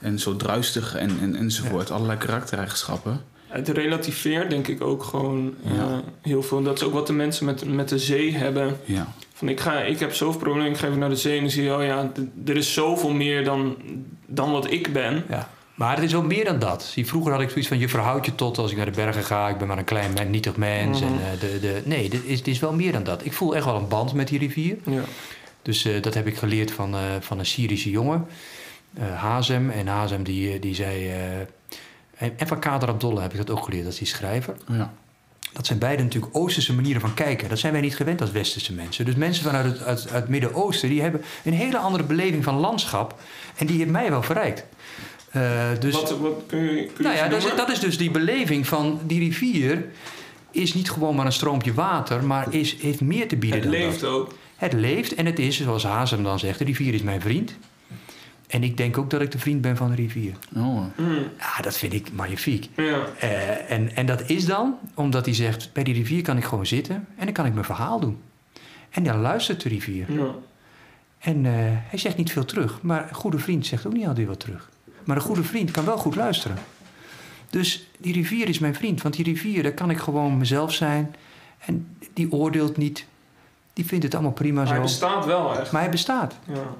en 0.00 0.18
zo 0.18 0.36
druistig 0.36 0.94
en, 0.94 1.10
en, 1.20 1.36
enzovoort. 1.36 1.90
Allerlei 1.90 2.18
karaktereigenschappen. 2.18 3.20
Het 3.46 3.68
relativeert 3.68 4.50
denk 4.50 4.68
ik 4.68 4.82
ook 4.82 5.02
gewoon 5.02 5.54
eh, 5.64 5.98
heel 6.22 6.42
veel. 6.42 6.62
Dat 6.62 6.76
is 6.76 6.82
ook 6.82 6.92
wat 6.92 7.06
de 7.06 7.12
mensen 7.12 7.44
met, 7.44 7.64
met 7.64 7.88
de 7.88 7.98
zee 7.98 8.36
hebben. 8.36 8.76
Van 9.32 9.48
ik, 9.48 9.60
ga, 9.60 9.80
ik 9.80 9.98
heb 9.98 10.14
zoveel 10.14 10.40
problemen, 10.40 10.70
ik 10.70 10.76
ga 10.76 10.86
even 10.86 10.98
naar 10.98 11.08
de 11.08 11.16
zee 11.16 11.36
en 11.36 11.42
dan 11.42 11.50
zie 11.50 11.64
je... 11.64 11.74
oh 11.74 11.84
ja, 11.84 12.12
er 12.46 12.56
is 12.56 12.72
zoveel 12.72 13.10
meer 13.10 13.44
dan, 13.44 13.76
dan 14.26 14.50
wat 14.50 14.70
ik 14.70 14.92
ben. 14.92 15.24
Ja. 15.28 15.50
Maar 15.76 15.94
het 15.94 16.04
is 16.04 16.14
ook 16.14 16.26
meer 16.26 16.44
dan 16.44 16.58
dat. 16.58 16.82
Zie, 16.82 17.06
vroeger 17.06 17.32
had 17.32 17.40
ik 17.40 17.48
zoiets 17.48 17.68
van: 17.68 17.78
je 17.78 17.88
verhoudt 17.88 18.26
je 18.26 18.34
tot 18.34 18.58
als 18.58 18.70
ik 18.70 18.76
naar 18.76 18.86
de 18.86 18.92
bergen 18.92 19.24
ga. 19.24 19.48
Ik 19.48 19.58
ben 19.58 19.66
maar 19.66 19.78
een 19.78 19.84
klein 19.84 20.12
men, 20.12 20.30
nietig 20.30 20.56
mens. 20.56 21.00
Mhm. 21.00 21.12
en, 21.12 21.18
eh, 21.20 21.40
de, 21.40 21.60
de, 21.60 21.82
nee, 21.84 22.08
dit 22.08 22.24
is, 22.24 22.42
dit 22.42 22.54
is 22.54 22.60
wel 22.60 22.72
meer 22.72 22.92
dan 22.92 23.04
dat. 23.04 23.24
Ik 23.24 23.32
voel 23.32 23.56
echt 23.56 23.64
wel 23.64 23.76
een 23.76 23.88
band 23.88 24.12
met 24.12 24.28
die 24.28 24.38
rivier. 24.38 24.76
Ja. 24.84 25.02
Dus 25.62 25.84
eh, 25.84 26.02
dat 26.02 26.14
heb 26.14 26.26
ik 26.26 26.36
geleerd 26.36 26.70
van, 26.70 26.94
eh, 26.94 27.00
van 27.20 27.38
een 27.38 27.46
Syrische 27.46 27.90
jongen, 27.90 28.26
Hazem. 29.00 29.70
En 29.70 29.86
Hazem 29.86 30.22
die, 30.22 30.58
die 30.58 30.74
zei. 30.74 31.10
en 32.18 32.46
van 32.46 32.58
Kader 32.58 32.88
Abdollah 32.88 33.22
heb 33.22 33.32
ik 33.32 33.46
dat 33.46 33.50
ook 33.50 33.64
geleerd, 33.64 33.84
dat 33.84 33.92
is 33.92 33.98
die 33.98 34.08
schrijver. 34.08 34.56
ja. 34.68 34.92
Dat 35.52 35.66
zijn 35.66 35.78
beide 35.78 36.02
natuurlijk 36.02 36.36
Oosterse 36.36 36.74
manieren 36.74 37.00
van 37.00 37.14
kijken. 37.14 37.48
Dat 37.48 37.58
zijn 37.58 37.72
wij 37.72 37.80
niet 37.80 37.96
gewend 37.96 38.20
als 38.20 38.30
Westerse 38.30 38.72
mensen. 38.72 39.04
Dus 39.04 39.14
mensen 39.14 39.44
vanuit 39.44 39.64
het, 39.64 39.82
uit, 39.82 40.00
uit 40.00 40.10
het 40.10 40.28
Midden-Oosten... 40.28 40.88
die 40.88 41.02
hebben 41.02 41.22
een 41.44 41.52
hele 41.52 41.78
andere 41.78 42.04
beleving 42.04 42.44
van 42.44 42.54
landschap. 42.54 43.20
En 43.56 43.66
die 43.66 43.78
heeft 43.78 43.90
mij 43.90 44.10
wel 44.10 44.22
verrijkt. 44.22 44.64
Eh, 45.30 45.68
dus, 45.80 45.94
wat, 45.94 46.18
wat 46.18 46.42
kun 46.46 46.58
je, 46.58 46.66
kun 46.66 46.92
je 46.96 47.02
nou 47.02 47.14
ja, 47.16 47.28
dat 47.28 47.38
is, 47.38 47.44
noemen? 47.44 47.66
dat 47.66 47.70
is 47.74 47.80
dus 47.80 47.98
die 47.98 48.10
beleving 48.10 48.66
van 48.66 49.00
die 49.06 49.18
rivier... 49.18 49.84
is 50.50 50.74
niet 50.74 50.90
gewoon 50.90 51.14
maar 51.16 51.26
een 51.26 51.32
stroompje 51.32 51.74
water... 51.74 52.24
maar 52.24 52.54
is, 52.54 52.76
heeft 52.80 53.00
meer 53.00 53.28
te 53.28 53.36
bieden 53.36 53.60
Het 53.60 53.70
dan 53.70 53.80
leeft 53.80 54.00
dat. 54.00 54.10
ook. 54.10 54.34
Het 54.56 54.72
leeft 54.72 55.14
en 55.14 55.26
het 55.26 55.38
is, 55.38 55.60
zoals 55.60 55.84
Hazem 55.84 56.22
dan 56.22 56.38
zegt... 56.38 56.58
de 56.58 56.64
rivier 56.64 56.94
is 56.94 57.02
mijn 57.02 57.20
vriend. 57.20 57.56
En 58.46 58.62
ik 58.62 58.76
denk 58.76 58.98
ook 58.98 59.10
dat 59.10 59.20
ik 59.20 59.30
de 59.30 59.38
vriend 59.38 59.60
ben 59.60 59.76
van 59.76 59.88
de 59.90 59.94
rivier. 59.96 60.32
Oh, 60.56 60.80
Mm, 60.96 61.14
Ja, 61.38 61.62
dat 61.62 61.76
vind 61.76 61.92
ik 61.92 62.12
magnifiek. 62.12 62.68
ja. 62.76 63.04
Eh, 63.18 63.70
en, 63.70 63.96
en 63.96 64.06
dat 64.06 64.30
is 64.30 64.44
dan 64.44 64.74
omdat 64.94 65.24
hij 65.24 65.34
zegt: 65.34 65.70
bij 65.72 65.82
die 65.82 65.94
rivier 65.94 66.22
kan 66.22 66.36
ik 66.36 66.44
gewoon 66.44 66.66
zitten 66.66 66.94
en 67.16 67.24
dan 67.24 67.32
kan 67.32 67.46
ik 67.46 67.52
mijn 67.52 67.64
verhaal 67.64 68.00
doen. 68.00 68.18
En 68.90 69.02
dan 69.02 69.20
luistert 69.20 69.62
de 69.62 69.68
rivier. 69.68 70.12
ja. 70.12 70.34
En 71.18 71.46
eh, 71.46 71.52
hij 71.62 71.98
zegt 71.98 72.16
niet 72.16 72.32
veel 72.32 72.44
terug, 72.44 72.82
maar 72.82 73.08
een 73.08 73.14
goede 73.14 73.38
vriend 73.38 73.66
zegt 73.66 73.86
ook 73.86 73.92
niet 73.92 74.06
altijd 74.06 74.26
wat 74.26 74.40
terug. 74.40 74.70
Maar 75.06 75.16
een 75.16 75.22
goede 75.22 75.44
vriend 75.44 75.70
kan 75.70 75.84
wel 75.84 75.98
goed 75.98 76.16
luisteren. 76.16 76.58
Dus 77.50 77.88
die 77.98 78.12
rivier 78.12 78.48
is 78.48 78.58
mijn 78.58 78.74
vriend, 78.74 79.02
want 79.02 79.14
die 79.14 79.24
rivier, 79.24 79.62
daar 79.62 79.72
kan 79.72 79.90
ik 79.90 79.98
gewoon 79.98 80.38
mezelf 80.38 80.72
zijn. 80.72 81.14
En 81.58 81.96
die 82.14 82.32
oordeelt 82.32 82.76
niet, 82.76 83.06
die 83.72 83.86
vindt 83.86 84.04
het 84.04 84.14
allemaal 84.14 84.32
prima 84.32 84.62
Maar 84.62 84.66
hij 84.66 84.76
zo. 84.76 84.82
bestaat 84.82 85.24
wel 85.24 85.58
echt. 85.58 85.72
Maar 85.72 85.80
hij 85.80 85.90
bestaat. 85.90 86.34
Ja. 86.46 86.74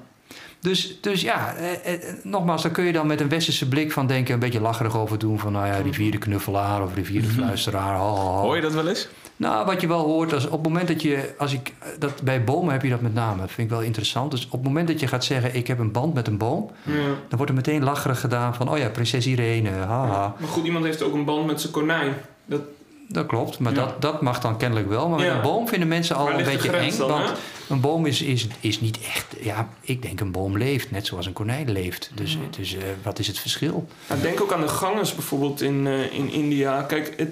Dus, 0.59 1.01
dus 1.01 1.21
ja, 1.21 1.55
eh, 1.55 1.93
eh, 1.93 2.15
nogmaals, 2.23 2.61
daar 2.63 2.71
kun 2.71 2.83
je 2.83 2.91
dan 2.93 3.07
met 3.07 3.21
een 3.21 3.29
westerse 3.29 3.67
blik 3.67 3.91
van 3.91 4.07
denken, 4.07 4.33
een 4.33 4.39
beetje 4.39 4.61
lacherig 4.61 4.97
over 4.97 5.19
doen. 5.19 5.39
Van 5.39 5.51
nou 5.51 5.67
ja, 5.67 5.77
rivierenknuffelaar 5.77 6.83
of 6.83 6.93
rivierenfluisteraar. 6.95 7.97
ho, 7.97 8.05
ho, 8.05 8.15
ho. 8.15 8.41
Hoor 8.41 8.55
je 8.55 8.61
dat 8.61 8.73
wel 8.73 8.87
eens? 8.87 9.07
Nou, 9.37 9.65
wat 9.65 9.81
je 9.81 9.87
wel 9.87 10.03
hoort, 10.05 10.33
als, 10.33 10.45
op 10.45 10.51
het 10.51 10.63
moment 10.63 10.87
dat 10.87 11.01
je, 11.01 11.33
als 11.37 11.53
ik, 11.53 11.73
dat, 11.99 12.21
bij 12.21 12.43
bomen 12.43 12.71
heb 12.71 12.81
je 12.81 12.89
dat 12.89 13.01
met 13.01 13.13
name, 13.13 13.39
dat 13.41 13.51
vind 13.51 13.67
ik 13.69 13.73
wel 13.75 13.83
interessant. 13.85 14.31
Dus 14.31 14.45
op 14.45 14.51
het 14.51 14.63
moment 14.63 14.87
dat 14.87 14.99
je 14.99 15.07
gaat 15.07 15.23
zeggen, 15.25 15.55
ik 15.55 15.67
heb 15.67 15.79
een 15.79 15.91
band 15.91 16.13
met 16.13 16.27
een 16.27 16.37
boom, 16.37 16.71
Ja. 16.83 16.93
dan 16.93 17.15
wordt 17.37 17.49
er 17.49 17.55
meteen 17.57 17.83
lacherig 17.83 18.19
gedaan 18.19 18.55
van, 18.55 18.69
oh 18.69 18.77
ja, 18.77 18.89
prinses 18.89 19.27
Irene, 19.27 19.69
haha. 19.69 20.35
Maar 20.39 20.49
goed, 20.49 20.65
iemand 20.65 20.85
heeft 20.85 21.01
ook 21.01 21.13
een 21.13 21.25
band 21.25 21.45
met 21.45 21.61
zijn 21.61 21.73
konijn. 21.73 22.13
Dat, 22.45 22.61
Dat 23.09 23.25
klopt, 23.25 23.59
maar 23.59 23.73
Ja. 23.73 23.79
dat, 23.85 24.01
dat 24.01 24.21
mag 24.21 24.39
dan 24.39 24.57
kennelijk 24.57 24.89
wel. 24.89 25.09
Maar 25.09 25.19
met 25.19 25.27
een 25.29 25.41
boom 25.41 25.67
vinden 25.67 25.87
mensen 25.87 26.15
al 26.15 26.29
een 26.31 26.43
beetje 26.43 26.69
eng. 26.77 26.97
dan, 26.97 27.07
want 27.09 27.27
hè? 27.29 27.33
een 27.69 27.81
boom 27.81 28.05
is, 28.05 28.21
is, 28.21 28.47
is 28.59 28.81
niet 28.81 28.99
echt... 29.15 29.35
Ja, 29.41 29.67
ik 29.81 30.01
denk 30.01 30.19
een 30.19 30.31
boom 30.31 30.57
leeft, 30.57 30.91
net 30.91 31.05
zoals 31.05 31.25
een 31.25 31.33
konijn 31.33 31.71
leeft. 31.71 32.11
Dus, 32.13 32.37
dus 32.57 32.75
eh, 32.75 32.83
wat 33.03 33.19
is 33.19 33.27
het 33.27 33.39
verschil? 33.39 33.87
Denk 34.21 34.41
ook 34.41 34.53
aan 34.53 34.61
de 34.61 34.67
gangers 34.67 35.13
bijvoorbeeld 35.15 35.61
in, 35.61 35.87
eh, 35.87 36.13
in 36.13 36.31
India. 36.31 36.81
Kijk, 36.81 37.13
het, 37.17 37.29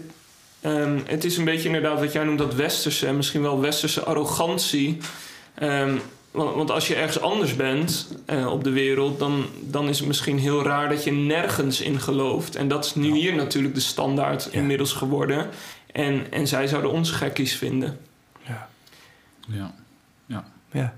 ehm, 0.66 1.00
het 1.06 1.24
is 1.24 1.38
een 1.38 1.46
beetje 1.46 1.68
inderdaad 1.68 2.00
wat 2.00 2.12
jij 2.12 2.24
noemt 2.24 2.38
dat 2.38 2.54
westerse... 2.56 3.08
en 3.08 3.16
misschien 3.16 3.42
wel 3.42 3.62
westerse 3.62 4.04
arrogantie. 4.04 4.98
Ehm, 5.56 5.96
want, 6.32 6.56
want 6.56 6.72
als 6.72 6.88
je 6.88 6.96
ergens 6.96 7.22
anders 7.22 7.56
bent 7.56 8.08
eh, 8.26 8.52
op 8.52 8.64
de 8.64 8.70
wereld... 8.70 9.20
Dan, 9.20 9.46
dan 9.62 9.90
is 9.90 9.98
het 10.00 10.08
misschien 10.08 10.40
heel 10.40 10.64
raar 10.64 10.90
dat 10.90 11.04
je 11.04 11.12
nergens 11.12 11.82
in 11.82 12.00
gelooft. 12.00 12.56
En 12.56 12.68
dat 12.68 12.86
is 12.86 12.96
nu 12.96 13.14
hier 13.16 13.36
natuurlijk 13.36 13.74
de 13.74 13.80
standaard 13.82 14.44
Ja. 14.52 14.60
inmiddels 14.60 14.94
geworden. 14.94 15.50
En, 15.92 16.32
en 16.32 16.48
zij 16.48 16.68
zouden 16.68 16.92
ons 16.92 17.12
gekkies 17.12 17.56
vinden. 17.56 18.00
Ja. 18.48 18.70
Ja. 19.48 19.74
ja. 20.72 20.94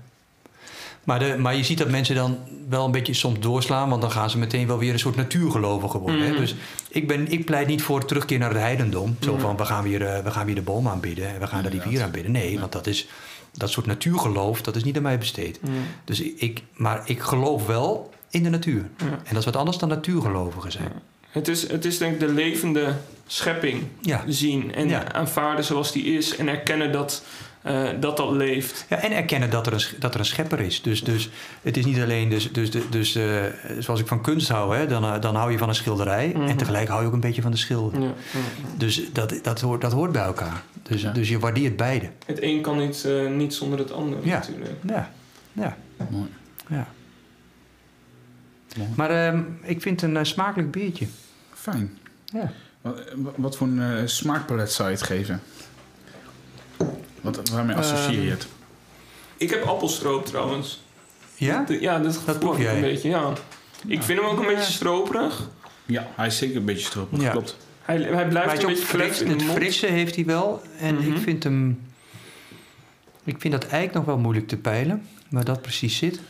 Maar, 1.08 1.18
de, 1.18 1.36
maar 1.38 1.56
je 1.56 1.62
ziet 1.64 1.78
dat 1.78 1.88
mensen 1.88 2.14
dan 2.14 2.38
wel 2.68 2.84
een 2.84 2.90
beetje 2.90 3.14
soms 3.14 3.40
doorslaan... 3.40 3.88
want 3.88 4.00
dan 4.02 4.10
gaan 4.10 4.30
ze 4.30 4.38
meteen 4.38 4.66
wel 4.66 4.78
weer 4.78 4.92
een 4.92 4.98
soort 4.98 5.16
natuurgelovigen 5.16 6.00
worden. 6.00 6.20
hè. 6.22 6.28
Mhm. 6.30 6.38
Dus 6.40 6.54
ik, 6.88 7.06
ben, 7.06 7.28
ik 7.32 7.44
pleit 7.44 7.66
niet 7.66 7.82
voor 7.82 8.04
terugkeer 8.04 8.38
naar 8.38 8.48
het 8.50 8.58
heidendom. 8.58 9.16
Zo 9.20 9.32
Mhm. 9.32 9.40
van, 9.40 9.56
we 9.56 9.64
gaan, 9.64 9.82
weer, 9.82 10.02
eh, 10.06 10.22
we 10.24 10.30
gaan 10.30 10.46
weer 10.46 10.54
de 10.54 10.62
boom 10.62 10.88
aanbidden... 10.88 11.28
en 11.34 11.40
we 11.40 11.46
gaan 11.46 11.62
de 11.62 11.68
rivier 11.68 12.02
aanbidden. 12.02 12.32
Nee, 12.32 12.52
Ja. 12.52 12.60
want 12.60 12.72
dat 12.72 12.86
is... 12.86 13.08
Dat 13.52 13.70
soort 13.70 13.86
natuurgeloof, 13.86 14.62
dat 14.62 14.76
is 14.76 14.84
niet 14.84 14.96
aan 14.96 15.02
mij 15.02 15.18
besteed. 15.18 15.58
Mm. 15.62 15.70
Dus 16.04 16.20
ik, 16.20 16.62
maar 16.74 17.02
ik 17.04 17.20
geloof 17.20 17.66
wel 17.66 18.10
in 18.30 18.42
de 18.42 18.50
natuur. 18.50 18.88
Ja. 18.98 19.04
En 19.06 19.18
dat 19.28 19.36
is 19.38 19.44
wat 19.44 19.56
anders 19.56 19.78
dan 19.78 19.88
natuurgelovigen 19.88 20.72
zijn. 20.72 20.92
Het, 21.30 21.48
is, 21.48 21.68
het 21.70 21.84
is 21.84 21.98
denk 21.98 22.12
ik 22.12 22.20
de 22.20 22.28
levende 22.32 22.94
schepping 23.26 23.82
Ja. 24.00 24.24
zien... 24.26 24.74
en 24.74 25.14
aanvaarden 25.14 25.64
zoals 25.64 25.92
die 25.92 26.04
is... 26.04 26.36
en 26.36 26.48
erkennen 26.48 26.92
dat 26.92 27.22
eh, 27.62 27.88
dat, 28.00 28.16
dat 28.16 28.30
leeft. 28.30 28.86
ja 28.88 28.96
en 28.96 29.12
erkennen 29.12 29.50
dat 29.50 29.66
er 29.66 29.72
een, 29.72 29.80
dat 29.98 30.14
er 30.14 30.20
een 30.20 30.26
schepper 30.26 30.60
is. 30.60 30.82
Dus, 30.82 31.04
dus 31.04 31.30
het 31.62 31.76
is 31.76 31.84
niet 31.84 32.00
alleen, 32.00 32.28
dus, 32.28 32.52
dus, 32.52 32.70
dus, 32.70 32.82
dus 32.90 33.14
eh, 33.14 33.44
zoals 33.78 34.00
ik 34.00 34.06
van 34.06 34.22
kunst 34.22 34.48
hou, 34.48 34.76
hè, 34.76 34.86
dan, 34.86 35.04
eh, 35.04 35.20
dan 35.20 35.34
hou 35.34 35.52
je 35.52 35.58
van 35.58 35.68
een 35.68 35.74
schilderij. 35.74 36.32
Mhm. 36.34 36.46
En 36.48 36.56
tegelijk 36.56 36.88
hou 36.88 37.00
je 37.00 37.06
ook 37.06 37.12
een 37.12 37.20
beetje 37.20 37.42
van 37.42 37.50
de 37.50 37.56
schilder. 37.56 38.00
Ja, 38.00 38.06
ja, 38.06 38.12
ja. 38.32 38.68
Dus 38.76 39.12
dat, 39.12 39.38
dat, 39.42 39.60
hoort, 39.60 39.80
dat 39.80 39.92
hoort 39.92 40.12
bij 40.12 40.22
elkaar. 40.22 40.62
Dus, 40.82 41.02
Ja. 41.02 41.12
dus 41.12 41.28
je 41.28 41.38
waardeert 41.38 41.76
beide. 41.76 42.10
Het 42.26 42.42
een 42.42 42.60
kan 42.62 42.78
niet, 42.78 43.04
eh, 43.04 43.30
niet 43.30 43.54
zonder 43.54 43.78
het 43.78 43.92
ander 43.92 44.18
Ja. 44.22 44.34
natuurlijk. 44.38 44.70
Ja, 44.86 45.10
ja, 45.52 45.76
Mooi. 46.10 46.28
ja. 46.68 46.86
Mooi. 48.76 48.88
Maar 48.96 49.10
ehm, 49.10 49.42
ik 49.62 49.82
vind 49.82 50.02
een 50.02 50.26
smakelijk 50.26 50.70
biertje. 50.70 51.06
Fijn. 51.54 51.98
Ja. 52.24 52.52
Wat, 52.80 53.00
wat 53.36 53.56
voor 53.56 53.66
een 53.66 53.80
eh, 53.98 54.06
smaakpalet 54.06 54.72
zou 54.72 54.88
je 54.88 54.94
het 54.94 55.04
geven? 55.04 55.40
Wat, 57.20 57.48
waarmee 57.48 57.76
associeer 57.76 58.22
je 58.22 58.30
het? 58.30 58.46
Ik 59.36 59.50
heb 59.50 59.62
appelstroop 59.62 60.26
trouwens. 60.26 60.82
Ja? 61.34 61.64
Ja, 61.80 61.98
dat, 61.98 62.16
gevoel 62.16 62.38
proef 62.38 62.58
jij? 62.58 62.74
een 62.74 62.80
beetje, 62.80 63.08
ja. 63.08 63.32
Ik 63.86 64.02
vind 64.02 64.20
hem 64.20 64.28
ook 64.28 64.38
een 64.38 64.46
beetje 64.46 64.72
stroperig. 64.72 65.48
Ja, 65.86 66.06
hij 66.14 66.26
is 66.26 66.36
zeker 66.38 66.56
een 66.56 66.64
beetje 66.64 66.84
stroperig. 66.86 67.24
Ja. 67.24 67.30
Klopt. 67.30 67.56
Hij, 67.82 67.96
hij 68.02 68.28
blijft 68.28 68.62
een 68.62 68.66
beetje 68.68 68.84
fris. 68.84 69.20
in 69.20 69.26
de 69.26 69.32
Het 69.34 69.42
mond. 69.44 69.58
frisse 69.58 69.86
heeft 69.86 70.14
hij 70.14 70.24
wel. 70.24 70.62
En 70.80 70.94
Mhm. 70.94 71.12
ik 71.12 71.18
vind 71.22 71.44
hem... 71.44 71.80
Ik 73.24 73.36
vind 73.40 73.52
dat 73.52 73.62
eigenlijk 73.62 73.94
nog 73.94 74.04
wel 74.04 74.18
moeilijk 74.18 74.48
te 74.48 74.56
peilen. 74.56 75.06
Waar 75.30 75.44
dat 75.44 75.62
precies 75.62 75.96
zit. 75.96 76.20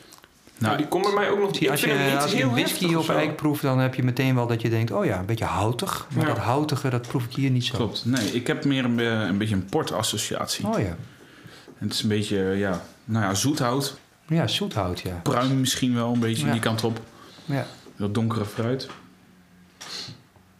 Nou, 0.58 0.72
Nou, 0.72 0.76
die 0.76 0.88
komt 0.88 1.04
bij 1.04 1.12
mij 1.14 1.30
ook 1.30 1.38
nog... 1.40 1.50
Ik 1.58 1.70
als 1.70 1.80
je, 1.80 1.86
niet 2.12 2.22
als 2.22 2.30
je 2.30 2.36
heel 2.36 2.50
whisky 2.50 2.94
op 2.94 3.08
eik 3.08 3.36
proeft, 3.36 3.62
dan 3.62 3.78
heb 3.78 3.94
je 3.94 4.02
meteen 4.02 4.34
wel 4.34 4.46
dat 4.46 4.62
je 4.62 4.68
denkt... 4.70 4.90
oh 4.90 5.04
ja, 5.04 5.18
een 5.18 5.26
beetje 5.26 5.44
houtig. 5.44 6.06
Maar 6.14 6.26
Ja. 6.28 6.34
dat 6.34 6.42
houtige, 6.44 6.88
dat 6.90 7.06
proef 7.08 7.24
ik 7.24 7.32
hier 7.34 7.50
niet 7.50 7.64
zo. 7.64 7.76
klopt. 7.76 8.04
Nee, 8.04 8.26
ik 8.32 8.46
heb 8.46 8.64
meer 8.64 8.84
een, 8.84 8.98
een 8.98 9.38
beetje 9.38 9.54
een 9.54 9.64
portassociatie. 9.64 10.66
Oh 10.66 10.78
ja. 10.78 10.96
Het 11.78 11.92
is 11.92 12.02
een 12.02 12.08
beetje, 12.08 12.38
ja, 12.38 12.82
nou 13.04 13.24
ja, 13.24 13.34
zoethout. 13.34 13.98
Ja, 14.26 14.46
zoethout, 14.46 15.00
ja. 15.00 15.20
Pruim 15.22 15.60
misschien 15.60 15.94
wel, 15.94 16.12
een 16.12 16.20
beetje 16.20 16.46
Ja. 16.46 16.52
die 16.52 16.60
kant 16.60 16.84
op. 16.84 17.00
ja. 17.44 17.66
Dat 17.96 18.14
donkere 18.14 18.44
fruit. 18.44 18.88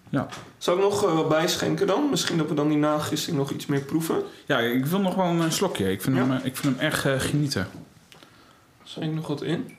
Ja. 0.09 0.27
Zou 0.59 0.77
ik 0.79 0.83
nog 0.83 1.05
eh, 1.05 1.15
wat 1.15 1.29
bijschenken 1.29 1.87
dan? 1.87 2.11
Misschien 2.11 2.39
dat 2.39 2.49
we 2.49 2.55
dan 2.55 2.69
die 2.69 2.77
nagissing 2.77 3.37
nog 3.37 3.51
iets 3.51 3.67
meer 3.67 3.81
proeven. 3.81 4.23
ja, 4.47 4.59
ik 4.59 4.87
wil 4.87 5.01
nog 5.01 5.15
wel 5.15 5.25
een 5.27 5.43
eh, 5.43 5.51
slokje. 5.51 5.91
Ik 5.91 6.03
vind, 6.03 6.17
Ja? 6.17 6.23
hem, 6.23 6.33
eh, 6.33 6.45
ik 6.45 6.57
vind 6.57 6.77
hem 6.77 6.85
erg 6.87 7.07
eh, 7.07 7.21
genieten. 7.21 7.69
Zal 8.83 9.03
ik 9.03 9.13
nog 9.13 9.27
wat 9.27 9.43
in? 9.43 9.77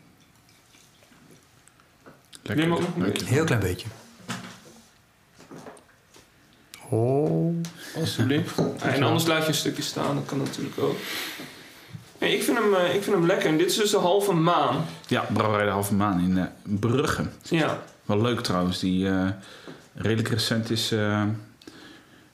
Lekker. 2.41 2.67
Neem 2.67 2.73
ook 2.73 2.81
nog 2.81 3.07
een. 3.07 3.25
Heel 3.25 3.43
klein 3.45 3.61
beetje. 3.61 3.87
Oh. 6.89 7.55
Alsjeblieft. 7.95 8.55
Ja, 8.57 8.81
en 8.81 9.03
anders 9.03 9.25
laat 9.25 9.41
je 9.41 9.47
een 9.47 9.53
stukje 9.53 9.81
staan, 9.81 10.15
dat 10.15 10.25
kan 10.25 10.37
natuurlijk 10.37 10.79
ook. 10.79 10.95
Nee, 12.19 12.35
ik, 12.35 12.43
vind 12.43 12.57
hem, 12.57 12.73
eh, 12.73 12.95
ik 12.95 13.03
vind 13.03 13.15
hem 13.15 13.25
lekker. 13.25 13.49
En 13.49 13.57
dit 13.57 13.69
is 13.69 13.75
dus 13.75 13.91
de 13.91 13.97
halve 13.97 14.33
maan. 14.33 14.85
Ja, 15.07 15.25
Brouwerij 15.33 15.65
de 15.65 15.71
Halve 15.71 15.93
Maan 15.93 16.19
in 16.19 16.37
eh, 16.37 16.45
Brugge. 16.63 17.25
Ja, 17.41 17.79
Wel 18.05 18.21
leuk 18.21 18.41
trouwens. 18.41 18.79
Die 18.79 19.07
eh, 19.07 19.27
redelijk 19.93 20.27
recent 20.27 20.69
is 20.69 20.91
eh, 20.91 21.23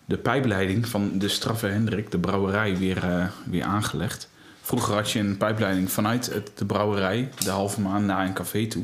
de 0.05 0.17
pijpleiding 0.17 0.87
van 0.87 1.11
de 1.19 1.27
Straffe 1.27 1.67
Hendrik, 1.67 2.11
de 2.11 2.17
brouwerij, 2.17 2.77
weer, 2.77 3.03
eh, 3.03 3.25
weer 3.45 3.63
aangelegd. 3.63 4.29
Vroeger 4.61 4.93
had 4.93 5.11
je 5.11 5.19
een 5.19 5.37
pijpleiding 5.37 5.91
vanuit 5.91 6.25
het, 6.25 6.51
de 6.55 6.65
brouwerij, 6.65 7.29
de 7.43 7.49
halve 7.49 7.81
maan, 7.81 8.05
naar 8.05 8.25
een 8.25 8.33
café 8.33 8.67
toe. 8.67 8.83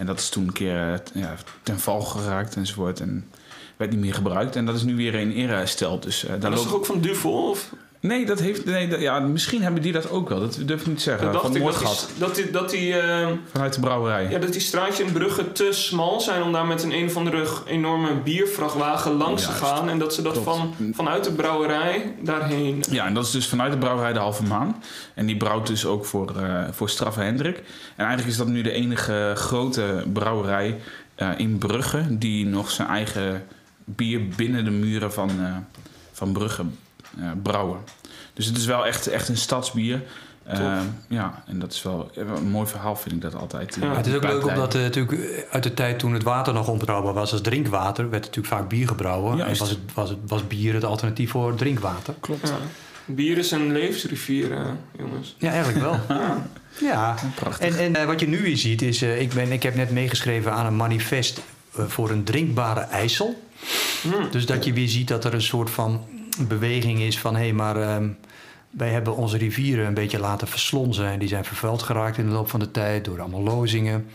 En 0.00 0.06
dat 0.06 0.18
is 0.18 0.28
toen 0.28 0.46
een 0.46 0.52
keer 0.52 0.92
eh, 0.92 1.22
ja, 1.22 1.34
ten 1.62 1.80
val 1.80 2.00
geraakt 2.00 2.56
enzovoort. 2.56 3.00
En 3.00 3.30
werd 3.76 3.90
niet 3.90 4.00
meer 4.00 4.14
gebruikt. 4.14 4.56
En 4.56 4.66
dat 4.66 4.74
is 4.74 4.82
nu 4.82 4.96
weer 4.96 5.14
in 5.14 5.30
ere 5.30 5.52
hersteld. 5.52 6.02
Dus 6.02 6.24
eh, 6.24 6.30
daar 6.30 6.40
dat 6.40 6.52
is 6.52 6.56
loopt... 6.56 6.68
toch 6.68 6.78
ook 6.78 6.86
van 6.86 7.00
Duvel? 7.00 7.48
Of? 7.48 7.72
Nee, 8.00 8.26
dat 8.26 8.40
heeft, 8.40 8.64
nee 8.64 8.88
dat- 8.88 9.00
ja, 9.00 9.18
misschien 9.18 9.62
hebben 9.62 9.82
die 9.82 9.92
dat 9.92 10.10
ook 10.10 10.28
wel. 10.28 10.40
Dat 10.40 10.58
durf 10.64 10.80
ik 10.80 10.86
niet 10.86 10.96
te 10.96 11.02
zeggen. 11.02 11.24
Dat 11.24 11.32
dacht 11.32 11.46
van 11.46 11.56
ik, 11.56 11.62
dat 11.62 11.78
die, 11.78 12.18
dat 12.18 12.34
die, 12.34 12.50
dat 12.50 12.70
die, 12.70 12.98
eh, 12.98 13.28
vanuit 13.52 13.74
de 13.74 13.80
brouwerij. 13.80 14.30
ja, 14.30 14.38
dat 14.38 14.52
die 14.52 14.60
straatje 14.60 15.04
in 15.04 15.12
Brugge 15.12 15.52
te 15.52 15.68
smal 15.72 16.20
zijn 16.20 16.42
om 16.42 16.52
daar 16.52 16.66
met 16.66 16.82
een 16.82 16.92
een 16.92 17.06
of 17.06 17.16
andere 17.16 17.44
enorme 17.66 18.14
biervrachtwagen 18.24 19.12
langs 19.12 19.46
te 19.46 19.52
gaan. 19.52 19.88
En 19.88 19.98
dat 19.98 20.14
ze 20.14 20.22
dat 20.22 20.32
Klopt. 20.32 20.46
van, 20.48 20.74
vanuit 20.92 21.24
de 21.24 21.32
brouwerij 21.32 22.14
daarheen. 22.22 22.82
Ja, 22.90 23.06
en 23.06 23.14
dat 23.14 23.24
is 23.24 23.30
dus 23.30 23.48
vanuit 23.48 23.72
de 23.72 23.78
brouwerij 23.78 24.12
de 24.12 24.18
Halve 24.18 24.42
Maan. 24.42 24.82
En 25.14 25.26
die 25.26 25.36
brouwt 25.36 25.66
dus 25.66 25.86
ook 25.86 26.04
voor, 26.06 26.36
eh 26.36 26.64
voor 26.70 26.88
Straffe 26.90 27.20
Hendrik. 27.20 27.56
En 27.56 27.64
eigenlijk 28.06 28.28
is 28.28 28.36
dat 28.36 28.46
nu 28.48 28.62
de 28.62 28.72
enige 28.72 29.32
grote 29.36 30.04
brouwerij 30.12 30.76
eh, 31.14 31.28
in 31.36 31.58
Brugge... 31.58 32.04
die 32.18 32.46
nog 32.46 32.70
zijn 32.70 32.88
eigen 32.88 33.46
bier 33.84 34.28
binnen 34.36 34.64
de 34.64 34.70
muren 34.70 35.12
van, 35.12 35.28
eh, 35.30 35.56
van 36.12 36.32
Brugge 36.32 36.62
brouwen. 37.42 37.78
Dus 38.34 38.46
het 38.46 38.56
is 38.56 38.66
wel 38.66 38.86
echt, 38.86 39.06
echt 39.06 39.28
een 39.28 39.36
stadsbier. 39.36 40.02
Eh, 40.42 40.80
ja, 41.08 41.42
en 41.46 41.58
dat 41.58 41.72
is 41.72 41.82
wel 41.82 42.10
een 42.14 42.50
mooi 42.50 42.66
verhaal, 42.66 42.96
vind 42.96 43.14
ik 43.14 43.20
dat 43.20 43.34
altijd. 43.34 43.76
Ja. 43.80 43.96
Het 43.96 44.06
is 44.06 44.14
ook 44.14 44.22
leuk 44.22 44.46
omdat 44.46 44.74
eh, 44.74 44.80
natuurlijk 44.80 45.12
eh, 45.12 45.42
uit 45.50 45.62
de 45.62 45.74
tijd 45.74 45.98
toen 45.98 46.12
het 46.12 46.22
water 46.22 46.52
nog 46.52 46.68
onbetrouwbaar 46.68 47.12
was 47.12 47.32
als 47.32 47.40
drinkwater, 47.40 48.10
werd 48.10 48.24
natuurlijk 48.24 48.54
vaak 48.54 48.68
bier 48.68 48.88
gebrouwen. 48.88 49.36
Juist. 49.36 49.52
En 49.52 49.58
was, 49.58 49.70
het, 49.70 49.94
was, 49.94 50.08
het, 50.08 50.18
was 50.26 50.46
bier 50.46 50.74
het 50.74 50.84
alternatief 50.84 51.30
voor 51.30 51.54
drinkwater. 51.54 52.14
Klopt. 52.20 52.48
Ja. 52.48 52.56
Bier 53.14 53.38
is 53.38 53.50
een 53.50 53.72
levensrivier, 53.72 54.52
eh, 54.52 54.66
jongens. 54.98 55.34
Ja, 55.38 55.50
eigenlijk 55.50 55.84
wel. 55.84 56.00
Ja. 56.08 56.46
ja. 56.90 57.14
Prachtig. 57.34 57.68
En, 57.68 57.78
en 57.78 57.96
eh, 57.96 58.06
wat 58.06 58.20
je 58.20 58.28
nu 58.28 58.42
weer 58.42 58.56
ziet 58.56 58.82
is, 58.82 59.02
eh, 59.02 59.20
ik, 59.20 59.32
ben, 59.32 59.52
ik 59.52 59.62
heb 59.62 59.74
net 59.74 59.90
meegeschreven 59.90 60.52
aan 60.52 60.66
een 60.66 60.76
manifest 60.76 61.42
eh, 61.76 61.84
voor 61.86 62.10
een 62.10 62.24
drinkbare 62.24 62.80
IJssel. 62.80 63.42
Hm. 64.02 64.30
Dus 64.30 64.46
dat 64.46 64.64
je 64.64 64.72
weer 64.72 64.88
ziet 64.88 65.08
dat 65.08 65.24
er 65.24 65.34
een 65.34 65.42
soort 65.42 65.70
van 65.70 66.04
beweging 66.48 67.00
is 67.00 67.18
van... 67.18 67.34
hé, 67.34 67.42
hey, 67.42 67.52
maar 67.52 67.76
ehm, 67.76 68.08
wij 68.70 68.90
hebben 68.90 69.16
onze 69.16 69.36
rivieren 69.36 69.86
een 69.86 69.94
beetje 69.94 70.18
laten 70.18 70.48
verslonzen... 70.48 71.06
en 71.06 71.18
die 71.18 71.28
zijn 71.28 71.44
vervuild 71.44 71.82
geraakt 71.82 72.18
in 72.18 72.26
de 72.26 72.32
loop 72.32 72.50
van 72.50 72.60
de 72.60 72.70
tijd 72.70 73.04
door 73.04 73.20
allemaal 73.20 73.42
lozingen. 73.42 74.06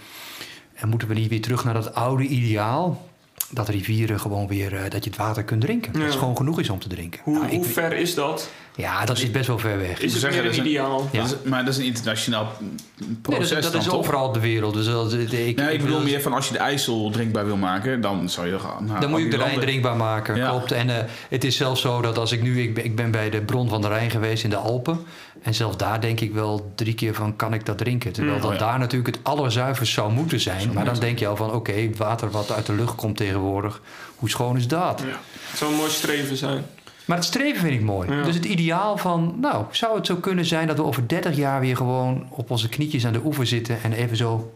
En 0.73 0.89
moeten 0.89 1.07
we 1.07 1.13
niet 1.13 1.29
weer 1.29 1.41
terug 1.41 1.63
naar 1.63 1.73
dat 1.73 1.93
oude 1.93 2.23
ideaal... 2.23 3.09
dat 3.49 3.69
rivieren 3.69 4.19
gewoon 4.19 4.47
weer, 4.47 4.75
eh, 4.75 4.89
dat 4.89 5.03
je 5.03 5.09
het 5.09 5.19
water 5.19 5.43
kunt 5.43 5.61
drinken. 5.61 5.93
Dat 5.93 6.01
het 6.01 6.11
gewoon 6.15 6.37
genoeg 6.37 6.59
is 6.59 6.69
om 6.69 6.79
te 6.79 6.87
drinken. 6.87 7.21
Hoe, 7.23 7.33
Nou, 7.33 7.45
ik- 7.45 7.51
hoe 7.55 7.65
ver 7.65 7.93
is 7.93 8.15
dat? 8.15 8.49
ja, 8.75 9.05
dat 9.05 9.17
zit 9.17 9.31
best 9.31 9.47
wel 9.47 9.59
ver 9.59 9.77
weg. 9.77 10.01
Is 10.01 10.11
het 10.11 10.21
zeggen, 10.21 10.29
meer 10.29 10.37
dat 10.37 10.43
een 10.45 10.49
is 10.51 10.57
een- 10.57 10.65
ideaal? 10.65 11.09
Ja. 11.11 11.21
Dat 11.21 11.31
is- 11.43 11.49
maar 11.49 11.65
dat 11.65 11.73
is 11.73 11.79
een 11.79 11.85
internationaal 11.85 12.51
Nee, 12.97 13.09
proces 13.21 13.49
dat, 13.49 13.61
dat 13.63 13.71
dan, 13.71 13.81
is 13.81 13.87
toch? 13.87 13.97
overal 13.97 14.27
op 14.27 14.33
de 14.33 14.39
wereld. 14.39 14.73
Dus 14.73 14.85
dat, 14.85 15.13
ik, 15.13 15.31
Nee, 15.31 15.47
ik 15.73 15.81
bedoel 15.81 15.99
dus- 15.99 16.09
meer 16.11 16.21
van 16.21 16.33
als 16.33 16.47
je 16.47 16.53
de 16.53 16.59
IJssel 16.59 17.09
drinkbaar 17.11 17.45
wil 17.45 17.57
maken, 17.57 18.01
dan 18.01 18.29
zou 18.29 18.47
je 18.47 18.59
gaan. 18.59 18.97
Dan 18.99 19.09
moet 19.09 19.21
je 19.21 19.29
de 19.29 19.37
Rijn 19.37 19.59
drinkbaar 19.59 19.95
maken, 19.95 20.35
Ja. 20.35 20.49
klopt. 20.49 20.71
En 20.71 20.89
eh, 20.89 21.03
het 21.29 21.43
is 21.43 21.55
zelfs 21.57 21.81
zo 21.81 22.01
dat 22.01 22.17
als 22.17 22.31
ik 22.31 22.41
nu... 22.41 22.61
Ik 22.61 22.73
ben, 22.73 22.85
ik 22.85 22.95
ben 22.95 23.11
bij 23.11 23.29
de 23.29 23.41
bron 23.41 23.69
van 23.69 23.81
de 23.81 23.87
Rijn 23.87 24.09
geweest 24.09 24.43
in 24.43 24.49
de 24.49 24.55
Alpen. 24.55 24.99
En 25.41 25.53
zelfs 25.53 25.77
daar 25.77 26.01
denk 26.01 26.19
ik 26.19 26.33
wel 26.33 26.71
drie 26.75 26.93
keer 26.93 27.13
van... 27.13 27.35
kan 27.35 27.53
ik 27.53 27.65
dat 27.65 27.77
drinken? 27.77 28.11
Terwijl 28.11 28.35
Mm. 28.35 28.41
dat 28.41 28.51
Oh 28.51 28.57
ja. 28.57 28.65
daar 28.65 28.79
natuurlijk 28.79 29.15
het 29.15 29.23
allerzuiverst 29.25 29.93
zou 29.93 30.11
moeten 30.11 30.39
zijn. 30.39 30.73
Maar 30.73 30.85
dan 30.85 30.99
denk 30.99 31.19
je 31.19 31.27
al 31.27 31.35
van... 31.35 31.51
oké, 31.53 31.89
water 31.97 32.31
wat 32.31 32.51
uit 32.51 32.65
de 32.65 32.73
lucht 32.73 32.95
komt 32.95 33.17
tegenwoordig. 33.17 33.81
Hoe 34.15 34.29
schoon 34.29 34.57
is 34.57 34.67
dat? 34.67 34.99
Ja. 35.05 35.19
Het 35.49 35.57
zou 35.57 35.71
een 35.71 35.77
mooi 35.77 35.89
streven 35.91 36.37
zijn. 36.37 36.63
Maar 37.05 37.17
het 37.17 37.25
streven 37.25 37.61
vind 37.61 37.73
ik 37.73 37.81
mooi. 37.81 38.11
Ja. 38.11 38.23
Dus 38.23 38.35
het 38.35 38.45
ideaal 38.45 38.97
van... 38.97 39.35
nou, 39.41 39.65
zou 39.71 39.95
het 39.95 40.05
zo 40.05 40.15
kunnen 40.15 40.45
zijn 40.45 40.67
dat 40.67 40.77
we 40.77 40.83
over 40.83 41.07
30 41.07 41.35
jaar 41.35 41.59
weer 41.59 41.75
gewoon... 41.75 42.27
op 42.29 42.51
onze 42.51 42.69
knietjes 42.69 43.05
aan 43.05 43.13
de 43.13 43.21
oever 43.25 43.47
zitten 43.47 43.83
en 43.83 43.93
even 43.93 44.17
zo... 44.17 44.53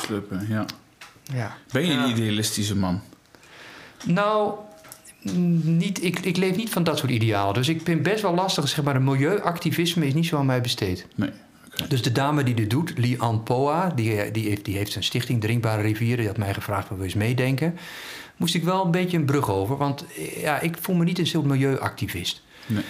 Sluppen, 0.00 0.46
ja. 0.48 0.64
Ja. 1.34 1.56
Ben 1.72 1.86
je 1.86 1.92
Ja. 1.92 2.04
een 2.04 2.10
idealistische 2.10 2.76
man? 2.76 3.00
Nou, 4.04 4.52
niet, 5.62 6.04
ik, 6.04 6.18
ik 6.18 6.36
leef 6.36 6.56
niet 6.56 6.70
van 6.70 6.84
dat 6.84 6.98
soort 6.98 7.10
idealen. 7.10 7.54
Dus 7.54 7.68
ik 7.68 7.84
ben 7.84 8.02
best 8.02 8.22
wel 8.22 8.34
lastig. 8.34 8.68
Zeg 8.68 8.84
maar, 8.84 8.96
een 8.96 9.04
milieuactivisme 9.04 10.06
is 10.06 10.14
niet 10.14 10.26
zo 10.26 10.36
aan 10.36 10.46
mij 10.46 10.60
besteed. 10.60 11.06
Nee. 11.14 11.30
oké. 11.66 11.88
Dus 11.88 12.02
de 12.02 12.12
dame 12.12 12.42
die 12.42 12.54
dit 12.54 12.70
doet, 12.70 12.92
Lian 12.98 13.42
Poa, 13.42 13.92
die, 13.94 14.30
die, 14.30 14.48
heeft, 14.48 14.64
die 14.64 14.76
heeft 14.76 14.94
een 14.94 15.02
stichting 15.04 15.40
Drinkbare 15.40 15.82
Rivieren. 15.82 16.18
Die 16.18 16.26
had 16.26 16.36
mij 16.36 16.54
gevraagd 16.54 16.90
of 16.90 16.98
we 16.98 17.04
eens 17.04 17.14
meedenken. 17.14 17.76
Moest 18.36 18.54
ik 18.54 18.64
wel 18.64 18.84
een 18.84 18.90
beetje 18.90 19.16
een 19.16 19.24
brug 19.24 19.50
over. 19.50 19.76
Want 19.76 20.04
ja, 20.36 20.60
ik 20.60 20.76
voel 20.80 20.96
me 20.96 21.04
niet 21.04 21.18
een 21.18 21.26
soort 21.26 21.44
milieuactivist. 21.46 22.42
Nee. 22.66 22.82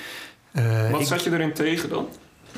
Eh, 0.53 0.91
Wat 0.91 1.01
ik- 1.01 1.07
zat 1.07 1.25
je 1.25 1.31
erin 1.33 1.53
tegen 1.53 1.89
dan? 1.89 2.09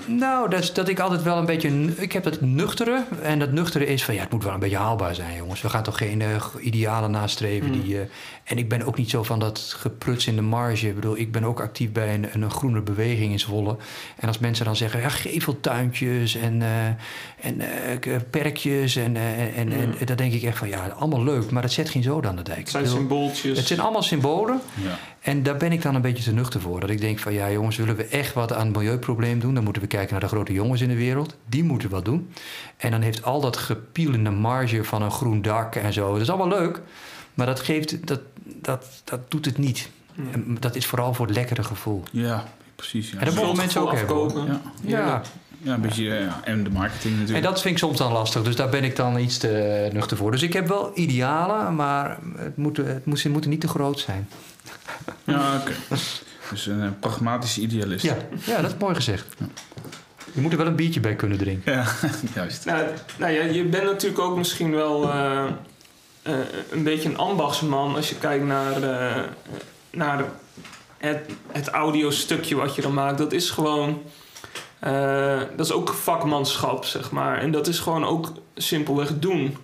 Nou, 0.06 0.50
dat, 0.50 0.60
is 0.60 0.72
dat 0.72 0.88
ik 0.88 1.00
altijd 1.00 1.22
wel 1.22 1.36
een 1.36 1.46
beetje... 1.46 1.94
Ik 1.96 2.12
heb 2.12 2.24
dat 2.24 2.40
nuchtere. 2.40 3.04
En 3.22 3.38
dat 3.38 3.52
nuchtere 3.52 3.86
is 3.86 4.04
van... 4.04 4.14
Ja, 4.14 4.20
het 4.20 4.30
moet 4.30 4.44
wel 4.44 4.52
een 4.54 4.60
beetje 4.60 4.76
haalbaar 4.76 5.14
zijn, 5.14 5.36
jongens. 5.36 5.60
We 5.62 5.68
gaan 5.68 5.82
toch 5.82 5.98
geen 5.98 6.20
eh, 6.22 6.44
idealen 6.60 7.10
nastreven. 7.10 7.70
Mm. 7.70 7.82
Die, 7.82 8.00
eh, 8.00 8.06
en 8.44 8.58
ik 8.58 8.68
ben 8.68 8.82
ook 8.82 8.96
niet 8.96 9.10
zo 9.10 9.22
van 9.22 9.38
dat 9.38 9.74
gepruts 9.78 10.26
in 10.26 10.36
de 10.36 10.42
marge. 10.42 10.88
Ik 10.88 10.94
bedoel, 10.94 11.18
ik 11.18 11.32
ben 11.32 11.44
ook 11.44 11.60
actief 11.60 11.92
bij 11.92 12.14
een, 12.14 12.42
een 12.42 12.50
groene 12.50 12.80
beweging 12.80 13.32
in 13.32 13.40
Zwolle. 13.40 13.76
En 14.16 14.28
als 14.28 14.38
mensen 14.38 14.64
dan 14.64 14.76
zeggen... 14.76 15.00
Ja, 15.00 15.08
geveltuintjes 15.08 16.34
en, 16.36 16.62
eh, 16.62 16.86
en 17.40 17.62
perkjes. 18.30 18.96
En, 18.96 19.16
en, 19.16 19.54
en, 19.54 19.70
Mm. 19.72 19.94
dan 20.04 20.16
denk 20.16 20.32
ik 20.32 20.42
echt 20.42 20.58
van... 20.58 20.68
Ja, 20.68 20.86
allemaal 20.86 21.24
leuk. 21.24 21.50
Maar 21.50 21.62
dat 21.62 21.72
zet 21.72 21.90
geen 21.90 22.02
zoden 22.02 22.30
aan 22.30 22.36
de 22.36 22.42
dijk. 22.42 22.58
Het 22.58 22.68
zijn 22.68 22.82
bedoel, 22.82 22.98
symbooltjes. 22.98 23.58
het 23.58 23.66
zijn 23.66 23.80
allemaal 23.80 24.02
symbolen. 24.02 24.60
Ja. 24.74 24.98
En 25.22 25.42
daar 25.42 25.56
ben 25.56 25.72
ik 25.72 25.82
dan 25.82 25.94
een 25.94 26.00
beetje 26.00 26.22
te 26.24 26.32
nuchter 26.32 26.60
voor. 26.60 26.80
Dat 26.80 26.90
ik 26.90 27.00
denk 27.00 27.18
van 27.18 27.32
ja 27.32 27.50
jongens, 27.50 27.76
willen 27.76 27.96
we 27.96 28.04
echt 28.04 28.34
wat 28.34 28.52
aan 28.52 28.66
het 28.66 28.76
milieuprobleem 28.76 29.38
doen... 29.40 29.54
dan 29.54 29.64
moeten 29.64 29.82
we 29.82 29.88
kijken 29.88 30.10
naar 30.12 30.20
de 30.20 30.26
grote 30.28 30.52
jongens 30.52 30.80
in 30.80 30.88
de 30.88 30.94
wereld. 30.96 31.36
Die 31.46 31.64
moeten 31.64 31.88
wat 31.90 32.04
doen. 32.04 32.32
En 32.76 32.90
dan 32.90 33.00
heeft 33.00 33.24
al 33.24 33.40
dat 33.40 33.56
gepiel 33.56 34.12
in 34.12 34.24
de 34.24 34.30
marge 34.30 34.84
van 34.84 35.02
een 35.02 35.10
groen 35.10 35.42
dak 35.42 35.74
en 35.74 35.92
zo... 35.92 36.12
dat 36.12 36.20
is 36.20 36.28
allemaal 36.30 36.58
leuk, 36.58 36.80
maar 37.34 37.46
dat, 37.46 37.60
geeft, 37.60 38.06
dat, 38.06 38.20
dat, 38.44 38.86
dat 39.04 39.30
doet 39.30 39.44
het 39.44 39.58
niet. 39.58 39.88
En 40.32 40.56
dat 40.60 40.76
is 40.76 40.86
vooral 40.86 41.14
voor 41.14 41.26
het 41.26 41.34
lekkere 41.36 41.64
gevoel. 41.64 42.02
ja, 42.12 42.44
precies. 42.76 43.10
Ja. 43.10 43.18
En 43.18 43.24
dat 43.24 43.34
mogen 43.34 43.56
mensen 43.56 43.80
ook 43.80 43.92
hebben. 43.92 44.44
ja. 44.46 44.60
Ja, 44.84 45.22
ja, 45.62 45.74
een 45.74 45.80
beetje... 45.80 46.14
eh, 46.16 46.20
Ja. 46.24 46.40
En 46.44 46.64
de 46.64 46.70
marketing 46.70 47.12
natuurlijk. 47.14 47.44
en 47.44 47.50
dat 47.52 47.60
vind 47.60 47.74
ik 47.74 47.80
soms 47.80 47.98
dan 47.98 48.12
lastig. 48.12 48.42
Dus 48.42 48.56
daar 48.56 48.68
ben 48.68 48.84
ik 48.84 48.96
dan 48.96 49.18
iets 49.18 49.38
te 49.38 49.88
nuchter 49.92 50.16
voor. 50.16 50.30
Dus 50.30 50.42
ik 50.42 50.52
heb 50.52 50.68
wel 50.68 50.90
idealen, 50.94 51.74
maar 51.74 52.18
het 52.36 52.56
moeten, 52.56 52.86
het 52.86 53.06
moet- 53.06 53.18
ze 53.18 53.30
moeten 53.30 53.50
niet 53.50 53.60
te 53.60 53.68
groot 53.68 53.98
zijn. 53.98 54.28
Ja, 55.24 55.56
oké. 55.60 55.72
Dus 56.50 56.66
een 56.66 56.82
eh, 56.82 56.88
pragmatische 57.00 57.60
idealist. 57.60 58.04
Ja, 58.04 58.16
ja 58.44 58.60
dat 58.60 58.70
is 58.70 58.76
mooi 58.78 58.94
gezegd. 58.94 59.26
Je 60.32 60.40
moet 60.40 60.52
er 60.52 60.58
wel 60.58 60.66
een 60.66 60.76
biertje 60.76 61.00
bij 61.00 61.14
kunnen 61.16 61.38
drinken. 61.38 61.72
Ja, 61.72 61.84
juist. 62.34 62.64
Nou, 62.64 62.86
nou 63.18 63.32
ja, 63.32 63.42
je 63.42 63.64
bent 63.64 63.84
natuurlijk 63.84 64.20
ook 64.22 64.36
misschien 64.36 64.70
wel 64.70 65.10
eh, 65.12 65.44
eh, 66.22 66.34
een 66.70 66.82
beetje 66.82 67.08
een 67.08 67.18
ambachtsman 67.18 67.94
als 67.94 68.08
je 68.08 68.14
kijkt 68.18 68.44
naar, 68.44 68.82
eh, 68.82 69.22
naar 69.90 70.24
het, 70.98 71.30
het 71.52 71.68
audiostukje 71.68 72.54
wat 72.54 72.74
je 72.74 72.82
dan 72.82 72.94
maakt. 72.94 73.18
Dat 73.18 73.32
is 73.32 73.50
gewoon. 73.50 74.02
eh, 74.78 75.40
dat 75.56 75.66
is 75.66 75.72
ook 75.72 75.92
vakmanschap, 75.92 76.84
zeg 76.84 77.10
maar. 77.10 77.38
En 77.38 77.50
dat 77.50 77.66
is 77.66 77.78
gewoon 77.78 78.04
ook 78.04 78.32
simpelweg 78.54 79.18
doen. 79.18 79.56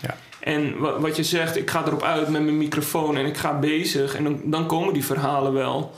Ja. 0.00 0.16
En 0.48 0.78
wa- 0.78 0.98
wat 1.00 1.16
je 1.16 1.24
zegt, 1.24 1.56
ik 1.56 1.70
ga 1.70 1.86
erop 1.86 2.02
uit 2.02 2.28
met 2.28 2.42
mijn 2.42 2.58
microfoon 2.58 3.16
en 3.16 3.26
ik 3.26 3.36
ga 3.36 3.58
bezig. 3.58 4.14
En 4.14 4.24
dan, 4.24 4.40
dan 4.44 4.66
komen 4.66 4.92
die 4.94 5.04
verhalen 5.04 5.52
wel. 5.52 5.94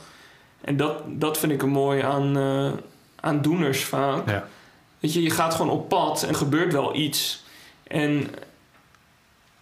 En 0.61 0.77
dat, 0.77 0.93
dat 1.07 1.37
vind 1.37 1.51
ik 1.51 1.61
er 1.61 1.67
mooi 1.67 2.01
aan, 2.01 2.37
eh, 2.37 2.71
aan 3.19 3.41
doeners 3.41 3.83
vaak. 3.83 4.29
Ja. 4.29 4.47
Weet 4.99 5.13
je, 5.13 5.21
je 5.21 5.29
gaat 5.29 5.53
gewoon 5.55 5.71
op 5.71 5.89
pad 5.89 6.23
en 6.23 6.29
er 6.29 6.35
gebeurt 6.35 6.73
wel 6.73 6.95
iets. 6.95 7.43
En 7.87 8.27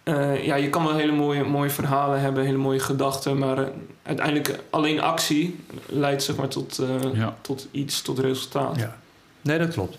eh, 0.02 0.44
ja, 0.44 0.54
je 0.54 0.68
kan 0.70 0.84
wel 0.84 0.96
hele 0.96 1.12
mooie, 1.12 1.44
mooie 1.44 1.70
verhalen 1.70 2.20
hebben, 2.20 2.44
hele 2.44 2.56
mooie 2.58 2.80
gedachten, 2.80 3.38
maar 3.38 3.58
eh, 3.58 3.64
uiteindelijk 4.02 4.58
alleen 4.70 5.00
actie 5.00 5.58
leidt 5.86 6.22
zeg 6.22 6.36
maar 6.36 6.48
tot, 6.48 6.78
eh, 6.78 7.14
Ja. 7.14 7.36
tot 7.40 7.68
iets, 7.70 8.02
tot 8.02 8.18
resultaat. 8.18 8.76
Ja, 8.76 8.96
nee, 9.40 9.58
dat 9.58 9.72
klopt. 9.72 9.98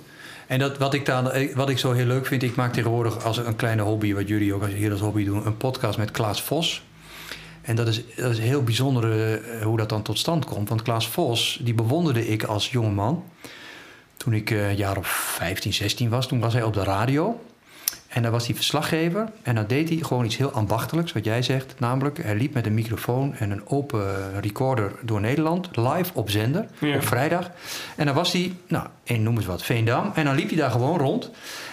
En 0.52 0.60
dat, 0.60 0.78
wat, 0.78 0.94
ik 0.94 1.08
eh, 1.08 1.56
wat 1.56 1.70
ik 1.70 1.78
zo 1.78 1.92
heel 1.92 2.06
leuk 2.06 2.26
vind, 2.26 2.44
ik 2.44 2.56
maak 2.56 2.74
tegenwoordig 2.74 3.24
als 3.24 3.38
een 3.38 3.56
kleine 3.56 3.82
hobby, 3.82 4.14
wat 4.14 4.28
jullie 4.28 4.54
ook 4.54 4.68
hier 4.68 4.92
als 4.92 5.00
hobby 5.00 5.26
doen, 5.26 5.46
een 5.46 5.58
podcast 5.58 5.98
met 5.98 6.12
Klaas 6.12 6.42
Vos. 6.42 6.84
En 7.62 7.76
dat 7.76 7.88
is, 7.88 8.04
dat 8.16 8.32
is 8.32 8.40
heel 8.40 8.64
bijzonder 8.64 9.34
eh, 9.34 9.66
hoe 9.66 9.78
dat 9.78 9.90
dan 9.90 10.02
tot 10.02 10.20
stand 10.20 10.46
komt. 10.46 10.70
Want 10.70 10.82
Klaas 10.82 11.08
Vos, 11.08 11.60
die 11.62 11.74
bewonderde 11.74 12.28
ik 12.28 12.44
als 12.44 12.72
jongeman. 12.72 13.24
Toen 14.18 14.34
ik 14.34 14.52
eh, 14.52 14.70
een 14.70 14.76
jaar 14.76 14.98
of 14.98 15.08
15, 15.08 15.74
16 15.74 16.10
was, 16.10 16.28
toen 16.28 16.40
was 16.40 16.54
hij 16.54 16.64
op 16.64 16.74
de 16.74 16.84
radio. 16.84 17.42
En 18.14 18.22
daar 18.22 18.32
was 18.32 18.46
hij 18.46 18.56
verslaggever. 18.56 19.30
En 19.42 19.56
dan 19.56 19.64
deed 19.68 19.90
hij 19.90 19.98
gewoon 19.98 20.26
iets 20.26 20.38
heel 20.38 20.52
ambachtelijks, 20.52 21.12
wat 21.12 21.26
jij 21.26 21.42
zegt. 21.42 21.74
Namelijk, 21.78 22.24
hij 22.24 22.36
liep 22.36 22.54
met 22.54 22.66
een 22.66 22.74
microfoon 22.74 23.36
en 23.36 23.52
een 23.52 23.68
open 23.68 24.06
recorder 24.42 24.92
door 25.02 25.22
Nederland, 25.22 25.70
live 25.78 26.12
op 26.14 26.30
zender, 26.30 26.66
Ja. 26.80 26.96
op 26.96 27.06
vrijdag. 27.06 27.52
En 27.96 28.06
dan 28.06 28.16
was 28.16 28.32
hij, 28.32 28.54
nou, 28.68 28.88
in 29.04 29.24
noem 29.24 29.36
eens 29.36 29.46
wat, 29.46 29.64
Veendam. 29.64 30.12
En 30.16 30.26
dan 30.26 30.36
liep 30.36 30.48
hij 30.50 30.58
daar 30.58 30.72
gewoon 30.72 30.98
rond. 31.00 31.30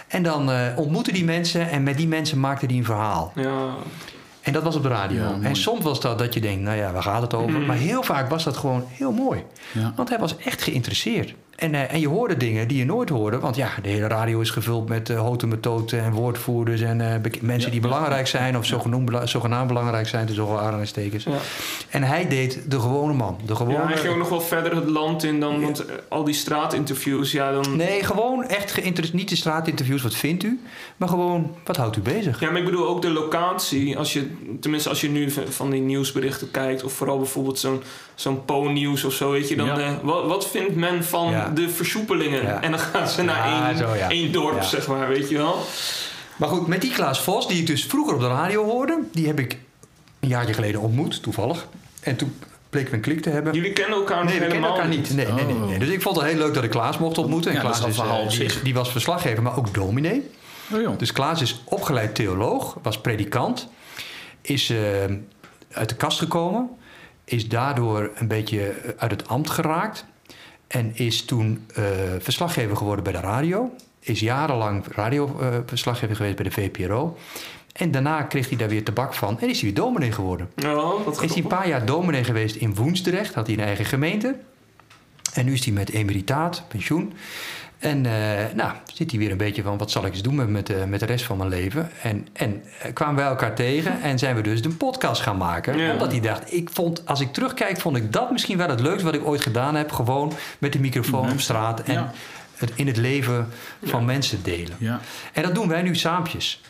En 0.09 0.23
dan 0.23 0.51
eh 0.51 0.67
ontmoette 0.77 1.13
die 1.13 1.25
mensen 1.25 1.71
en 1.71 1.83
met 1.83 1.97
die 1.97 2.09
mensen 2.09 2.41
maakte 2.41 2.67
hij 2.67 2.75
een 2.77 2.85
verhaal. 2.85 3.33
Ja, 3.35 3.75
En 4.41 4.53
dat 4.53 4.63
was 4.63 4.77
op 4.77 4.83
de 4.83 4.89
radio. 4.89 5.19
Ja, 5.23 5.39
en 5.43 5.57
soms 5.57 5.85
was 5.85 6.01
dat 6.01 6.19
dat 6.19 6.35
je 6.35 6.41
denkt, 6.41 6.63
nou 6.63 6.77
ja, 6.77 6.93
waar 6.93 7.03
gaat 7.03 7.23
het 7.23 7.35
over? 7.35 7.51
Mhm. 7.59 7.67
Maar 7.67 7.77
heel 7.77 8.03
vaak 8.03 8.31
was 8.31 8.45
dat 8.45 8.57
gewoon 8.57 8.85
heel 8.91 9.13
mooi. 9.13 9.43
Ja. 9.73 9.93
Want 9.97 10.09
hij 10.09 10.19
was 10.19 10.37
echt 10.37 10.63
geïnteresseerd. 10.63 11.35
En, 11.59 11.75
eh, 11.75 11.93
en 11.93 12.01
je 12.01 12.09
hoorde 12.09 12.37
dingen 12.37 12.69
die 12.69 12.79
je 12.79 12.85
nooit 12.85 13.09
hoorde. 13.09 13.39
Want 13.39 13.57
ja, 13.57 13.69
de 13.83 13.89
hele 13.89 14.07
radio 14.07 14.41
is 14.41 14.51
gevuld 14.51 14.89
met 14.89 15.09
uh, 15.09 15.21
hotemetoten 15.21 16.01
en 16.01 16.13
woordvoerders... 16.13 16.81
en 16.81 17.01
eh, 17.01 17.33
mensen 17.41 17.67
Ja, 17.67 17.71
die 17.71 17.81
belangrijk 17.81 18.27
zijn... 18.27 18.57
of 18.59 18.67
zogenoemd, 18.67 19.05
bela- 19.05 19.27
zogenaamd 19.27 19.67
belangrijk 19.69 20.09
zijn, 20.09 20.27
tussen 20.27 20.45
aanhalingstekens. 20.59 21.25
ja. 21.25 21.39
En 21.91 22.03
hij 22.03 22.29
deed 22.29 22.61
de 22.71 22.81
gewone 22.81 23.13
man. 23.13 23.39
De 23.47 23.55
gewone, 23.55 23.79
ja, 23.79 23.87
hij 23.87 23.97
ging 23.97 24.13
ook 24.13 24.19
nog 24.19 24.29
wel 24.29 24.41
verder 24.41 24.75
het 24.77 24.89
land 24.89 25.25
in 25.25 25.41
dan, 25.41 25.61
want 25.61 25.85
eh, 25.87 25.95
al 26.09 26.25
die 26.25 26.35
straatinterviews, 26.35 27.33
ja, 27.33 27.53
dan... 27.53 27.77
Nee, 27.77 28.03
gewoon 28.05 28.45
echt 28.45 28.73
geïnteresseerd. 28.73 29.19
Niet 29.19 29.29
de 29.29 29.37
straatinterviews, 29.37 30.03
wat 30.03 30.15
vindt 30.15 30.43
u? 30.43 30.61
Maar 30.97 31.09
gewoon, 31.09 31.55
wat 31.65 31.77
houdt 31.77 31.97
u 31.97 32.01
bezig? 32.01 32.41
Ja, 32.41 32.51
maar 32.51 32.59
ik 32.61 32.65
bedoel 32.65 32.89
ook 32.89 33.03
de 33.03 33.11
locatie. 33.11 33.99
Als 33.99 34.13
je, 34.13 34.31
tenminste, 34.61 34.89
als 34.89 35.01
je 35.01 35.09
nu 35.09 35.31
van 35.49 35.71
die 35.71 35.81
nieuwsberichten 35.81 36.51
kijkt, 36.51 36.85
of 36.85 36.93
vooral 36.93 37.17
bijvoorbeeld 37.19 37.59
zo'n 37.59 37.83
zo'n 38.21 38.45
Po-nieuws 38.45 39.05
of 39.05 39.13
zo, 39.13 39.31
weet 39.31 39.49
je, 39.49 39.57
dan 39.57 39.67
Ja. 39.67 39.79
eh, 39.79 39.91
wat, 40.03 40.27
wat 40.27 40.47
vindt 40.49 40.75
men 40.75 41.05
van 41.05 41.31
Ja. 41.31 41.49
de 41.49 41.69
versoepelingen? 41.69 42.43
Ja. 42.43 42.63
En 42.63 42.71
dan 42.71 42.81
gaan 42.81 43.09
ze 43.09 43.23
naar 43.23 43.49
Ja, 43.49 43.69
één, 43.69 43.79
zo, 43.79 43.95
ja. 43.95 44.09
één 44.11 44.33
dorp, 44.33 44.57
Ja. 44.57 44.63
zeg 44.63 44.87
maar, 44.89 45.09
weet 45.09 45.29
je 45.29 45.37
wel. 45.37 45.59
Maar 46.37 46.49
goed, 46.49 46.67
met 46.67 46.81
die 46.81 46.93
Klaas 46.93 47.21
Vos, 47.21 47.49
die 47.49 47.61
ik 47.61 47.67
dus 47.67 47.85
vroeger 47.85 48.15
op 48.15 48.21
de 48.21 48.29
radio 48.29 48.65
hoorde... 48.65 48.99
die 49.13 49.27
heb 49.27 49.39
ik 49.39 49.59
een 50.21 50.29
jaartje 50.29 50.55
geleden 50.55 50.81
ontmoet, 50.81 51.23
toevallig. 51.23 51.67
En 52.01 52.17
toen 52.17 52.35
bleek 52.71 52.89
we 52.89 52.95
een 52.95 53.01
klik 53.03 53.21
te 53.23 53.31
hebben. 53.31 53.55
Jullie 53.55 53.73
kennen 53.73 53.99
elkaar 53.99 54.25
nog 54.25 54.31
Nee, 54.33 54.41
we 54.41 54.47
kennen 54.47 54.57
helemaal 54.57 54.77
elkaar 54.83 54.97
niet. 54.97 55.15
Nee, 55.15 55.27
nee, 55.27 55.45
nee, 55.45 55.55
nee. 55.55 55.75
Oh. 55.75 55.79
Dus 55.81 55.89
ik 55.89 56.03
vond 56.03 56.17
het 56.17 56.25
heel 56.25 56.39
leuk 56.39 56.55
dat 56.55 56.65
ik 56.65 56.71
Klaas 56.71 56.99
mocht 56.99 57.19
ontmoeten. 57.19 57.51
En 57.51 57.57
Ja, 57.57 57.63
dat 57.63 57.71
Klaas 57.71 57.89
is 57.91 57.99
al 58.01 58.05
is, 58.05 58.11
verhaal 58.37 58.47
eh, 58.57 58.63
die, 58.65 58.75
was 58.75 58.91
verslaggever, 58.91 59.43
maar 59.43 59.57
ook 59.59 59.75
dominee. 59.75 60.31
Oh 60.75 60.81
joh. 60.81 60.99
Dus 60.99 61.13
Klaas 61.13 61.41
is 61.43 61.61
opgeleid 61.65 62.15
theoloog, 62.15 62.77
was 62.83 63.01
predikant. 63.01 63.69
Is 64.41 64.71
eh, 64.71 64.77
uit 65.73 65.89
de 65.89 65.95
kast 65.97 66.19
gekomen. 66.19 66.69
Is 67.29 67.49
daardoor 67.49 68.11
een 68.15 68.29
beetje 68.29 68.75
uit 68.97 69.11
het 69.11 69.29
ambt 69.29 69.51
geraakt. 69.51 70.05
En 70.67 70.91
is 70.95 71.25
toen 71.25 71.67
eh, 71.75 71.85
verslaggever 72.19 72.77
geworden 72.77 73.05
bij 73.05 73.13
de 73.13 73.21
radio. 73.21 73.71
Is 74.01 74.21
jarenlang 74.21 74.85
radioverslaggever 74.91 76.17
geweest 76.17 76.37
bij 76.37 76.45
de 76.45 76.51
VPRO. 76.51 77.17
En 77.73 77.91
daarna 77.91 78.23
kreeg 78.23 78.49
hij 78.49 78.59
daar 78.59 78.69
weer 78.69 78.85
tabak 78.85 79.15
van. 79.15 79.41
En 79.41 79.49
is 79.49 79.61
hij 79.61 79.71
weer 79.71 79.83
dominee 79.83 80.13
geworden. 80.13 80.51
Ja, 80.57 80.75
wat 80.75 81.23
Is 81.23 81.35
hij 81.35 81.43
een 81.43 81.49
paar 81.49 81.69
jaar 81.69 81.87
dominee 81.87 82.25
geweest 82.25 82.57
in 82.57 82.75
Woensdrecht. 82.75 83.35
Had 83.35 83.47
hij 83.47 83.57
een 83.57 83.65
eigen 83.65 83.85
gemeente. 83.85 84.37
En 85.33 85.45
nu 85.45 85.53
is 85.53 85.65
hij 85.65 85.75
met 85.75 85.91
emeritaat, 85.91 86.65
pensioen. 86.69 87.13
En 87.79 88.07
eh, 88.07 88.45
nou, 88.55 88.73
zit 88.95 89.11
hij 89.11 89.21
weer 89.21 89.31
een 89.31 89.37
beetje 89.37 89.63
van... 89.63 89.79
wat 89.79 89.91
zal 89.91 90.07
ik 90.07 90.13
eens 90.13 90.23
doen 90.23 90.35
met, 90.35 90.49
met, 90.49 90.67
de- 90.67 90.85
met 90.89 91.01
de 91.01 91.07
rest 91.07 91.25
van 91.25 91.37
mijn 91.37 91.49
leven? 91.49 91.91
En, 92.03 92.27
en 92.33 92.63
eh, 92.83 92.93
kwamen 92.93 93.15
wij 93.17 93.25
elkaar 93.25 93.55
tegen 93.55 94.01
en 94.03 94.19
zijn 94.19 94.37
we 94.37 94.43
dus 94.43 94.65
een 94.65 94.77
podcast 94.77 95.23
gaan 95.23 95.37
maken. 95.37 95.79
Ja. 95.79 95.93
Omdat 95.93 96.11
hij 96.11 96.21
dacht, 96.21 96.53
ik 96.55 96.71
vond, 96.73 97.07
als 97.07 97.21
ik 97.21 97.33
terugkijk... 97.33 97.81
vond 97.81 97.97
ik 97.97 98.13
dat 98.13 98.31
misschien 98.31 98.57
wel 98.59 98.69
het 98.69 98.81
leukste 98.81 99.05
wat 99.05 99.15
ik 99.15 99.27
ooit 99.27 99.43
gedaan 99.43 99.75
heb. 99.75 99.93
Gewoon 99.93 100.33
met 100.59 100.73
de 100.73 100.81
microfoon 100.81 101.31
op 101.33 101.41
straat... 101.41 101.81
en 101.83 101.93
Ja. 101.95 102.13
het 102.57 102.71
in 102.75 102.87
het 102.87 102.97
leven 102.97 103.49
van 103.85 104.05
mensen 104.05 104.43
delen. 104.43 104.77
Ja. 104.79 105.01
En 105.33 105.43
dat 105.43 105.55
doen 105.55 105.69
wij 105.69 105.83
nu 105.83 105.95
saampjes. 105.97 106.61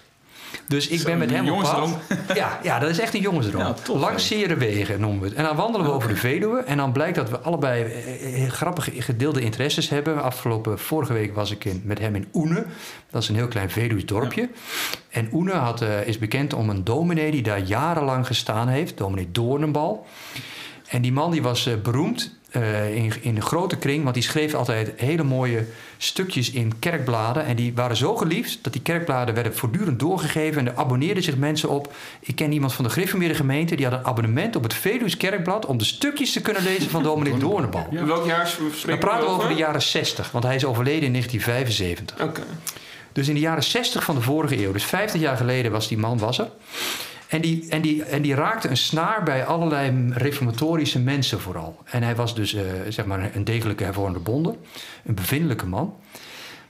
Dus 0.69 0.89
ik 0.89 1.05
ben 1.05 1.19
met 1.19 1.31
hem 1.31 1.49
op 1.49 1.61
pad. 1.61 1.91
Ja, 2.35 2.59
ja, 2.63 2.79
dat 2.79 2.91
is 2.91 2.99
echt 2.99 3.15
een 3.15 3.21
jongensdroom. 3.21 3.75
Ja, 3.87 3.95
Langs 3.95 4.27
zere 4.27 4.57
wegen 4.57 5.01
noemen 5.01 5.21
we 5.21 5.27
het. 5.27 5.37
En 5.37 5.45
dan 5.45 5.57
wandelen 5.57 5.87
we 5.87 5.93
over 5.93 6.09
de 6.09 6.17
Veluwe. 6.17 6.59
En 6.59 6.77
dan 6.77 6.93
blijkt 6.93 7.17
dat 7.17 7.31
we 7.31 7.39
allebei 7.39 7.83
eh, 7.85 8.45
eh, 8.45 8.51
grappige 8.51 9.03
gedeelde 9.03 9.41
interesses 9.41 9.89
hebben. 9.89 10.23
Afgelopen 10.23 10.79
vorige 10.79 11.13
week 11.13 11.35
was 11.35 11.51
ik 11.51 11.65
in, 11.65 11.83
met 11.85 11.99
hem 11.99 12.15
in 12.15 12.29
Oene. 12.35 12.65
Dat 13.11 13.23
is 13.23 13.29
een 13.29 13.35
heel 13.35 13.49
klein 13.49 13.71
Veluws 13.71 14.05
dorpje. 14.05 14.49
En 15.11 15.29
Oene 15.33 15.53
had, 15.53 15.83
eh, 15.83 16.07
is 16.07 16.19
bekend 16.19 16.55
om 16.55 16.71
een 16.71 16.85
dominee 16.85 17.31
die 17.31 17.43
daar 17.43 17.61
jarenlang 17.61 18.27
gestaan 18.27 18.69
heeft. 18.69 18.99
Dominee 18.99 19.29
Doornenbal. 19.33 20.07
En 20.89 21.03
die 21.03 21.13
man 21.13 21.31
die 21.31 21.43
was 21.43 21.67
eh, 21.67 21.75
beroemd 21.83 22.37
eh, 22.51 22.97
in, 22.97 23.13
in 23.21 23.37
een 23.37 23.43
grote 23.43 23.77
kring, 23.77 24.03
want 24.03 24.15
die 24.15 24.23
schreef 24.23 24.55
altijd 24.55 24.93
hele 24.97 25.23
mooie 25.23 25.67
stukjes 25.99 26.51
in 26.51 26.79
kerkbladen. 26.79 27.45
En 27.45 27.57
die 27.57 27.75
waren 27.75 27.97
zo 27.97 28.17
geliefd 28.17 28.59
dat 28.63 28.73
die 28.73 28.83
kerkbladen 28.83 29.35
werden 29.35 29.55
voortdurend 29.55 29.99
doorgegeven. 29.99 30.61
En 30.61 30.67
er 30.67 30.79
abonneerden 30.79 31.23
zich 31.23 31.37
mensen 31.37 31.69
op. 31.69 31.93
Ik 32.21 32.37
ken 32.37 32.53
iemand 32.53 32.73
van 32.73 32.85
de 32.85 32.91
Griffemeerde 32.91 33.35
gemeente, 33.35 33.75
die 33.77 33.87
had 33.87 33.99
een 33.99 34.07
abonnement 34.07 34.57
op 34.57 34.63
het 34.63 34.75
Veluws 34.75 35.17
Kerkblad 35.17 35.67
om 35.67 35.79
de 35.79 35.85
stukjes 35.85 36.33
te 36.33 36.41
kunnen 36.41 36.63
lezen 36.63 36.91
van 36.91 37.03
dominee 37.03 37.37
Doornbal. 37.49 37.87
In 37.91 38.07
welk 38.07 38.27
jaar 38.27 38.57
Dan 38.87 38.99
praten 38.99 39.27
we 39.27 39.33
over 39.33 39.49
de 39.49 39.55
jaren 39.55 39.83
60, 39.83 40.31
want 40.31 40.45
hij 40.45 40.55
is 40.55 40.65
overleden 40.65 41.05
in 41.05 41.13
1975. 41.13 42.27
Oké. 42.27 42.43
Dus 43.13 43.29
in 43.29 43.35
de 43.35 43.41
jaren 43.41 43.63
60 43.63 44.05
van 44.05 44.15
de 44.15 44.21
vorige 44.21 44.65
eeuw, 44.65 44.73
dus 44.73 44.85
50 44.85 45.21
jaar 45.21 45.37
geleden 45.37 45.73
was 45.73 45.89
die 45.89 45.99
man 45.99 46.19
was 46.19 46.39
er. 46.39 46.49
En 47.29 47.41
die, 47.41 47.67
en, 47.69 47.81
die, 47.81 48.05
en 48.05 48.23
die 48.23 48.35
raakte 48.35 48.69
een 48.69 48.77
snaar 48.77 49.23
bij 49.23 49.45
allerlei 49.45 50.09
reformatorische 50.13 50.99
mensen 51.01 51.41
vooral. 51.41 51.79
En 51.85 52.03
hij 52.03 52.17
was 52.17 52.35
dus 52.35 52.55
eh, 52.55 52.63
zeg 52.89 53.05
maar 53.07 53.31
een 53.35 53.45
degelijke 53.45 53.85
hervormde 53.85 54.19
bonde, 54.19 54.55
een 55.05 55.15
bevindelijke 55.15 55.67
man. 55.67 55.95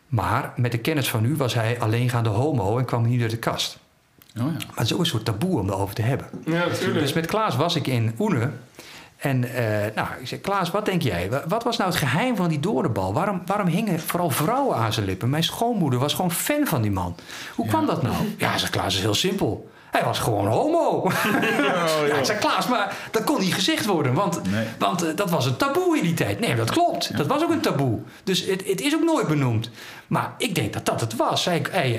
Maar 0.09 0.53
met 0.57 0.73
de 0.73 0.79
kennis 0.79 1.09
van 1.11 1.23
nu 1.23 1.37
was 1.37 1.55
hij 1.55 1.81
alleengaande 1.81 2.29
homo 2.29 2.79
en 2.79 2.85
kwam 2.85 3.09
niet 3.09 3.23
uit 3.23 3.31
de 3.31 3.37
kast. 3.37 3.79
Oh, 4.41 4.45
ja. 4.45 4.51
Maar 4.53 4.61
het 4.75 4.85
is 4.85 4.93
ook 4.93 4.99
een 5.01 5.07
soort 5.07 5.25
taboe 5.25 5.59
om 5.61 5.69
erover 5.69 5.95
te 5.95 6.03
hebben. 6.03 6.27
Ja, 6.45 6.67
natuurlijk. 6.67 6.99
Dus 7.01 7.13
met 7.13 7.27
Klaas 7.27 7.57
was 7.57 7.77
ik 7.77 7.87
in 7.87 8.15
Oene. 8.19 8.51
En 9.17 9.45
eh, 9.55 9.95
nou, 9.95 10.09
ik 10.21 10.27
zei, 10.29 10.41
Klaas, 10.41 10.71
wat 10.71 10.85
denk 10.85 11.03
jij? 11.03 11.31
Wa- 11.31 11.45
Wat 11.49 11.65
was 11.65 11.77
nou 11.77 11.91
het 11.91 11.99
geheim 11.99 12.37
van 12.37 12.49
die 12.49 12.61
doornbal? 12.61 13.13
Waarom, 13.13 13.43
waarom 13.47 13.67
hingen 13.67 14.01
vooral 14.01 14.31
vrouwen 14.31 14.77
aan 14.77 14.93
zijn 14.93 15.07
lippen? 15.07 15.31
Mijn 15.31 15.45
schoonmoeder 15.45 15.99
was 15.99 16.15
gewoon 16.15 16.31
fan 16.33 16.67
van 16.67 16.83
die 16.83 16.91
man. 16.91 17.15
Hoe 17.55 17.67
kwam 17.67 17.87
dat 17.87 18.03
nou? 18.03 18.15
Ja, 18.39 18.59
zei 18.59 18.71
Klaas, 18.71 18.95
is 18.95 19.01
heel 19.01 19.15
simpel. 19.15 19.71
Hij 19.91 20.05
was 20.05 20.19
gewoon 20.19 20.47
homo. 20.47 21.11
ja, 22.09 22.17
ik 22.19 22.25
zei, 22.25 22.39
Klaas, 22.39 22.67
maar 22.69 22.97
dat 23.11 23.25
kon 23.25 23.41
niet 23.41 23.55
gezegd 23.55 23.87
worden. 23.87 24.15
Want, 24.15 24.51
Nee. 24.51 24.67
want 24.79 25.03
eh, 25.05 25.17
dat 25.17 25.31
was 25.31 25.47
een 25.47 25.57
taboe 25.57 25.97
in 25.97 26.03
die 26.03 26.15
tijd. 26.15 26.41
Nee, 26.41 26.55
dat 26.55 26.71
klopt. 26.71 27.17
Dat 27.17 27.27
was 27.27 27.43
ook 27.43 27.51
een 27.51 27.61
taboe. 27.61 27.99
Dus 28.25 28.45
het, 28.47 28.63
het 28.67 28.81
is 28.81 28.95
ook 28.95 29.05
nooit 29.05 29.27
benoemd. 29.29 29.71
Maar 30.07 30.35
ik 30.39 30.55
denk 30.55 30.73
dat 30.73 30.87
dat 30.87 31.01
het 31.01 31.17
was. 31.17 31.47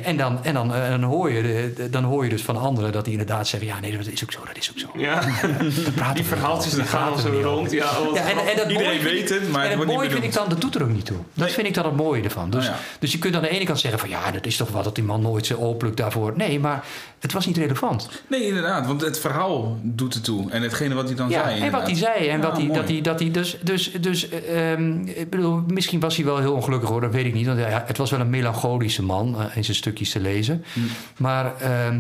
En 0.04 0.18
dan, 0.18 0.44
en 0.44 0.54
dan, 0.54 0.74
eh, 0.74 0.90
dan, 0.90 1.04
hoor 1.04 1.32
je, 1.32 1.42
de- 1.42 1.74
de- 1.76 1.90
dan 1.90 2.04
hoor 2.04 2.24
je 2.24 2.30
dus 2.30 2.42
van 2.42 2.58
anderen 2.58 2.92
dat 2.92 3.04
die 3.04 3.12
inderdaad 3.14 3.48
zeggen... 3.48 3.70
ja, 3.70 3.80
nee, 3.80 3.98
dat 3.98 4.08
is 4.08 4.24
ook 4.24 4.32
zo, 4.32 4.40
dat 4.48 4.58
is 4.58 4.70
ook 4.72 4.80
zo. 4.80 4.88
Ja, 4.96 6.14
die 6.14 6.24
verhaaltjes 6.26 6.74
die 6.74 6.84
gaan 6.84 7.20
zo 7.20 7.40
rond. 7.44 7.72
Ja, 7.72 7.86
Ja, 8.14 8.22
en, 8.22 8.38
en 8.38 8.56
dat 8.58 8.70
Iedereen 8.72 9.02
weet 9.02 9.30
het, 9.30 9.50
maar 9.52 9.64
het 9.66 9.74
wordt 9.76 9.88
niet 9.90 9.98
mooie 9.98 10.10
vind 10.10 10.24
ik 10.24 10.34
dan, 10.34 10.50
dat 10.50 10.62
doet 10.62 10.76
er 10.76 10.84
ook 10.84 10.90
niet 10.90 11.06
toe. 11.06 11.18
Dat 11.34 11.46
Nee. 11.46 11.54
vind 11.54 11.68
ik 11.68 11.74
dan 11.74 11.86
het 11.86 11.96
mooie 11.96 12.24
ervan. 12.24 12.50
Dus, 12.50 12.68
Oh 12.68 12.72
ja. 12.74 12.80
dus 13.00 13.12
je 13.12 13.18
kunt 13.20 13.36
aan 13.36 13.42
de 13.42 13.50
ene 13.50 13.66
kant 13.66 13.80
zeggen 13.80 14.00
van 14.00 14.10
ja, 14.10 14.32
dat 14.32 14.46
is 14.46 14.58
toch 14.58 14.70
wat 14.70 14.84
dat 14.84 14.96
die 14.96 15.04
man 15.04 15.22
nooit 15.22 15.46
zijn 15.46 15.60
oorpluk 15.60 15.98
daarvoor. 15.98 16.34
Nee, 16.36 16.60
maar 16.60 16.84
het 17.20 17.34
was 17.34 17.46
niet 17.46 17.58
relevant. 17.58 18.10
Nee, 18.28 18.42
inderdaad, 18.48 18.86
want 18.88 19.02
het 19.02 19.20
verhaal 19.20 19.78
doet 19.82 20.14
het 20.14 20.24
toe. 20.24 20.52
En 20.52 20.62
hetgene 20.62 20.94
wat 20.96 21.06
hij 21.08 21.16
dan 21.16 21.30
Ja, 21.30 21.44
zei. 21.44 21.62
en 21.62 21.72
wat 21.72 21.82
hij 21.86 21.96
zei. 21.96 22.28
En 22.28 22.38
Ja, 22.40 22.44
wat 22.48 22.58
hij, 22.58 22.66
mooi. 22.66 22.80
dat 22.80 22.90
hij, 22.90 23.02
dat 23.02 23.20
hij 23.20 23.32
dus, 23.32 23.58
dus, 23.64 23.92
dus 23.92 24.30
eh, 24.30 24.72
ehm, 24.72 25.02
ik 25.06 25.30
bedoel, 25.30 25.64
misschien 25.68 26.00
was 26.00 26.16
hij 26.16 26.26
wel 26.26 26.38
heel 26.38 26.54
ongelukkig 26.54 26.90
hoor, 26.90 27.02
dat 27.02 27.14
weet 27.14 27.26
ik 27.26 27.34
niet. 27.34 27.46
Want 27.46 27.60
ja, 27.60 27.84
het 27.88 27.98
was 27.98 28.12
wel 28.12 28.20
een 28.20 28.30
melancholische 28.30 29.04
man 29.04 29.36
eh, 29.40 29.56
in 29.58 29.64
zijn 29.64 29.78
stukjes 29.78 30.10
te 30.12 30.20
lezen. 30.20 30.64
Hm. 30.74 30.80
Maar 31.18 31.56
ehm, 31.62 32.00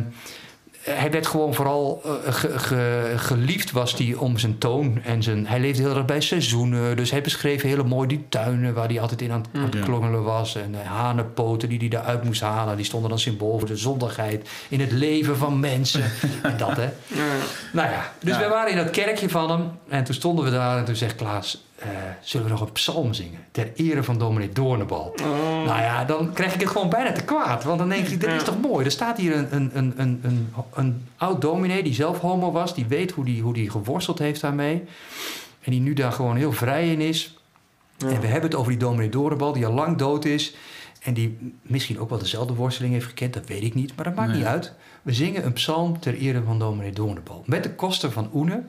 hij 0.81 1.11
werd 1.11 1.27
gewoon 1.27 1.53
vooral 1.53 2.01
eh, 2.05 2.33
ge- 2.33 2.59
ge- 2.59 3.13
geliefd 3.15 3.71
was 3.71 3.93
hij 3.97 4.13
om 4.13 4.37
zijn 4.37 4.57
toon. 4.57 5.01
En 5.03 5.23
zijn, 5.23 5.47
hij 5.47 5.59
leefde 5.59 5.81
heel 5.83 5.95
erg 5.95 6.05
bij 6.05 6.21
seizoenen. 6.21 6.95
Dus 6.97 7.11
hij 7.11 7.21
beschreef 7.21 7.61
heel 7.61 7.83
mooi 7.83 8.07
die 8.07 8.25
tuinen 8.29 8.73
waar 8.73 8.87
hij 8.87 8.99
altijd 9.01 9.21
in 9.21 9.31
aan, 9.31 9.45
aan 9.53 9.61
het 9.63 9.73
Ja. 9.73 9.83
klongelen 9.83 10.23
was. 10.23 10.55
En 10.55 10.75
eh, 10.81 10.87
hanenpoten 10.87 11.69
die 11.69 11.89
hij 11.89 11.99
eruit 11.99 12.23
moest 12.23 12.41
halen. 12.41 12.75
Die 12.75 12.85
stonden 12.85 13.09
dan 13.09 13.19
symbool 13.19 13.59
voor 13.59 13.67
de 13.67 13.77
zondigheid 13.77 14.49
in 14.69 14.79
het 14.79 14.91
leven 14.91 15.37
van 15.37 15.59
mensen. 15.59 16.03
en 16.43 16.57
dat 16.57 16.75
hè. 16.75 16.89
Ja. 17.07 17.23
Nou 17.73 17.89
ja, 17.89 18.11
dus 18.19 18.33
Ja. 18.35 18.39
we 18.39 18.47
waren 18.47 18.71
in 18.71 18.77
dat 18.77 18.89
kerkje 18.89 19.29
van 19.29 19.51
hem. 19.51 19.63
En 19.89 20.03
toen 20.03 20.15
stonden 20.15 20.45
we 20.45 20.51
daar 20.51 20.77
en 20.77 20.85
toen 20.85 20.95
zegt 20.95 21.15
Klaas... 21.15 21.63
eh, 21.79 21.87
zullen 22.21 22.45
we 22.45 22.51
nog 22.51 22.61
een 22.61 22.71
psalm 22.71 23.13
zingen? 23.13 23.39
Ter 23.51 23.71
ere 23.75 24.03
van 24.03 24.17
dominee 24.17 24.49
Doornbal. 24.51 25.13
Oh. 25.21 25.63
Nou 25.65 25.81
ja, 25.81 26.05
dan 26.05 26.33
krijg 26.33 26.53
ik 26.53 26.59
het 26.61 26.69
gewoon 26.69 26.89
bijna 26.89 27.11
te 27.11 27.23
kwaad. 27.23 27.63
Want 27.63 27.79
dan 27.79 27.89
denk 27.89 28.07
ik, 28.07 28.19
dit 28.21 28.29
is 28.31 28.43
toch 28.43 28.61
mooi? 28.61 28.85
Er 28.85 28.91
staat 28.91 29.17
hier 29.17 29.35
een, 29.35 29.55
een, 29.55 29.71
een, 29.73 29.93
een, 29.97 30.19
een, 30.23 30.51
een 30.73 31.05
oud 31.17 31.41
dominee 31.41 31.83
die 31.83 31.93
zelf 31.93 32.19
homo 32.19 32.51
was. 32.51 32.75
Die 32.75 32.85
weet 32.85 33.11
hoe 33.11 33.25
die, 33.25 33.41
hoe 33.41 33.53
die 33.53 33.69
geworsteld 33.69 34.19
heeft 34.19 34.41
daarmee. 34.41 34.83
En 35.61 35.71
die 35.71 35.79
nu 35.81 35.93
daar 35.93 36.11
gewoon 36.11 36.35
heel 36.35 36.51
vrij 36.51 36.91
in 36.91 37.01
is. 37.01 37.37
Ja. 37.97 38.07
En 38.07 38.19
we 38.21 38.27
hebben 38.27 38.49
het 38.49 38.59
over 38.59 38.71
die 38.71 38.79
dominee 38.79 39.09
Doornbal 39.09 39.53
die 39.53 39.65
al 39.65 39.73
lang 39.73 39.97
dood 39.97 40.25
is. 40.25 40.55
En 41.01 41.13
die 41.13 41.53
misschien 41.61 41.99
ook 41.99 42.09
wel 42.09 42.19
dezelfde 42.19 42.53
worsteling 42.53 42.93
heeft 42.93 43.05
gekend. 43.05 43.33
Dat 43.33 43.47
weet 43.47 43.63
ik 43.63 43.73
niet. 43.73 43.95
Maar 43.95 44.05
dat 44.05 44.15
maakt 44.15 44.29
Nee. 44.29 44.37
niet 44.37 44.47
uit. 44.47 44.73
We 45.01 45.13
zingen 45.13 45.45
een 45.45 45.53
psalm 45.53 45.99
ter 45.99 46.17
ere 46.17 46.43
van 46.43 46.59
dominee 46.59 46.91
Doornbal. 46.91 47.43
Met 47.45 47.63
de 47.63 47.73
koster 47.73 48.11
van 48.11 48.29
Oene 48.33 48.61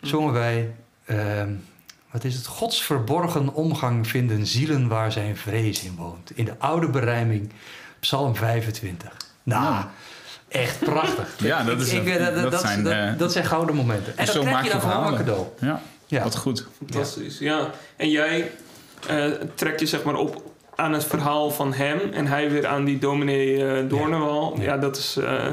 zongen 0.00 0.32
wij... 0.32 0.74
ehm, 1.04 1.50
wat 2.10 2.24
is 2.24 2.34
het? 2.34 2.46
Gods 2.46 2.82
verborgen 2.82 3.54
omgang 3.54 4.08
vinden 4.08 4.46
zielen 4.46 4.88
waar 4.88 5.12
zijn 5.12 5.36
vrees 5.36 5.82
in 5.84 5.94
woont. 5.96 6.30
In 6.34 6.44
de 6.44 6.54
oude 6.58 6.88
berijming, 6.88 7.50
Psalm 8.00 8.36
25. 8.36 9.16
Nou, 9.42 9.62
Nou. 9.72 9.84
echt 10.48 10.78
prachtig. 10.78 11.28
Ja, 11.50 11.64
dat 11.64 11.80
is 11.80 11.92
Ik- 11.92 12.06
een- 12.06 12.12
ik- 12.12 12.18
dat, 12.18 12.34
dat 12.34 12.50
dat, 12.50 12.60
zijn, 12.60 12.82
dat, 12.84 12.92
eh, 12.92 13.18
dat 13.18 13.32
zijn 13.32 13.44
gouden 13.44 13.74
momenten. 13.74 14.18
En 14.18 14.26
zo 14.26 14.32
dat 14.32 14.42
krijg 14.42 14.56
maak 14.56 14.64
je 14.64 14.70
dan 14.70 14.80
gewoon 14.80 15.06
een 15.06 15.16
cadeau. 15.18 15.46
Ja, 15.60 15.82
Ja. 16.06 16.22
wat 16.22 16.36
goed. 16.36 16.66
Fantastisch, 16.78 17.38
ja. 17.38 17.70
En 17.96 18.10
jij 18.10 18.50
eh, 19.08 19.26
trekt 19.54 19.80
je 19.80 19.86
zeg 19.86 20.02
maar 20.02 20.14
op 20.16 20.42
aan 20.74 20.92
het 20.92 21.04
verhaal 21.04 21.50
van 21.50 21.72
hem 21.72 22.00
en 22.12 22.26
hij 22.26 22.50
weer 22.50 22.66
aan 22.66 22.84
die 22.84 22.98
dominee 22.98 23.66
eh 23.66 23.88
Doornewal. 23.88 24.54
Ja. 24.56 24.62
Ja. 24.62 24.76
dat 24.76 24.96
is... 24.96 25.16
eh, 25.16 25.46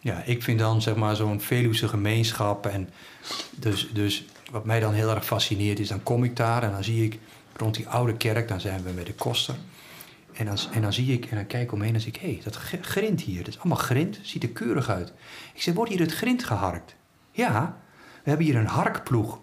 Ja, 0.00 0.22
ik 0.24 0.42
vind 0.42 0.58
dan 0.58 0.82
zeg 0.82 0.94
maar 0.94 1.16
zo'n 1.16 1.40
Veluwse 1.40 1.88
gemeenschap. 1.88 2.66
En 2.66 2.88
dus, 3.50 3.88
dus 3.92 4.24
wat 4.50 4.64
mij 4.64 4.80
dan 4.80 4.92
heel 4.92 5.10
erg 5.10 5.24
fascineert 5.24 5.78
is, 5.78 5.88
dan 5.88 6.02
kom 6.02 6.24
ik 6.24 6.36
daar 6.36 6.62
en 6.62 6.70
dan 6.70 6.84
zie 6.84 7.04
ik 7.04 7.18
rond 7.56 7.74
die 7.74 7.88
oude 7.88 8.16
kerk, 8.16 8.48
dan 8.48 8.60
zijn 8.60 8.82
we 8.82 8.90
bij 8.90 9.04
de 9.04 9.14
koster. 9.14 9.54
En 10.32 10.46
dan, 10.46 10.58
en 10.72 10.82
dan 10.82 10.92
zie 10.92 11.12
ik, 11.12 11.24
en 11.24 11.36
dan 11.36 11.46
kijk 11.46 11.62
ik 11.62 11.72
omheen 11.72 11.94
en 11.94 12.00
zie 12.00 12.12
ik, 12.12 12.20
hé, 12.20 12.32
hey, 12.32 12.40
dat 12.44 12.56
grind 12.80 13.20
hier, 13.20 13.38
dat 13.38 13.48
is 13.54 13.58
allemaal 13.58 13.78
grind, 13.78 14.18
ziet 14.22 14.42
er 14.42 14.48
keurig 14.48 14.90
uit. 14.90 15.12
Ik 15.54 15.62
zeg, 15.62 15.74
wordt 15.74 15.90
hier 15.90 16.00
het 16.00 16.12
grind 16.12 16.44
geharkt? 16.44 16.94
Ja, 17.30 17.76
we 18.22 18.28
hebben 18.28 18.46
hier 18.46 18.56
een 18.56 18.66
harkploeg. 18.66 19.38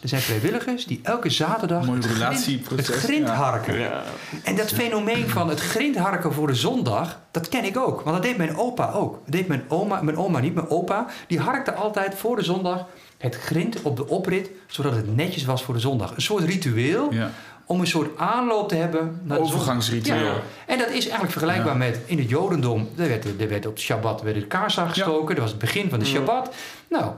Er 0.00 0.08
zijn 0.08 0.20
vrijwilligers 0.22 0.86
die 0.86 1.00
elke 1.02 1.30
zaterdag 1.30 1.86
het 1.86 2.04
grind, 2.04 2.04
relatieproces, 2.04 2.86
het 2.86 2.96
grind 2.96 3.28
ja. 3.28 3.34
harken. 3.34 3.78
ja. 3.78 4.02
En 4.42 4.56
dat 4.56 4.72
fenomeen 4.72 5.28
van 5.28 5.48
het 5.48 5.60
grindharken 5.60 6.32
voor 6.32 6.46
de 6.46 6.54
zondag, 6.54 7.20
dat 7.30 7.48
ken 7.48 7.64
ik 7.64 7.76
ook. 7.76 8.00
Want 8.00 8.16
dat 8.16 8.22
deed 8.22 8.36
mijn 8.36 8.56
opa 8.56 8.90
ook. 8.90 9.12
Dat 9.12 9.32
deed 9.32 9.48
mijn 9.48 9.64
oma, 9.68 10.02
mijn 10.02 10.16
oma 10.16 10.40
niet, 10.40 10.54
mijn 10.54 10.68
opa. 10.68 11.06
Die 11.26 11.40
harkte 11.40 11.74
altijd 11.74 12.14
voor 12.14 12.36
de 12.36 12.42
zondag 12.42 12.86
het 13.18 13.36
grind 13.36 13.82
op 13.82 13.96
de 13.96 14.08
oprit, 14.08 14.50
zodat 14.66 14.94
het 14.94 15.16
netjes 15.16 15.44
was 15.44 15.62
voor 15.62 15.74
de 15.74 15.80
zondag. 15.80 16.14
Een 16.14 16.22
soort 16.22 16.44
ritueel 16.44 17.12
Ja. 17.12 17.30
om 17.66 17.80
een 17.80 17.86
soort 17.86 18.18
aanloop 18.18 18.68
te 18.68 18.74
hebben 18.74 19.20
naar 19.22 19.38
Overgangsritueel. 19.38 20.24
Ja. 20.24 20.40
En 20.66 20.78
dat 20.78 20.88
is 20.88 21.02
eigenlijk 21.02 21.30
vergelijkbaar 21.32 21.72
Ja. 21.72 21.78
met 21.78 22.00
in 22.06 22.18
het 22.18 22.28
Jodendom. 22.28 22.88
Er 22.96 23.08
werd, 23.08 23.24
er 23.40 23.48
werd 23.48 23.66
op 23.66 23.78
Shabbat 23.78 24.22
werd 24.22 24.36
de 24.36 24.46
kaars 24.46 24.78
aangestoken. 24.78 25.34
Dat 25.34 25.44
was 25.44 25.50
het 25.50 25.60
begin 25.60 25.90
van 25.90 25.98
de 25.98 26.04
Shabbat. 26.06 26.54
Nou, 26.88 27.12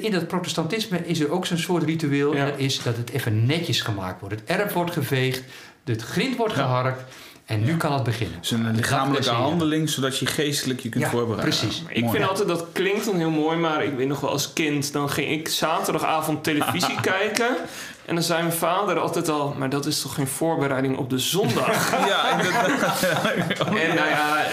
in 0.00 0.10
dat 0.10 0.26
protestantisme 0.26 1.06
is 1.06 1.20
er 1.20 1.30
ook 1.30 1.46
zo'n 1.46 1.58
soort 1.58 1.82
ritueel. 1.82 2.34
En 2.34 2.46
dat 2.46 2.58
is 2.58 2.82
dat 2.82 2.96
het 2.96 3.10
even 3.10 3.46
netjes 3.46 3.80
gemaakt 3.80 4.20
wordt. 4.20 4.34
Het 4.40 4.44
erf 4.60 4.72
wordt 4.72 4.90
geveegd, 4.92 5.42
het 5.84 6.02
grind 6.02 6.36
wordt 6.36 6.54
geharkt. 6.54 7.02
En 7.46 7.64
nu 7.64 7.76
kan 7.76 7.92
het 7.92 8.02
beginnen. 8.02 8.36
Het 8.36 8.44
is 8.44 8.50
een 8.50 8.64
Dat 8.64 8.76
lichamelijke 8.76 9.30
handeling, 9.30 9.88
zodat 9.90 10.18
je 10.18 10.26
geestelijk 10.26 10.80
je 10.80 10.88
kunt 10.88 11.04
Ja, 11.04 11.10
voorbereiden. 11.10 11.58
precies. 11.58 11.82
Ik 11.88 12.00
Mooi. 12.02 12.16
vind 12.16 12.28
altijd 12.28 12.48
dat 12.48 12.64
klinkt 12.72 13.04
dan 13.04 13.16
heel 13.16 13.30
mooi, 13.30 13.56
maar 13.56 13.84
ik 13.84 13.96
weet 13.96 14.08
nog 14.08 14.20
wel 14.20 14.30
als 14.30 14.52
kind, 14.52 14.92
dan 14.92 15.10
ging 15.10 15.30
ik 15.30 15.48
zaterdagavond 15.48 16.44
televisie 16.44 17.00
kijken. 17.12 17.56
En 18.04 18.14
dan 18.14 18.24
zei 18.24 18.42
mijn 18.42 18.54
vader 18.54 18.98
altijd 18.98 19.28
al, 19.28 19.54
maar 19.58 19.70
dat 19.70 19.86
is 19.86 20.00
toch 20.00 20.14
geen 20.14 20.26
voorbereiding 20.26 20.96
op 20.96 21.10
de 21.10 21.18
zondag? 21.18 21.90
Ja, 22.08 22.30
en 22.30 23.94
nou 23.94 24.08
ja, 24.08 24.44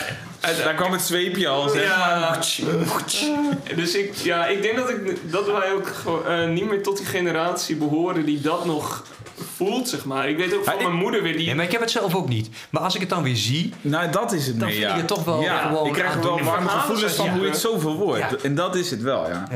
daar 0.64 0.74
kwam 0.74 0.92
het 0.92 1.02
zweepje 1.02 1.48
al. 1.48 1.70
Zeg. 1.70 1.84
ja 1.84 2.40
dus 3.76 3.96
ik, 3.96 4.16
ja, 4.16 4.46
ik 4.46 4.62
denk 4.62 4.76
dat, 4.78 4.90
ik, 4.90 5.32
dat 5.32 5.46
wij 5.46 5.74
ook 5.74 5.92
eh, 6.28 6.48
niet 6.48 6.70
meer 6.70 6.84
tot 6.84 6.98
die 6.98 7.06
generatie 7.06 7.76
behoren 7.76 8.26
die 8.26 8.42
dat 8.42 8.66
nog 8.66 9.04
voelt, 9.56 9.90
zeg 9.90 10.06
maar. 10.06 10.30
Ik 10.30 10.38
weet 10.38 10.54
ook 10.56 10.64
van 10.64 10.74
Ja, 10.74 10.80
ik- 10.80 10.86
mijn 10.86 11.00
moeder 11.00 11.22
weer 11.24 11.38
die... 11.38 11.46
Nee, 11.46 11.56
maar 11.56 11.66
ik 11.66 11.72
heb 11.72 11.82
het 11.82 11.92
zelf 11.92 12.16
ook 12.16 12.28
niet. 12.30 12.50
Maar 12.70 12.82
als 12.82 12.94
ik 12.96 13.00
het 13.02 13.10
dan 13.10 13.24
weer 13.24 13.36
zie, 13.36 13.74
Nou, 13.82 14.12
dat 14.12 14.32
is 14.32 14.48
het 14.48 14.60
Dan 14.60 14.68
meer, 14.68 14.78
vind 14.78 14.88
ja. 14.90 14.94
ik 14.94 14.98
het 15.00 15.08
toch 15.08 15.24
wel 15.24 15.42
ja, 15.42 15.58
gewoon 15.68 15.88
Ik 15.88 15.94
krijg 15.94 16.14
er 16.14 16.22
wel 16.22 16.42
warme 16.44 16.70
gevoelens 16.70 17.14
van 17.14 17.30
hoe 17.30 17.42
je 17.42 17.48
het 17.48 17.58
zo 17.58 17.80
verwoordt. 17.80 18.20
Ja. 18.20 18.38
En 18.44 18.56
dat 18.56 18.76
is 18.76 18.92
het 18.92 19.02
wel, 19.02 19.28
ja. 19.30 19.48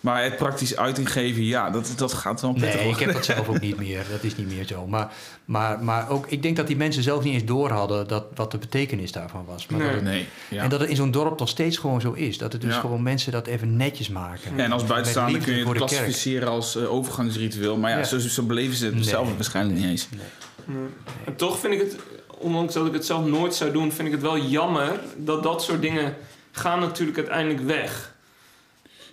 Maar 0.00 0.22
het 0.24 0.36
praktisch 0.36 0.76
uiting 0.76 1.12
geven, 1.12 1.44
ja, 1.44 1.70
dat, 1.70 1.92
dat 1.96 2.12
gaat 2.12 2.40
wel 2.40 2.52
pittig 2.52 2.74
Nee, 2.74 2.88
ik 2.90 2.98
heb 2.98 3.12
dat 3.12 3.24
zelf 3.24 3.48
ook 3.48 3.60
niet 3.68 3.78
meer. 3.78 4.04
Dat 4.10 4.22
is 4.22 4.36
niet 4.36 4.48
meer 4.54 4.66
zo. 4.66 4.86
Maar, 4.86 5.12
maar, 5.44 5.84
maar 5.84 6.08
ook, 6.08 6.26
ik 6.26 6.42
denk 6.42 6.56
dat 6.56 6.66
die 6.66 6.76
mensen 6.76 7.02
zelf 7.02 7.24
niet 7.24 7.34
eens 7.34 7.44
door 7.44 7.70
hadden 7.70 8.08
dat, 8.08 8.24
wat 8.34 8.50
de 8.50 8.58
betekenis 8.58 9.12
daarvan 9.12 9.44
was. 9.46 9.66
Maar 9.66 9.78
Nee. 9.78 9.86
dat 9.88 9.96
het- 9.96 10.04
Nee, 10.04 10.26
ja. 10.48 10.62
En 10.62 10.68
dat 10.68 10.80
het 10.80 10.88
in 10.88 10.96
zo'n 10.96 11.10
dorp 11.10 11.38
nog 11.38 11.48
steeds 11.48 11.76
gewoon 11.78 12.00
zo 12.00 12.12
is. 12.12 12.38
Dat 12.38 12.52
het 12.52 12.62
dus 12.62 12.74
Ja. 12.74 12.80
gewoon 12.80 13.02
mensen 13.02 13.32
dat 13.32 13.46
even 13.46 13.76
netjes 13.76 14.08
maken. 14.08 14.56
Ja, 14.56 14.64
en 14.64 14.72
als 14.72 14.84
buitenstaander 14.84 15.40
kun 15.40 15.50
je 15.52 15.56
het 15.58 15.64
voor 15.66 15.74
de 15.74 15.80
kerk. 15.84 15.92
klassificeren 15.92 16.48
als 16.48 16.76
eh, 16.76 16.92
overgangsritueel. 16.92 17.76
Maar 17.76 17.90
ja, 17.90 17.96
Ja. 17.98 18.04
Zo, 18.04 18.18
zo 18.18 18.42
beleven 18.42 18.76
ze 18.76 18.84
het 18.84 18.94
Nee. 18.94 19.02
zelf 19.04 19.34
waarschijnlijk 19.34 19.78
niet 19.78 19.88
eens. 19.88 20.08
Nee. 20.10 20.76
En 21.24 21.36
toch 21.36 21.58
vind 21.58 21.72
ik 21.74 21.80
het, 21.80 21.96
ondanks 22.38 22.74
dat 22.74 22.86
ik 22.86 22.92
het 22.92 23.06
zelf 23.06 23.24
nooit 23.26 23.54
zou 23.54 23.72
doen, 23.72 23.92
vind 23.92 24.06
ik 24.08 24.14
het 24.14 24.22
wel 24.22 24.38
jammer 24.38 25.00
dat 25.16 25.42
dat 25.42 25.62
soort 25.62 25.82
dingen 25.82 26.14
gaan 26.52 26.80
natuurlijk 26.80 27.18
uiteindelijk 27.18 27.60
weg. 27.66 28.14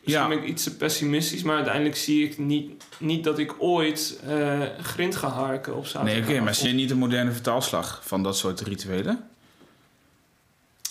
Misschien 0.08 0.30
Ja. 0.30 0.36
ben 0.36 0.44
ik 0.44 0.50
iets 0.50 0.64
te 0.64 0.76
pessimistisch, 0.78 1.44
maar 1.44 1.56
uiteindelijk 1.56 1.96
zie 1.96 2.24
ik 2.26 2.38
niet, 2.38 2.84
niet 3.00 3.24
dat 3.24 3.38
ik 3.40 3.56
ooit 3.60 4.20
eh 4.28 4.62
grind 4.82 5.16
ga 5.16 5.28
harken 5.30 5.76
op 5.76 5.82
Nee, 5.84 5.92
zaterdag. 5.92 6.30
oké, 6.30 6.40
maar 6.40 6.56
zie 6.56 6.68
je 6.68 6.74
niet 6.74 6.92
een 6.92 6.98
moderne 6.98 7.32
vertaalslag 7.32 8.02
van 8.06 8.24
dat 8.24 8.38
soort 8.38 8.62
rituelen? 8.62 9.28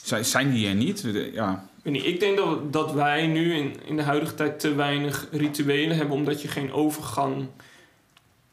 Zijn, 0.03 0.25
zijn 0.25 0.51
die 0.53 0.69
er 0.69 0.75
niet? 0.75 1.05
Ja, 1.33 1.69
Ik, 1.83 2.21
denk 2.21 2.37
dat, 2.37 2.73
dat 2.73 2.93
wij 2.93 3.27
nu 3.27 3.55
in, 3.55 3.77
in 3.85 3.97
de 3.97 4.03
huidige 4.03 4.35
tijd 4.35 4.61
te 4.61 4.75
weinig 4.75 5.27
rituelen 5.31 5.97
hebben, 5.97 6.15
omdat 6.17 6.43
je 6.43 6.49
geen 6.49 6.73
overgang 6.73 7.47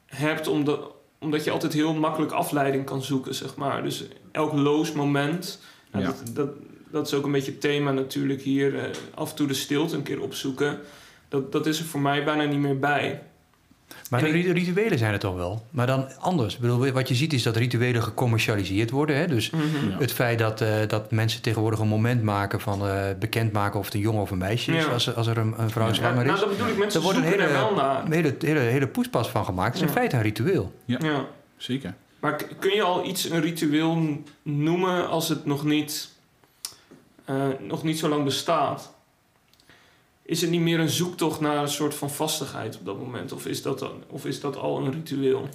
hebt, 0.06 0.48
omdat, 0.48 0.80
omdat 1.20 1.44
je 1.44 1.52
altijd 1.52 1.74
heel 1.74 1.94
makkelijk 1.94 2.32
afleiding 2.32 2.86
kan 2.86 3.04
zoeken, 3.04 3.36
zeg 3.36 3.56
maar. 3.56 3.84
Dus 3.84 4.04
elk 4.32 4.54
loos 4.54 4.92
moment, 4.92 5.60
nou, 5.92 6.04
Ja. 6.06 6.10
dat, 6.12 6.36
dat, 6.36 6.50
dat 6.94 7.08
is 7.08 7.14
ook 7.14 7.26
een 7.26 7.32
beetje 7.32 7.52
het 7.52 7.62
thema 7.62 7.92
natuurlijk 7.92 8.42
hier, 8.42 8.80
eh, 8.80 8.84
af 9.14 9.30
en 9.30 9.36
toe 9.36 9.48
de 9.48 9.54
stilte 9.54 9.96
een 9.96 10.04
keer 10.04 10.22
opzoeken. 10.22 10.80
Dat, 11.30 11.52
dat 11.52 11.66
is 11.66 11.80
er 11.80 11.86
voor 11.86 12.00
mij 12.02 12.24
bijna 12.24 12.44
niet 12.44 12.60
meer 12.60 12.80
bij. 12.80 13.22
Maar 14.10 14.24
En 14.24 14.32
de 14.42 14.52
rituelen 14.54 14.98
zijn 14.98 15.12
het 15.12 15.22
toch 15.22 15.36
wel. 15.36 15.66
Maar 15.70 15.88
dan 15.88 16.06
anders. 16.20 16.54
Ik 16.56 16.60
bedoel, 16.60 16.92
wat 16.92 17.08
je 17.08 17.16
ziet 17.16 17.34
is 17.34 17.44
dat 17.44 17.56
rituelen 17.56 18.04
gecommercialiseerd 18.04 18.90
worden. 18.90 19.16
Hè? 19.16 19.28
Dus 19.28 19.50
Ja. 19.50 19.98
het 20.00 20.12
feit 20.12 20.40
dat, 20.40 20.62
eh, 20.62 20.76
dat 20.88 21.12
mensen 21.12 21.42
tegenwoordig 21.42 21.80
een 21.80 21.88
moment 21.88 22.24
maken 22.24 22.60
van 22.62 22.88
eh 22.88 23.06
bekendmaken 23.20 23.80
of 23.80 23.86
het 23.86 23.94
een 23.94 24.00
jongen 24.00 24.22
of 24.22 24.32
een 24.32 24.38
meisje 24.38 24.76
is. 24.76 24.84
Ja. 24.86 24.92
Als, 24.92 25.08
er- 25.08 25.14
als 25.14 25.28
er 25.28 25.38
een, 25.38 25.54
een 25.58 25.70
vrouw 25.70 25.88
Ja, 25.88 25.94
zwanger 25.94 26.24
nou, 26.26 26.34
is. 26.36 26.40
dat 26.40 26.50
bedoel 26.50 26.68
ik, 26.68 26.78
mensen 26.78 27.00
Er 27.00 27.06
wordt 27.06 27.18
een 27.20 27.24
hele, 27.26 27.44
er 27.44 27.52
wel 27.52 27.74
naar. 27.74 28.04
hele, 28.10 28.36
hele, 28.40 28.60
hele 28.60 28.88
poespas 28.88 29.30
van 29.30 29.46
gemaakt. 29.46 29.74
Het 29.74 29.82
is 29.84 29.88
in 29.90 29.94
feite 29.96 30.16
een 30.16 30.22
ritueel. 30.22 30.74
Ja. 30.86 31.26
zeker. 31.58 31.94
Maar 32.20 32.44
kun 32.60 32.76
je 32.76 32.82
al 32.82 33.06
iets 33.08 33.30
een 33.30 33.42
ritueel 33.42 34.22
noemen 34.44 35.08
als 35.10 35.30
het 35.30 35.46
nog 35.46 35.64
niet, 35.66 36.10
eh, 37.26 37.48
nog 37.60 37.84
niet 37.84 38.00
zo 38.00 38.10
lang 38.10 38.24
bestaat? 38.24 38.94
Is 40.26 40.42
het 40.42 40.50
niet 40.50 40.62
meer 40.62 40.80
een 40.80 40.90
zoektocht 40.90 41.40
naar 41.40 41.58
een 41.58 41.68
soort 41.70 41.96
van 41.96 42.10
vastigheid 42.10 42.78
op 42.78 42.86
dat 42.86 42.98
moment? 43.00 43.32
Of 43.32 43.46
is 43.46 43.62
dat, 43.62 43.80
dan- 43.80 44.04
of 44.10 44.26
is 44.26 44.40
dat 44.40 44.58
al 44.58 44.78
een 44.78 44.92
ritueel? 44.92 45.50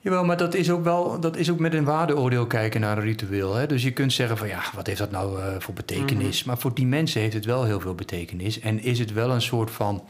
Jawel, 0.00 0.24
maar 0.24 0.36
dat 0.36 0.54
is 0.54 0.70
ook 0.70 0.84
wel 0.84 1.20
dat 1.20 1.36
is 1.36 1.50
ook 1.50 1.58
met 1.58 1.74
een 1.74 1.84
waardeoordeel 1.84 2.46
kijken 2.46 2.80
naar 2.80 2.96
een 2.98 3.04
ritueel. 3.04 3.54
Hè? 3.54 3.66
Dus 3.66 3.82
je 3.82 3.92
kunt 3.92 4.12
zeggen 4.12 4.36
van 4.38 4.48
ja, 4.48 4.62
wat 4.74 4.86
heeft 4.86 4.98
dat 4.98 5.10
nou 5.10 5.40
eh, 5.40 5.54
voor 5.58 5.74
betekenis? 5.74 6.44
Maar 6.44 6.58
voor 6.58 6.74
die 6.74 6.86
mensen 6.86 7.20
heeft 7.20 7.34
het 7.34 7.44
wel 7.44 7.64
heel 7.64 7.80
veel 7.80 7.94
betekenis. 7.94 8.60
En 8.60 8.82
is 8.82 8.98
het 8.98 9.12
wel 9.12 9.30
een 9.30 9.42
soort 9.42 9.70
van, 9.70 10.04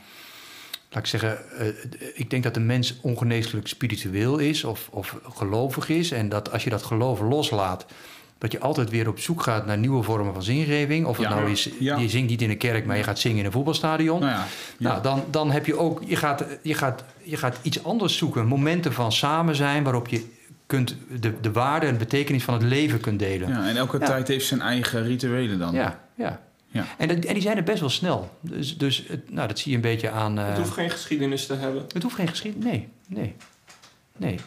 laat 0.91 1.03
ik 1.03 1.07
zeggen, 1.07 1.59
eh, 1.59 1.67
ik 2.15 2.31
denk 2.31 2.43
dat 2.43 2.55
de 2.55 2.61
mens 2.61 2.99
ongeneeslijk 3.03 3.67
spiritueel 3.67 4.39
is 4.39 4.65
of, 4.65 4.89
of 4.91 5.17
gelovig 5.35 5.89
is. 5.89 6.11
En 6.11 6.29
dat 6.29 6.53
als 6.53 6.65
je 6.65 6.71
dat 6.71 6.83
geloof 6.83 7.21
loslaat, 7.21 7.87
dat 8.43 8.53
je 8.53 8.61
altijd 8.61 8.91
weer 8.91 9.09
op 9.09 9.19
zoek 9.19 9.43
gaat 9.43 9.67
naar 9.67 9.79
nieuwe 9.79 10.03
vormen 10.03 10.33
van 10.33 10.43
zingeving. 10.43 11.07
Of 11.07 11.17
het 11.17 11.27
Ja. 11.29 11.35
nou 11.35 11.51
is, 11.51 11.69
Ja. 11.79 11.97
je 11.97 12.09
zingt 12.09 12.31
niet 12.31 12.43
in 12.43 12.51
een 12.51 12.57
kerk, 12.59 12.87
maar 12.87 12.97
je 12.97 13.03
gaat 13.03 13.19
zingen 13.19 13.39
in 13.39 13.45
een 13.45 13.53
voetbalstadion. 13.53 14.21
Nou 14.21 14.33
ja, 14.33 14.47
ja. 14.79 14.89
Nou, 14.89 15.03
dan, 15.03 15.25
dan 15.31 15.51
heb 15.51 15.67
je 15.67 15.79
ook, 15.79 16.03
je 16.07 16.17
gaat, 16.17 16.45
je, 16.63 16.75
gaat, 16.75 17.05
je 17.23 17.37
gaat 17.37 17.59
iets 17.63 17.85
anders 17.85 18.17
zoeken. 18.17 18.47
Momenten 18.47 18.93
van 18.93 19.13
samen 19.13 19.55
zijn 19.57 19.83
waarop 19.83 20.09
je 20.09 20.25
kunt 20.67 20.97
de, 21.21 21.41
de 21.41 21.53
waarde 21.53 21.87
en 21.87 21.93
de 21.93 21.99
betekenis 21.99 22.45
van 22.45 22.55
het 22.55 22.63
leven 22.63 23.01
kunt 23.01 23.19
delen. 23.19 23.49
Ja, 23.49 23.69
en 23.69 23.77
elke 23.77 23.99
Ja. 23.99 24.07
tijd 24.07 24.29
heeft 24.29 24.47
zijn 24.47 24.61
eigen 24.61 25.03
rituelen 25.03 25.59
dan. 25.59 25.75
ja. 25.75 26.01
ja. 26.15 26.41
Ja. 26.67 26.85
En, 26.99 27.09
dat- 27.09 27.25
en 27.25 27.33
die 27.35 27.43
zijn 27.43 27.57
er 27.57 27.63
best 27.63 27.81
wel 27.81 27.89
snel. 27.91 28.31
Dus, 28.41 28.79
dus 28.79 29.05
het- 29.09 29.31
nou, 29.33 29.49
dat 29.49 29.59
zie 29.59 29.71
je 29.71 29.77
een 29.77 29.83
beetje 29.83 30.11
aan. 30.11 30.39
eh, 30.39 30.47
Het 30.49 30.57
hoeft 30.57 30.71
geen 30.71 30.91
geschiedenis 30.91 31.47
te 31.47 31.55
hebben. 31.55 31.85
het 31.93 32.03
hoeft 32.03 32.15
geen 32.15 32.29
geschiedenis. 32.29 32.71
Nee, 32.71 32.89
nee. 33.09 33.35
Nee. 34.17 34.39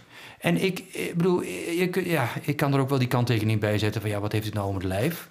En 0.45 0.63
ik, 0.63 0.79
ik 0.79 1.15
bedoel, 1.15 1.43
kun- 1.91 2.07
ja, 2.07 2.29
ik 2.41 2.57
kan 2.57 2.73
er 2.73 2.79
ook 2.79 2.89
wel 2.89 2.97
die 2.99 3.07
kanttekening 3.07 3.59
bij 3.59 3.77
zetten 3.77 4.01
van 4.01 4.09
ja, 4.09 4.19
wat 4.19 4.31
heeft 4.31 4.45
het 4.45 4.53
nou 4.53 4.67
om 4.67 4.73
het 4.75 4.83
lijf? 4.83 5.29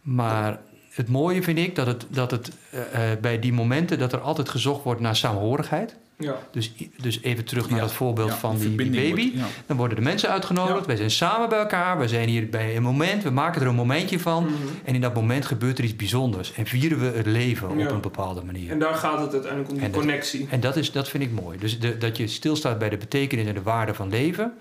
Maar 0.00 0.60
het 0.94 1.08
mooie 1.08 1.42
vind 1.42 1.58
ik 1.58 1.74
dat 1.74 1.86
het, 1.86 2.06
dat 2.08 2.30
het 2.30 2.50
eh, 2.70 3.12
eh, 3.12 3.18
bij 3.20 3.38
die 3.38 3.52
momenten 3.52 3.98
dat 3.98 4.12
er 4.12 4.20
altijd 4.20 4.48
gezocht 4.48 4.82
wordt 4.84 5.00
naar 5.00 5.16
saamhorigheid. 5.16 5.96
Ja. 6.18 6.36
Dus, 6.52 6.72
dus 7.00 7.20
even 7.22 7.44
terug 7.44 7.68
naar 7.68 7.78
Ja, 7.78 7.84
dat 7.84 7.92
voorbeeld 7.94 8.28
Ja, 8.28 8.36
van 8.36 8.58
die 8.58 8.68
baby. 8.70 9.32
wordt-. 9.32 9.52
Dan 9.66 9.76
worden 9.76 9.96
de 9.96 10.02
mensen 10.02 10.28
uitgenodigd. 10.30 10.86
Wij 10.86 10.96
zijn 10.96 11.10
samen 11.10 11.48
bij 11.48 11.58
elkaar. 11.58 11.98
We 11.98 12.08
zijn 12.08 12.28
hier 12.28 12.48
bij 12.48 12.76
een 12.76 12.82
moment. 12.82 13.22
We 13.22 13.30
maken 13.30 13.60
er 13.62 13.66
een 13.66 13.74
momentje 13.74 14.20
van. 14.20 14.44
Mhm. 14.44 14.52
En 14.84 14.94
in 14.94 15.00
dat 15.00 15.14
moment 15.14 15.46
gebeurt 15.46 15.78
er 15.78 15.84
iets 15.84 15.96
bijzonders. 15.96 16.52
En 16.52 16.66
vieren 16.66 16.98
we 16.98 17.06
het 17.16 17.26
leven 17.26 17.68
op 17.70 17.78
een 17.78 18.00
bepaalde 18.00 18.42
manier. 18.44 18.70
En 18.70 18.78
daar 18.78 18.94
gaat 18.94 19.20
het 19.20 19.32
uiteindelijk 19.32 19.70
om 19.70 19.76
die 19.76 19.84
En 19.86 19.92
dat- 19.92 20.00
connectie. 20.00 20.46
En 20.50 20.60
dat, 20.60 20.76
is, 20.76 20.92
dat 20.92 21.08
vind 21.08 21.22
ik 21.22 21.30
mooi. 21.30 21.58
Dus 21.58 21.78
de, 21.80 21.98
dat 21.98 22.16
je 22.16 22.26
stilstaat 22.26 22.78
bij 22.78 22.88
de 22.88 22.96
betekenis 22.96 23.46
en 23.46 23.54
de 23.54 23.62
waarde 23.62 23.94
van 23.94 24.08
leven 24.08 24.52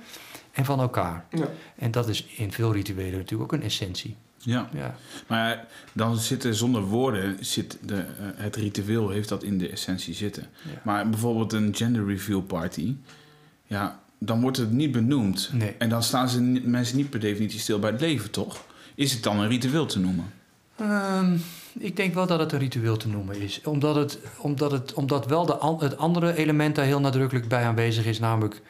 en 0.52 0.66
van 0.66 0.80
elkaar. 0.80 1.26
Ja. 1.30 1.46
En 1.76 1.92
dat 1.92 2.08
is 2.10 2.26
in 2.36 2.52
veel 2.52 2.74
rituelen 2.74 3.18
natuurlijk 3.18 3.54
ook 3.54 3.60
een 3.60 3.66
essentie. 3.66 4.16
Ja, 4.46 4.70
Ja, 4.74 4.96
maar 5.28 5.68
dan 5.94 6.18
zitten 6.18 6.56
zonder 6.56 6.82
woorden, 6.82 7.38
zit 7.40 7.78
de, 7.82 7.96
eh, 7.96 8.04
het 8.36 8.56
ritueel 8.56 9.10
heeft 9.10 9.30
dat 9.30 9.44
in 9.44 9.58
de 9.58 9.70
essentie 9.70 10.14
zitten. 10.14 10.44
Ja. 10.62 10.82
Maar 10.84 11.10
bijvoorbeeld 11.10 11.54
een 11.54 11.76
gender 11.76 12.06
reveal 12.06 12.42
party, 12.42 12.96
ja, 13.66 14.00
dan 14.18 14.42
wordt 14.42 14.58
het 14.58 14.72
niet 14.72 14.92
benoemd. 14.92 15.50
Nee. 15.54 15.76
En 15.78 15.90
dan 15.90 16.04
staan 16.04 16.30
ze 16.30 16.42
mensen 16.64 16.98
niet 16.98 17.10
per 17.10 17.20
definitie 17.20 17.60
stil 17.60 17.80
bij 17.80 17.92
het 17.92 18.02
leven, 18.02 18.32
toch? 18.32 18.66
Is 18.96 19.14
het 19.14 19.24
dan 19.24 19.40
een 19.40 19.48
ritueel 19.48 19.86
te 19.86 20.00
noemen? 20.00 20.26
Ehm, 20.76 21.38
ik 21.80 21.96
denk 21.96 22.14
wel 22.14 22.28
dat 22.28 22.40
het 22.40 22.52
een 22.52 22.60
ritueel 22.60 22.98
te 22.98 23.08
noemen 23.08 23.42
is. 23.42 23.62
Omdat, 23.64 23.96
het, 23.96 24.20
omdat, 24.38 24.72
het, 24.72 24.94
omdat 24.94 25.26
wel 25.26 25.46
de, 25.46 25.58
het 25.80 25.98
andere 25.98 26.36
element 26.36 26.76
daar 26.76 26.86
heel 26.86 27.00
nadrukkelijk 27.00 27.48
bij 27.48 27.64
aanwezig 27.64 28.06
is. 28.06 28.20
Namelijk, 28.20 28.62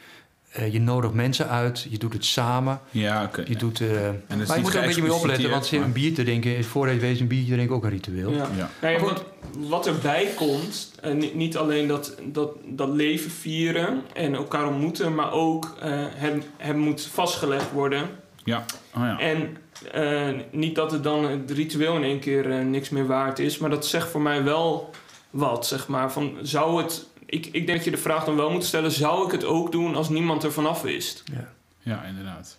eh, 0.54 0.74
je 0.74 0.80
nodigt 0.80 1.14
mensen 1.14 1.50
uit. 1.50 1.88
Je 1.90 1.98
doet 1.98 2.14
het 2.14 2.26
samen. 2.26 2.80
Ja, 2.92 3.24
oké. 3.24 3.44
Je 3.48 3.56
doet, 3.56 3.82
eh, 3.82 3.88
is 3.88 4.48
maar 4.48 4.58
je 4.58 4.62
moet 4.62 4.74
er 4.74 4.80
een 4.80 4.86
beetje 4.88 5.02
mee 5.02 5.14
opletten. 5.14 5.50
Want 5.50 5.66
ze- 5.66 5.76
maar- 5.76 5.86
een 5.86 5.92
bier 5.94 6.14
te 6.14 6.24
drinken 6.24 6.58
is 6.58 6.66
voordat 6.66 6.96
je 6.96 7.02
weet 7.02 7.20
een 7.20 7.28
biertje 7.28 7.54
drinken 7.54 7.76
ook 7.76 7.84
een 7.84 7.90
ritueel. 7.90 8.32
Ja. 8.32 8.48
Ja. 8.58 8.70
Nou 8.82 8.94
ja, 8.94 9.00
Maar 9.00 9.10
wat, 9.10 9.24
wat 9.70 9.88
erbij 9.88 10.32
komt, 10.36 10.92
en 11.02 11.18
niet, 11.18 11.36
niet 11.36 11.58
alleen 11.58 11.88
dat, 11.88 12.16
dat, 12.24 12.50
dat 12.66 12.90
leven 12.90 13.32
vieren 13.32 14.02
en 14.14 14.36
elkaar 14.36 14.68
ontmoeten, 14.68 15.16
maar 15.16 15.32
ook 15.32 15.76
eh 15.82 15.90
het, 15.98 16.46
het 16.58 16.76
moet 16.78 17.02
vastgelegd 17.02 17.72
worden. 17.72 18.10
Ja, 18.44 18.66
oh 18.96 19.02
ja. 19.02 19.20
En 19.20 19.58
eh, 19.92 20.30
niet 20.52 20.76
dat 20.76 20.92
het 20.92 21.04
dan 21.04 21.26
het 21.26 21.52
ritueel 21.52 21.96
in 21.96 22.04
één 22.04 22.20
keer 22.20 22.48
niks 22.66 22.90
meer 22.90 23.06
waard 23.06 23.40
is, 23.40 23.58
maar 23.58 23.70
dat 23.70 23.86
zegt 23.86 24.10
voor 24.10 24.22
mij 24.22 24.44
wel 24.44 24.90
wat, 25.30 25.68
zeg 25.68 25.88
maar. 25.88 26.12
Van, 26.12 26.38
zou 26.42 26.82
het, 26.82 27.08
ik, 27.26 27.46
ik 27.46 27.52
denk 27.66 27.68
dat 27.68 27.84
je 27.84 27.92
de 27.92 27.98
vraag 27.98 28.26
dan 28.26 28.36
wel 28.36 28.52
moet 28.52 28.64
stellen, 28.66 28.92
zou 28.92 29.26
ik 29.26 29.32
het 29.32 29.44
ook 29.46 29.72
doen 29.72 29.96
als 29.96 30.10
niemand 30.10 30.44
er 30.44 30.52
vanaf 30.52 30.82
wist? 30.82 31.24
Ja. 31.34 31.50
ja, 31.80 32.04
inderdaad. 32.04 32.58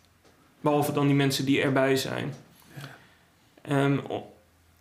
Behalve 0.60 0.92
dan 0.92 1.06
die 1.06 1.16
mensen 1.16 1.44
die 1.44 1.60
erbij 1.62 1.96
zijn. 1.96 2.34
Ehm, 3.62 3.98
o- 4.08 4.32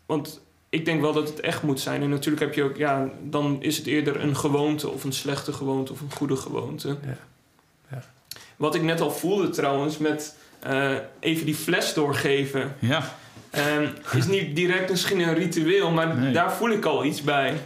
want 0.05 0.41
ik 0.69 0.85
denk 0.85 1.01
wel 1.01 1.13
dat 1.13 1.27
het 1.29 1.39
echt 1.39 1.63
moet 1.63 1.79
zijn. 1.79 2.01
En 2.01 2.09
natuurlijk 2.09 2.43
heb 2.43 2.53
je 2.53 2.63
ook, 2.63 2.77
ja, 2.77 3.09
dan 3.23 3.57
is 3.61 3.77
het 3.77 3.85
eerder 3.85 4.21
een 4.21 4.35
gewoonte 4.35 4.89
of 4.89 5.03
een 5.03 5.13
slechte 5.13 5.53
gewoonte 5.53 5.91
of 5.91 6.01
een 6.01 6.11
goede 6.11 6.35
gewoonte. 6.35 6.87
Ja. 6.87 7.17
Ja. 7.91 8.03
Wat 8.55 8.75
ik 8.75 8.81
net 8.81 9.01
al 9.01 9.11
voelde 9.11 9.49
trouwens 9.49 9.97
met 9.97 10.35
eh, 10.59 10.91
even 11.19 11.45
die 11.45 11.55
fles 11.55 11.93
doorgeven. 11.93 12.75
Ja, 12.79 13.15
Ehm, 13.49 13.87
is 14.15 14.25
niet 14.27 14.55
direct 14.55 14.89
misschien 14.89 15.19
een 15.19 15.33
ritueel, 15.33 15.91
maar 15.91 16.15
Nee. 16.17 16.33
daar 16.33 16.51
voel 16.53 16.69
ik 16.69 16.85
al 16.85 17.05
iets 17.05 17.21
bij. 17.21 17.57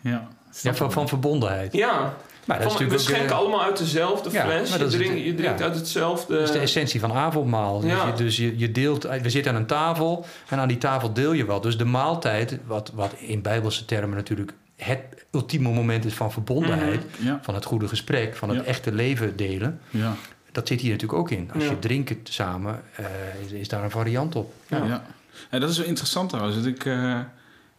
ja. 0.00 0.28
Ja, 0.62 0.74
van, 0.74 0.92
van 0.92 1.08
verbondenheid. 1.08 1.72
Ja, 1.72 2.14
Maar 2.44 2.58
dat 2.62 2.72
is 2.72 2.86
we 2.86 2.92
ook, 2.92 2.98
schenken 2.98 3.36
allemaal 3.36 3.62
uit 3.62 3.78
dezelfde 3.78 4.30
Ja, 4.30 4.44
fles. 4.44 4.70
Je 4.76 4.86
drinkt, 4.86 5.24
je 5.24 5.34
drinkt 5.34 5.58
ja. 5.58 5.64
uit 5.64 5.74
hetzelfde. 5.74 6.34
Dat 6.34 6.42
is 6.42 6.50
de 6.52 6.58
essentie 6.58 7.00
van 7.00 7.12
avondmaal. 7.12 7.80
Dus, 7.80 7.90
je, 7.92 8.12
dus 8.16 8.36
je, 8.36 8.58
je 8.58 8.72
deelt, 8.72 9.02
we 9.22 9.30
zitten 9.30 9.52
aan 9.52 9.58
een 9.58 9.66
tafel 9.66 10.26
en 10.48 10.58
aan 10.58 10.68
die 10.68 10.78
tafel 10.78 11.12
deel 11.12 11.32
je 11.32 11.44
wat. 11.44 11.62
Dus 11.62 11.78
de 11.78 11.84
maaltijd, 11.84 12.58
wat, 12.66 12.92
wat 12.94 13.12
in 13.18 13.42
bijbelse 13.42 13.84
termen 13.84 14.16
natuurlijk 14.16 14.52
het 14.76 15.00
ultieme 15.32 15.68
moment 15.72 16.04
is 16.04 16.14
van 16.14 16.32
verbondenheid, 16.32 17.02
Ja, 17.18 17.38
van 17.42 17.54
het 17.54 17.64
goede 17.64 17.88
gesprek, 17.88 18.36
van 18.36 18.48
het 18.48 18.58
Ja. 18.58 18.64
echte 18.64 18.92
leven 18.92 19.36
delen. 19.36 19.80
ja, 19.90 20.14
Dat 20.52 20.68
zit 20.68 20.80
hier 20.80 20.90
natuurlijk 20.92 21.18
ook 21.20 21.30
in. 21.30 21.50
Als 21.54 21.64
Ja. 21.64 21.70
je 21.70 21.78
drinken 21.78 22.18
samen, 22.22 22.82
eh, 22.96 23.04
is, 23.46 23.52
is 23.52 23.68
daar 23.68 23.84
een 23.84 23.90
variant 23.90 24.36
op. 24.36 24.52
ja. 24.68 24.84
ja. 24.84 25.04
En 25.50 25.60
dat 25.60 25.70
is 25.70 25.78
wel 25.78 25.86
interessant 25.86 26.28
trouwens. 26.28 26.56
Dat 26.56 26.66
ik, 26.66 26.84
eh, 26.84 27.18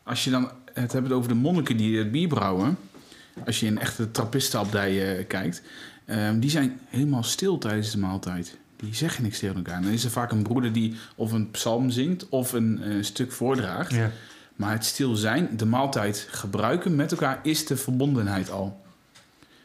als 0.03 0.23
je 0.23 0.29
dan 0.29 0.51
het 0.73 0.91
hebt 0.91 1.11
over 1.11 1.29
de 1.29 1.35
monniken 1.35 1.77
die 1.77 1.97
het 1.97 2.11
bier 2.11 2.27
brouwen. 2.27 2.77
Als 3.45 3.59
je 3.59 3.65
in 3.65 3.79
echte 3.79 4.11
trappistenabdij 4.11 5.17
eh, 5.17 5.27
kijkt. 5.27 5.61
ehm, 6.05 6.39
die 6.39 6.49
zijn 6.49 6.79
helemaal 6.85 7.23
stil 7.23 7.57
tijdens 7.57 7.91
de 7.91 7.97
maaltijd. 7.97 8.57
Die 8.75 8.95
zeggen 8.95 9.23
niks 9.23 9.39
tegen 9.39 9.55
elkaar. 9.55 9.81
Dan 9.81 9.91
is 9.91 10.03
er 10.03 10.11
vaak 10.11 10.31
een 10.31 10.43
broeder 10.43 10.73
die 10.73 10.95
of 11.15 11.31
een 11.31 11.51
psalm 11.51 11.89
zingt 11.89 12.29
of 12.29 12.53
een 12.53 12.81
eh, 12.83 13.03
stuk 13.03 13.31
voordraagt. 13.31 13.93
Ja. 13.93 14.11
Maar 14.55 14.71
het 14.71 14.85
stil 14.85 15.15
zijn, 15.15 15.49
de 15.57 15.65
maaltijd 15.65 16.27
gebruiken 16.29 16.95
met 16.95 17.11
elkaar, 17.11 17.39
is 17.43 17.65
de 17.65 17.77
verbondenheid 17.77 18.51
al. 18.51 18.81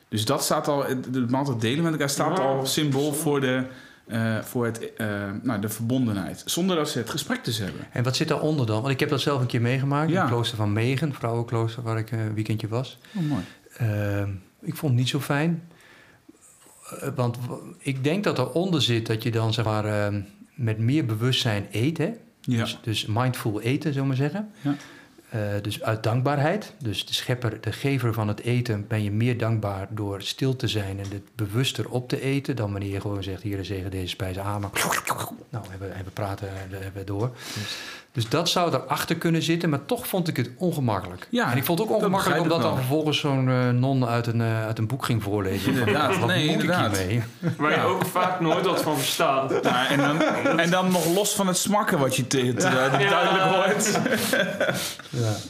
Dus 0.09 0.24
dat 0.24 0.44
staat 0.44 0.68
al, 0.68 0.84
de 1.11 1.26
maaltijd 1.28 1.61
delen 1.61 1.82
met 1.82 1.92
elkaar 1.92 2.11
staat 2.11 2.38
Ja, 2.38 2.44
al 2.44 2.66
symbool 2.66 3.12
voor, 3.12 3.40
de, 3.40 3.64
eh, 4.07 4.38
voor 4.38 4.64
het, 4.64 4.94
eh, 4.94 5.30
nou, 5.42 5.61
de 5.61 5.68
verbondenheid. 5.68 6.42
Zonder 6.46 6.76
dat 6.76 6.88
ze 6.90 6.98
het 6.98 7.11
gesprek 7.11 7.44
dus 7.44 7.59
hebben. 7.59 7.80
En 7.92 8.02
wat 8.05 8.16
zit 8.16 8.28
daaronder 8.28 8.66
dan? 8.66 8.80
Want 8.80 8.92
ik 8.92 9.00
heb 9.00 9.09
dat 9.09 9.20
zelf 9.20 9.40
een 9.40 9.46
keer 9.46 9.61
meegemaakt 9.61 10.09
in 10.09 10.14
Ja. 10.14 10.20
het 10.20 10.30
klooster 10.30 10.57
van 10.57 10.72
Megen, 10.72 11.14
vrouwenklooster, 11.14 11.82
waar 11.82 11.98
ik 11.98 12.11
eh, 12.12 12.24
een 12.24 12.34
weekendje 12.34 12.68
was. 12.68 12.98
Oh, 13.16 13.22
mooi. 13.22 13.42
Ehm, 13.76 14.30
ik 14.61 14.74
vond 14.76 14.92
het 14.92 15.00
niet 15.00 15.09
zo 15.09 15.20
fijn. 15.20 15.62
Want 17.14 17.38
ik 17.78 18.05
denk 18.05 18.24
dat 18.24 18.38
eronder 18.38 18.82
zit 18.82 19.07
dat 19.07 19.22
je 19.22 19.30
dan 19.30 19.52
zeg 19.52 19.64
maar, 19.64 19.84
ehm, 19.84 20.20
met 20.55 20.78
meer 20.78 21.05
bewustzijn 21.07 21.66
eet. 21.70 21.98
Hè? 21.98 22.12
Ja. 22.40 22.59
Dus, 22.61 22.78
dus 22.82 23.07
mindful 23.07 23.61
eten, 23.61 23.92
zullen 23.92 24.00
we 24.00 24.07
maar 24.09 24.30
zeggen. 24.30 24.50
Ja. 24.61 24.74
Eh, 25.35 25.41
dus 25.62 25.82
uit 25.82 26.03
dankbaarheid. 26.03 26.72
Dus 26.78 27.07
de 27.07 27.14
schepper, 27.14 27.61
de 27.61 27.72
gever 27.72 28.12
van 28.12 28.28
het 28.28 28.41
eten, 28.41 28.87
ben 28.87 29.03
je 29.03 29.11
meer 29.11 29.39
dankbaar 29.39 29.87
door 29.91 30.22
stil 30.22 30.57
te 30.57 30.68
zijn 30.68 30.99
en 30.99 31.11
het 31.11 31.35
bewuster 31.35 31.91
op 31.91 32.09
te 32.09 32.20
eten. 32.20 32.57
Dan 32.57 32.70
wanneer 32.70 32.91
je 32.91 33.01
gewoon 33.01 33.22
zegt: 33.22 33.43
Hier, 33.43 33.64
zegen 33.64 33.91
deze 33.91 34.09
spijs 34.09 34.39
aan. 34.39 34.61
Nou, 35.51 35.64
hebben, 35.70 35.95
hebben 35.95 36.12
praten 36.12 36.49
en 36.49 36.68
we 36.70 36.76
hebben 36.76 37.07
door. 37.07 37.30
Dus 38.15 38.29
dat 38.29 38.49
zou 38.49 38.75
erachter 38.75 39.17
kunnen 39.17 39.43
zitten, 39.43 39.69
maar 39.71 39.85
toch 39.85 40.07
vond 40.07 40.29
ik 40.29 40.37
het 40.37 40.51
ongemakkelijk. 40.59 41.27
Ja, 41.31 41.51
en 41.51 41.57
ik 41.57 41.65
vond 41.65 41.79
het 41.79 41.89
ook 41.89 41.95
ongemakkelijk 41.97 42.41
omdat 42.41 42.62
dan 42.62 42.77
vervolgens 42.77 43.19
zo'n 43.19 43.49
eh, 43.49 43.69
non 43.69 44.07
uit 44.07 44.27
een, 44.27 44.41
eh, 44.41 44.65
uit 44.67 44.79
een 44.79 44.87
boek 44.87 45.05
ging 45.05 45.23
voorlezen. 45.23 45.73
Van, 45.77 45.87
Inderdaad, 45.87 46.19
wat 46.19 46.29
nee, 46.29 46.45
moet 46.45 46.53
inderdaad. 46.61 46.97
ik 46.97 46.97
hiermee? 46.99 47.23
Waar 47.59 47.71
Ja. 47.71 47.77
je 47.77 47.83
ook 47.87 48.05
vaak 48.07 48.41
nooit 48.41 48.67
wat 48.67 48.83
van 48.83 48.97
verstaat. 48.97 49.53
Ja, 49.62 49.89
en, 49.89 49.99
dan, 49.99 50.21
en 50.59 50.71
dan 50.71 50.91
nog 50.93 51.07
los 51.15 51.35
van 51.35 51.47
het 51.47 51.57
smakken 51.57 51.99
wat 51.99 52.17
je 52.17 52.27
te, 52.27 52.55
te- 52.55 52.69
Ja. 52.69 52.89
duidelijk 53.09 53.45
hoort. 53.45 53.99
Ja. 55.11 55.33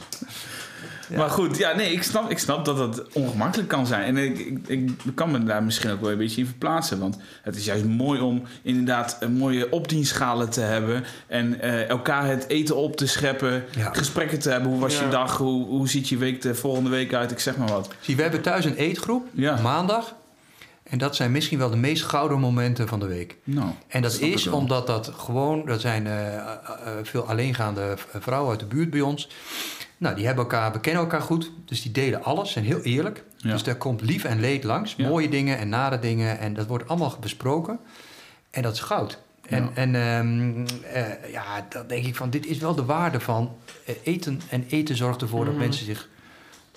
Ja. 1.11 1.16
Maar 1.16 1.30
goed, 1.30 1.57
ja, 1.57 1.74
nee, 1.76 1.92
ik 1.92 2.02
snap, 2.02 2.30
ik 2.30 2.38
snap 2.38 2.64
dat 2.64 2.78
het 2.78 3.02
ongemakkelijk 3.12 3.68
kan 3.68 3.86
zijn. 3.86 4.16
En 4.16 4.16
ik, 4.24 4.38
ik, 4.38 4.90
ik 5.05 5.14
kan 5.14 5.30
me 5.30 5.42
daar 5.44 5.62
misschien 5.62 5.90
ook 5.90 6.00
wel 6.00 6.11
een 6.11 6.18
beetje 6.18 6.40
in 6.40 6.46
verplaatsen. 6.46 6.98
Want 6.98 7.16
het 7.42 7.57
is 7.57 7.64
juist 7.64 7.84
mooi 7.84 8.20
om 8.20 8.42
inderdaad 8.62 9.16
een 9.20 9.32
mooie 9.32 9.70
opdienschalen 9.70 10.50
te 10.50 10.61
hebben. 10.61 11.05
En 11.26 11.61
eh, 11.61 11.88
elkaar 11.88 12.26
het 12.26 12.48
eten 12.48 12.76
op 12.76 12.96
te 12.96 13.07
scheppen. 13.07 13.64
Ja. 13.76 13.92
Gesprekken 13.92 14.38
te 14.38 14.50
hebben. 14.50 14.70
Hoe 14.70 14.80
was 14.80 14.98
je 14.98 15.09
dag? 15.09 15.36
Hoe, 15.36 15.66
hoe 15.66 15.88
ziet 15.88 16.09
je 16.09 16.16
week 16.16 16.42
de 16.42 16.55
volgende 16.55 16.90
week 16.90 17.14
uit? 17.14 17.30
Ik 17.30 17.38
zeg 17.38 17.57
maar 17.57 17.68
wat. 17.68 17.88
Zie, 18.00 18.16
we 18.16 18.22
hebben 18.22 18.40
thuis 18.42 18.64
een 18.64 18.76
eetgroep, 18.76 19.26
Ja. 19.32 19.61
maandag. 19.61 20.14
En 20.84 20.98
dat 20.98 21.16
zijn 21.16 21.32
misschien 21.32 21.59
wel 21.59 21.70
de 21.70 21.76
meest 21.76 22.02
gouden 22.02 22.40
momenten 22.40 22.88
van 22.88 23.00
de 23.00 23.07
week. 23.07 23.36
Nou, 23.44 23.68
En 23.88 24.02
dat 24.02 24.18
is 24.20 24.46
omdat 24.46 24.86
dat 24.86 25.12
gewoon, 25.16 25.68
er 25.68 25.80
zijn 25.80 26.07
eh, 26.07 26.34
eh, 26.36 26.44
veel 27.02 27.28
alleengaande 27.28 27.94
vrouwen 28.18 28.50
uit 28.50 28.61
de 28.61 28.66
buurt 28.66 28.90
bij 28.90 29.00
ons. 29.00 29.28
Nou, 30.05 30.16
die 30.16 30.26
hebben 30.26 30.44
elkaar, 30.44 30.72
we 30.72 30.80
kennen 30.80 31.02
elkaar 31.02 31.20
goed, 31.20 31.50
dus 31.64 31.82
die 31.82 31.92
delen 31.92 32.24
alles, 32.24 32.52
zijn 32.52 32.64
heel 32.64 32.80
eerlijk. 32.80 33.24
Ja. 33.36 33.50
Dus 33.50 33.62
daar 33.62 33.74
komt 33.76 34.00
lief 34.00 34.24
en 34.24 34.40
leed 34.40 34.64
langs, 34.64 34.94
Ja. 34.96 35.09
mooie 35.09 35.28
dingen 35.28 35.59
en 35.59 35.68
nare 35.68 35.98
dingen. 35.98 36.38
En 36.38 36.55
dat 36.55 36.66
wordt 36.66 36.88
allemaal 36.88 37.16
besproken. 37.20 37.78
En 38.50 38.62
dat 38.62 38.72
is 38.72 38.80
goud. 38.80 39.18
En, 39.48 39.62
Ja. 39.62 39.70
en 39.74 39.94
ehm, 39.94 40.66
eh, 40.92 41.32
ja, 41.32 41.66
dan 41.68 41.86
denk 41.86 42.07
ik 42.07 42.14
van, 42.16 42.30
dit 42.30 42.46
is 42.46 42.59
wel 42.59 42.74
de 42.74 42.84
waarde 42.84 43.20
van 43.20 43.57
eh, 43.86 43.94
eten. 44.02 44.40
En 44.48 44.64
eten 44.68 44.96
zorgt 44.96 45.22
ervoor 45.22 45.44
dat 45.44 45.55
Mhm. 45.55 45.62
mensen 45.62 45.84
zich 45.84 46.09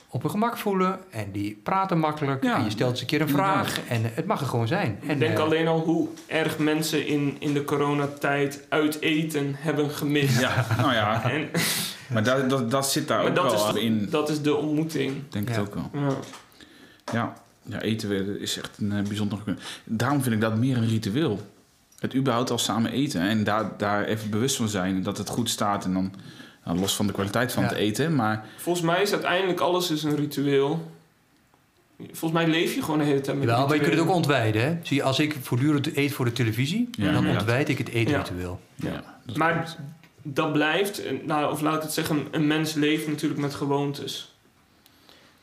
op 0.09 0.21
hun 0.21 0.31
gemak 0.31 0.57
voelen. 0.57 0.99
En 1.11 1.31
die 1.31 1.59
praten 1.63 1.99
makkelijk. 1.99 2.43
Ja, 2.43 2.55
en 2.57 2.63
je 2.63 2.69
stelt 2.69 2.91
eens 2.91 3.01
een 3.01 3.07
keer 3.07 3.21
een 3.21 3.29
vraag. 3.29 3.79
En 3.87 4.01
het 4.13 4.25
mag 4.25 4.41
er 4.41 4.47
gewoon 4.47 4.67
zijn. 4.67 4.99
En, 5.01 5.09
Ik 5.09 5.19
denk 5.19 5.37
eh, 5.37 5.43
alleen 5.43 5.67
al 5.67 5.79
hoe 5.79 6.07
erg 6.27 6.57
mensen 6.57 7.07
in, 7.07 7.35
in 7.39 7.53
de 7.53 7.63
coronatijd 7.63 8.65
uit 8.69 9.01
eten 9.01 9.55
hebben 9.57 9.89
gemist. 9.89 10.39
Ja, 10.39 10.65
nou 10.77 10.93
ja. 10.93 11.29
En, 11.31 11.49
Maar 12.09 12.23
dat, 12.23 12.49
dat, 12.49 12.71
dat 12.71 12.91
zit 12.91 13.07
daar 13.07 13.17
maar 13.17 13.27
ook 13.27 13.35
dat 13.35 13.51
wel 13.53 13.75
is, 13.77 13.83
in. 13.83 14.07
dat 14.09 14.29
is 14.29 14.41
de 14.41 14.55
ontmoeting. 14.55 15.15
Denk 15.29 15.49
Ja. 15.49 15.55
het 15.55 15.67
ook 15.67 15.73
wel. 15.75 15.89
Ja. 15.93 16.09
Ja, 17.13 17.33
ja 17.63 17.81
eten 17.81 18.09
weer 18.09 18.41
is 18.41 18.57
echt 18.57 18.77
een 18.77 18.91
eh, 18.91 19.01
bijzonder... 19.03 19.39
Daarom 19.83 20.21
vind 20.21 20.35
ik 20.35 20.41
dat 20.41 20.57
meer 20.57 20.77
een 20.77 20.87
ritueel. 20.87 21.41
Het 21.99 22.15
überhaupt 22.15 22.49
al 22.51 22.57
samen 22.57 22.91
eten. 22.91 23.21
En 23.21 23.43
daar, 23.43 23.71
daar 23.77 24.03
even 24.05 24.29
bewust 24.29 24.55
van 24.55 24.67
zijn. 24.67 25.03
Dat 25.03 25.17
het 25.17 25.29
goed 25.29 25.49
staat. 25.49 25.85
En 25.85 25.93
dan 25.93 26.13
nou, 26.65 26.79
los 26.79 26.95
van 26.95 27.07
de 27.07 27.13
kwaliteit 27.13 27.51
van 27.51 27.63
Ja. 27.63 27.69
het 27.69 27.77
eten. 27.77 28.15
Maar 28.15 28.45
Volgens 28.57 28.85
mij 28.85 29.01
is 29.01 29.11
uiteindelijk 29.11 29.59
alles 29.59 29.91
is 29.91 30.03
een 30.03 30.15
ritueel. 30.15 30.91
Volgens 31.97 32.31
mij 32.31 32.47
leef 32.47 32.73
je 32.75 32.81
gewoon 32.83 32.99
de 32.99 33.05
hele 33.05 33.21
tijd 33.21 33.37
met 33.37 33.45
Wel, 33.45 33.65
maar 33.67 33.75
je 33.75 33.81
kunt 33.81 33.93
het 33.93 34.03
ook 34.03 34.09
ontwijden. 34.13 34.61
Hè? 34.61 34.77
Zie 34.83 34.97
je, 34.97 35.03
als 35.03 35.19
ik 35.19 35.35
voortdurend 35.41 35.95
eet 35.97 36.11
voor 36.11 36.25
de 36.25 36.31
televisie, 36.31 36.89
Ja, 36.91 37.11
dan 37.11 37.27
ontwijd 37.29 37.69
ik 37.69 37.77
het 37.77 37.89
eetritueel. 37.89 38.59
ja, 38.75 38.89
Ja. 38.89 39.03
Maar. 39.35 39.75
Dat 40.33 40.53
blijft, 40.53 41.01
nou, 41.25 41.51
of 41.51 41.61
laat 41.61 41.75
ik 41.75 41.81
het 41.81 41.91
zeggen, 41.93 42.27
een 42.31 42.47
mens 42.47 42.73
leeft 42.73 43.07
natuurlijk 43.07 43.41
met 43.41 43.55
gewoontes. 43.55 44.31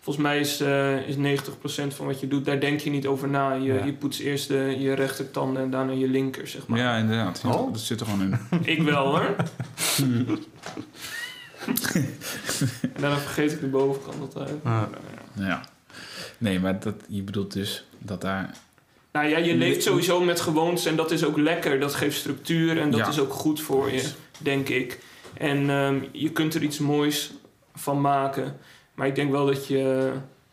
Volgens 0.01 0.25
mij 0.27 0.39
is, 0.41 0.61
eh 0.61 1.09
is 1.09 1.17
90% 1.17 1.95
van 1.95 2.07
wat 2.07 2.21
je 2.21 2.29
doet, 2.29 2.45
daar 2.45 2.61
denk 2.61 2.81
je 2.81 2.91
niet 2.91 3.07
over 3.07 3.29
na. 3.29 3.53
Je, 3.53 3.73
Ja. 3.73 3.85
je 3.85 3.93
poetst 3.93 4.21
eerst 4.21 4.49
de, 4.49 4.77
je 4.79 4.93
rechtertanden 4.93 5.63
en 5.63 5.71
daarna 5.71 5.93
je 5.93 6.09
linker, 6.09 6.49
zeg 6.49 6.67
maar. 6.67 6.79
Ja, 6.79 6.97
inderdaad. 6.97 7.41
Ja, 7.43 7.49
Oh. 7.55 7.73
Dat 7.73 7.81
zit 7.81 8.01
er 8.01 8.07
gewoon 8.07 8.23
in. 8.23 8.39
Ik 8.75 8.83
wel 8.83 9.07
hoor. 9.07 9.35
en 12.83 13.01
daarna 13.01 13.17
vergeet 13.19 13.53
ik 13.53 13.61
de 13.61 13.67
bovenkant 13.67 14.21
altijd. 14.21 14.55
Ah. 14.63 14.83
Ja. 15.35 15.61
Nee, 16.39 16.61
maar 16.61 16.81
dat, 16.81 16.95
je 17.09 17.23
bedoelt 17.23 17.53
dus 17.53 17.85
dat 17.99 18.21
daar... 18.21 18.55
Nou 19.15 19.27
ja, 19.29 19.39
je 19.39 19.55
leeft 19.55 19.83
sowieso 19.83 20.21
met 20.21 20.41
gewoontes 20.41 20.85
en 20.87 20.97
dat 20.97 21.11
is 21.11 21.25
ook 21.25 21.37
lekker. 21.39 21.81
Dat 21.81 21.95
geeft 21.95 22.17
structuur 22.17 22.81
en 22.81 22.91
dat 22.91 23.01
Ja. 23.01 23.09
is 23.09 23.19
ook 23.19 23.33
goed 23.33 23.61
voor 23.61 23.91
je, 23.93 24.11
denk 24.39 24.69
ik. 24.69 24.99
En 25.35 25.71
ehm, 25.71 25.99
je 26.13 26.31
kunt 26.31 26.55
er 26.55 26.63
iets 26.63 26.79
moois 26.79 27.33
van 27.75 28.01
maken. 28.01 28.57
Maar 28.95 29.07
ik 29.07 29.15
denk 29.15 29.31
wel 29.31 29.47
dat 29.47 29.67
je, 29.67 29.83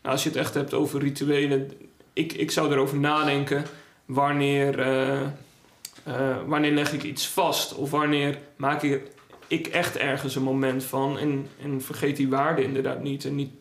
nou, 0.01 0.14
als 0.16 0.24
je 0.24 0.30
het 0.30 0.38
echt 0.38 0.53
hebt 0.53 0.74
over 0.74 0.99
rituelen, 0.99 1.72
ik, 2.14 2.34
ik 2.34 2.51
zou 2.51 2.72
erover 2.72 2.97
nadenken 2.97 3.66
wanneer, 4.05 4.80
eh, 4.80 5.22
eh, 6.03 6.38
wanneer 6.45 6.72
leg 6.72 6.93
ik 6.93 7.03
iets 7.03 7.28
vast 7.28 7.74
of 7.76 7.91
wanneer 7.91 8.38
maak 8.55 8.82
ik, 8.84 9.01
ik 9.47 9.68
echt 9.68 9.97
ergens 9.97 10.36
een 10.36 10.43
moment 10.43 10.84
van 10.84 11.18
en, 11.18 11.47
en 11.64 11.82
vergeet 11.82 12.16
die 12.18 12.30
waarde 12.30 12.64
inderdaad 12.64 13.03
niet. 13.03 13.26
En 13.26 13.36
niet 13.36 13.51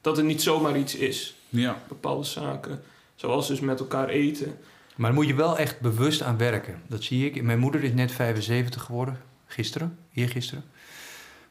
dat 0.00 0.16
het 0.16 0.26
niet 0.26 0.42
zomaar 0.42 0.78
iets 0.78 0.94
is, 0.94 1.34
Ja, 1.48 1.82
bepaalde 1.88 2.24
zaken. 2.24 2.82
Zoals 3.22 3.48
dus 3.48 3.60
met 3.60 3.80
elkaar 3.80 4.08
eten. 4.08 4.46
Maar 4.96 5.06
daar 5.10 5.14
moet 5.20 5.26
je 5.26 5.34
wel 5.34 5.58
echt 5.58 5.80
bewust 5.80 6.22
aan 6.22 6.36
werken. 6.36 6.82
Dat 6.86 7.02
zie 7.02 7.26
ik. 7.30 7.42
Mijn 7.42 7.58
moeder 7.58 7.84
is 7.84 7.92
net 7.92 8.12
75 8.12 8.82
geworden. 8.82 9.18
Gisteren, 9.46 9.98
eergisteren. 10.14 10.64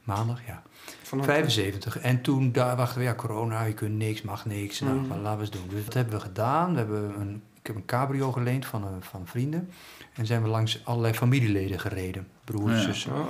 Maandag, 0.03 0.39
ja. 0.47 0.61
Van 1.01 1.23
75. 1.23 1.99
En 1.99 2.21
toen 2.21 2.51
daar 2.51 2.75
wachten 2.75 2.97
we, 2.97 3.03
ja, 3.03 3.15
corona, 3.15 3.63
je 3.63 3.73
kunt 3.73 3.95
niks, 3.97 4.21
mag 4.21 4.45
niks. 4.45 4.79
Nou, 4.79 4.95
maar 4.99 5.17
laten 5.17 5.37
we 5.39 5.41
eens 5.45 5.51
doen. 5.51 5.67
Dus 5.69 5.85
dat 5.85 5.93
hebben 5.93 6.13
we 6.13 6.19
gedaan. 6.19 6.71
We 6.71 6.77
hebben 6.77 7.19
een, 7.19 7.41
ik 7.61 7.67
heb 7.67 7.75
een 7.75 7.85
cabrio 7.85 8.31
geleend 8.31 8.65
van, 8.65 8.83
een- 8.83 9.01
van 9.03 9.27
vrienden. 9.27 9.69
En 10.13 10.25
zijn 10.25 10.41
we 10.41 10.47
langs 10.47 10.81
allerlei 10.83 11.13
familieleden 11.13 11.79
gereden. 11.79 12.27
Broers, 12.43 12.73
Ja. 12.73 12.81
zussen. 12.81 13.11
Oh. 13.13 13.27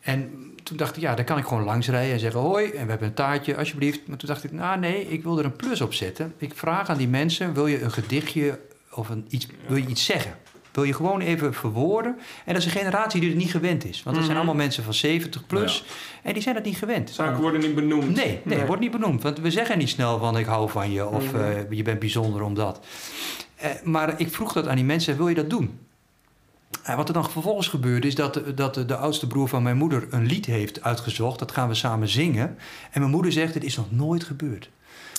En 0.00 0.30
toen 0.62 0.76
dacht 0.76 0.96
ik, 0.96 1.02
ja, 1.02 1.14
daar 1.14 1.24
kan 1.24 1.38
ik 1.38 1.44
gewoon 1.46 1.64
langs 1.64 1.88
rijden 1.88 2.12
en 2.12 2.20
zeggen 2.20 2.40
hoi. 2.40 2.64
En 2.70 2.84
we 2.84 2.90
hebben 2.90 3.08
een 3.08 3.14
taartje, 3.14 3.56
alsjeblieft. 3.56 4.00
Maar 4.06 4.16
toen 4.16 4.28
dacht 4.28 4.44
ik, 4.44 4.52
nou 4.52 4.78
nee, 4.78 5.08
ik 5.08 5.22
wil 5.22 5.38
er 5.38 5.44
een 5.44 5.56
plus 5.56 5.80
op 5.80 5.94
zetten. 5.94 6.34
Ik 6.38 6.52
vraag 6.54 6.88
aan 6.88 6.98
die 6.98 7.08
mensen, 7.08 7.54
wil 7.54 7.66
je 7.66 7.82
een 7.82 7.92
gedichtje 7.92 8.58
of 8.94 9.08
een 9.08 9.24
iets, 9.28 9.46
wil 9.66 9.76
je 9.76 9.86
iets 9.86 10.04
zeggen? 10.04 10.34
Wil 10.72 10.84
je 10.84 10.94
gewoon 10.94 11.20
even 11.20 11.54
verwoorden? 11.54 12.18
En 12.44 12.52
dat 12.54 12.56
is 12.56 12.64
een 12.64 12.78
generatie 12.80 13.20
die 13.20 13.28
het 13.28 13.38
niet 13.38 13.50
gewend 13.50 13.84
is. 13.84 14.02
Want 14.02 14.16
dat 14.16 14.24
zijn 14.24 14.36
Mhm. 14.36 14.46
allemaal 14.46 14.64
mensen 14.66 14.84
van 14.84 14.94
70 14.94 15.46
plus. 15.46 15.84
En 16.22 16.32
die 16.32 16.42
zijn 16.42 16.54
dat 16.54 16.64
niet 16.64 16.76
gewend. 16.76 17.10
Zaken 17.10 17.40
worden 17.40 17.60
niet 17.60 17.74
benoemd. 17.74 18.14
Nee, 18.16 18.40
nee, 18.44 18.64
wordt 18.64 18.82
niet 18.82 18.90
benoemd. 18.90 19.22
Want 19.22 19.38
we 19.40 19.50
zeggen 19.50 19.78
niet 19.78 19.88
snel 19.88 20.18
van 20.18 20.38
ik 20.38 20.46
hou 20.46 20.70
van 20.70 20.90
je 20.92 21.06
of 21.06 21.32
Mhm. 21.32 21.42
eh, 21.42 21.70
je 21.70 21.82
bent 21.82 21.98
bijzonder 21.98 22.42
omdat. 22.42 22.80
Eh, 23.56 23.70
maar 23.84 24.14
ik 24.20 24.30
vroeg 24.30 24.52
dat 24.52 24.66
aan 24.68 24.76
die 24.76 24.84
mensen, 24.84 25.16
wil 25.16 25.28
je 25.28 25.34
dat 25.34 25.50
doen? 25.50 25.78
En 26.82 26.96
wat 26.96 27.08
er 27.08 27.14
dan 27.14 27.30
vervolgens 27.30 27.68
gebeurde 27.68 28.06
is 28.06 28.14
dat, 28.14 28.42
dat 28.54 28.74
de, 28.74 28.84
de 28.84 28.96
oudste 28.96 29.26
broer 29.26 29.48
van 29.48 29.62
mijn 29.62 29.76
moeder 29.76 30.06
een 30.10 30.26
lied 30.26 30.46
heeft 30.46 30.82
uitgezocht. 30.82 31.38
Dat 31.38 31.52
gaan 31.52 31.68
we 31.68 31.74
samen 31.74 32.08
zingen. 32.08 32.58
En 32.90 33.00
mijn 33.00 33.10
moeder 33.12 33.32
zegt, 33.32 33.54
het 33.54 33.64
is 33.64 33.76
nog 33.76 33.90
nooit 33.90 34.24
gebeurd. 34.24 34.70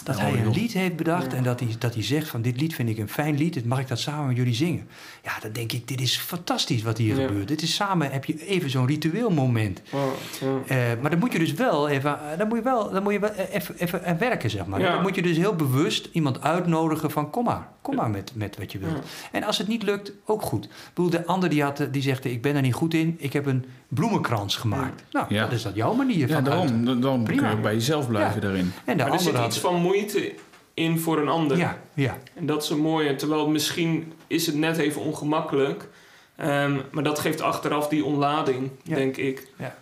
Dat 0.04 0.16
Oh, 0.16 0.22
hij 0.22 0.32
een 0.32 0.44
joh. 0.44 0.54
lied 0.54 0.74
heeft 0.74 0.96
bedacht 0.96 1.32
Ja. 1.32 1.38
en 1.38 1.44
dat 1.44 1.60
hij, 1.60 1.70
dat 1.80 1.94
hij 1.94 2.04
zegt 2.04 2.28
van 2.28 2.42
dit 2.42 2.62
lied 2.62 2.76
vind 2.76 2.90
ik 2.90 2.98
een 2.98 3.10
fijn 3.10 3.38
lied. 3.38 3.66
Mag 3.66 3.80
ik 3.80 3.88
dat 3.88 4.00
samen 4.00 4.28
met 4.28 4.36
jullie 4.36 4.54
zingen? 4.54 4.88
Ja, 5.24 5.32
dan 5.42 5.52
denk 5.52 5.72
ik, 5.72 5.88
dit 5.88 6.02
is 6.02 6.18
fantastisch 6.18 6.82
wat 6.82 6.98
hier 6.98 7.20
Ja. 7.20 7.28
gebeurt. 7.28 7.48
Dit 7.48 7.62
is 7.62 7.76
samen, 7.76 8.12
heb 8.12 8.26
je 8.26 8.46
even 8.48 8.70
zo'n 8.70 8.86
ritueel 8.88 9.30
moment. 9.30 9.82
Oh, 9.92 10.02
ja. 10.42 10.48
Eh, 10.76 11.02
maar 11.02 11.10
dan 11.10 11.20
moet 11.20 11.32
je 11.34 11.40
dus 11.40 11.54
wel 11.54 11.90
even, 11.90 12.12
eh, 12.32 12.38
dan 12.38 12.48
moet 12.48 12.58
je 12.58 12.64
wel, 12.64 12.92
dan 12.92 13.04
moet 13.04 13.14
je 13.14 13.20
wel 13.20 13.32
e- 13.38 13.48
even, 13.52 13.76
even 13.78 14.06
aan 14.06 14.18
werken, 14.18 14.50
zeg 14.50 14.66
maar. 14.66 14.80
Ja. 14.80 14.92
Dan 14.94 15.02
moet 15.02 15.16
je 15.16 15.22
dus 15.22 15.38
heel 15.38 15.56
bewust 15.56 16.10
iemand 16.12 16.42
uitnodigen 16.42 17.12
van 17.12 17.30
kom 17.30 17.44
maar, 17.46 17.68
kom 17.82 17.96
maar 17.96 18.10
met, 18.10 18.32
met 18.36 18.58
wat 18.58 18.72
je 18.72 18.78
wilt. 18.80 18.92
Ja. 18.94 19.02
En 19.32 19.44
als 19.44 19.58
het 19.58 19.68
niet 19.68 19.84
lukt, 19.84 20.12
ook 20.26 20.42
goed. 20.42 20.66
Ik 20.66 20.72
bedoel, 20.94 21.10
de 21.12 21.26
ander 21.26 21.50
die, 21.50 21.64
had, 21.64 21.80
eh, 21.80 21.88
die 21.92 22.02
zegt, 22.02 22.26
ik 22.26 22.42
ben 22.42 22.56
er 22.56 22.62
niet 22.62 22.74
goed 22.74 22.94
in, 22.94 23.16
ik 23.20 23.34
heb 23.34 23.46
een 23.46 23.66
bloemenkrans 23.94 24.56
gemaakt. 24.56 25.04
Nou, 25.12 25.26
Ja. 25.30 25.42
dat 25.44 25.52
is 25.52 25.62
dat 25.62 25.76
jouw 25.76 25.94
manier 25.94 26.18
ja 26.20 26.28
van 26.28 26.36
uit. 26.36 26.46
daarom. 26.46 26.86
Dan, 26.86 27.02
dan 27.02 27.24
kun 27.24 27.50
je 27.50 27.56
bij 27.62 27.74
jezelf 27.74 28.08
blijven 28.08 28.36
Ja. 28.36 28.40
daarin. 28.42 28.74
En 28.86 28.98
de 28.98 29.04
Maar 29.04 29.14
er 29.14 29.20
zit 29.20 29.38
iets 29.46 29.60
van 29.60 29.76
moeite 29.82 30.34
in 30.74 31.00
voor 31.00 31.20
een 31.22 31.28
ander. 31.28 31.58
Ja, 31.58 31.78
ja. 31.94 32.18
En 32.34 32.46
dat 32.46 32.64
is 32.64 32.70
een 32.70 32.80
mooie. 32.82 33.16
Terwijl 33.16 33.50
misschien 33.50 34.14
is 34.28 34.46
het 34.46 34.56
net 34.56 34.78
even 34.78 35.02
ongemakkelijk. 35.02 35.88
Ehm, 36.36 36.78
maar 36.92 37.04
dat 37.04 37.20
geeft 37.20 37.42
achteraf 37.42 37.88
die 37.88 38.06
onlading, 38.06 38.70
Ja. 38.84 38.96
denk 38.96 39.18
ik. 39.18 39.48
Ja. 39.58 39.76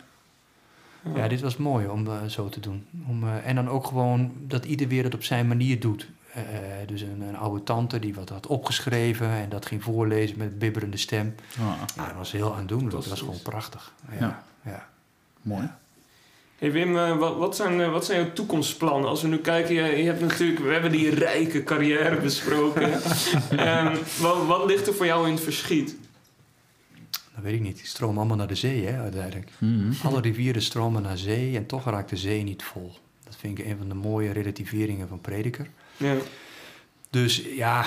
ja, 1.16 1.28
dit 1.28 1.42
was 1.42 1.58
mooi 1.58 1.88
om 1.88 2.08
eh, 2.08 2.14
zo 2.28 2.50
te 2.50 2.60
doen. 2.60 2.86
Om, 3.08 3.24
eh, 3.24 3.48
en 3.48 3.56
dan 3.56 3.70
ook 3.70 3.86
gewoon 3.88 4.32
dat 4.48 4.66
ieder 4.66 4.88
weer 4.88 5.04
het 5.04 5.14
op 5.14 5.24
zijn 5.24 5.48
manier 5.48 5.80
doet. 5.80 6.10
Eh, 6.34 6.44
dus 6.88 7.02
een, 7.02 7.22
een 7.22 7.38
oude 7.38 7.64
tante 7.64 8.00
die 8.00 8.14
wat 8.14 8.30
had 8.30 8.48
opgeschreven 8.48 9.30
en 9.30 9.50
dat 9.50 9.66
ging 9.66 9.84
voorlezen 9.84 10.38
met 10.38 10.60
bibberende 10.60 10.98
stem. 10.98 11.36
Ah, 11.60 11.66
Nou, 11.96 12.08
dat 12.08 12.18
was 12.18 12.32
heel 12.32 12.56
aandoenlijk. 12.56 12.92
Dat 12.92 13.08
was 13.08 13.20
gewoon 13.20 13.42
prachtig. 13.44 13.94
Ja, 14.12 14.18
Ja. 14.20 14.44
ja. 14.72 14.90
mooi. 15.42 15.70
Hey 16.58 16.72
Wim, 16.72 16.98
eh, 16.98 17.18
wat, 17.18 17.38
wat, 17.38 17.56
zijn, 17.56 17.82
eh, 17.82 17.92
wat 17.92 18.06
zijn 18.06 18.22
jouw 18.22 18.34
toekomstplannen? 18.34 19.10
Als 19.10 19.22
we 19.22 19.28
nu 19.28 19.38
kijken, 19.38 19.74
je, 19.76 19.82
je 19.98 20.04
hebt 20.04 20.20
natuurlijk, 20.22 20.60
we 20.60 20.72
hebben 20.72 20.92
die 20.92 21.10
rijke 21.10 21.64
carrière 21.64 22.16
besproken. 22.30 22.92
Ehm, 23.52 23.98
wat, 24.22 24.46
wat 24.46 24.66
ligt 24.66 24.88
er 24.88 24.94
voor 24.94 25.06
jou 25.06 25.28
in 25.28 25.34
het 25.34 25.44
verschiet? 25.44 25.96
Dat 27.12 27.44
weet 27.44 27.54
ik 27.54 27.62
niet. 27.62 27.76
Die 27.78 27.86
stromen 27.88 28.18
allemaal 28.18 28.38
naar 28.38 28.48
de 28.48 28.56
zee, 28.56 28.86
hè, 28.86 29.02
uiteindelijk. 29.02 29.50
Mhm. 29.58 29.92
Alle 30.04 30.22
rivieren 30.22 30.62
stromen 30.62 31.02
naar 31.02 31.18
zee 31.18 31.56
en 31.56 31.66
toch 31.66 31.86
raakt 31.86 32.10
de 32.10 32.18
zee 32.18 32.44
niet 32.44 32.64
vol. 32.64 32.92
Dat 33.24 33.36
vind 33.36 33.60
ik 33.60 33.66
een 33.66 33.78
van 33.78 33.88
de 33.88 33.96
mooie 33.96 34.32
relativeringen 34.32 35.08
van 35.08 35.22
Prediker. 35.22 35.68
Ja. 36.00 36.16
Dus 37.10 37.44
ja, 37.56 37.86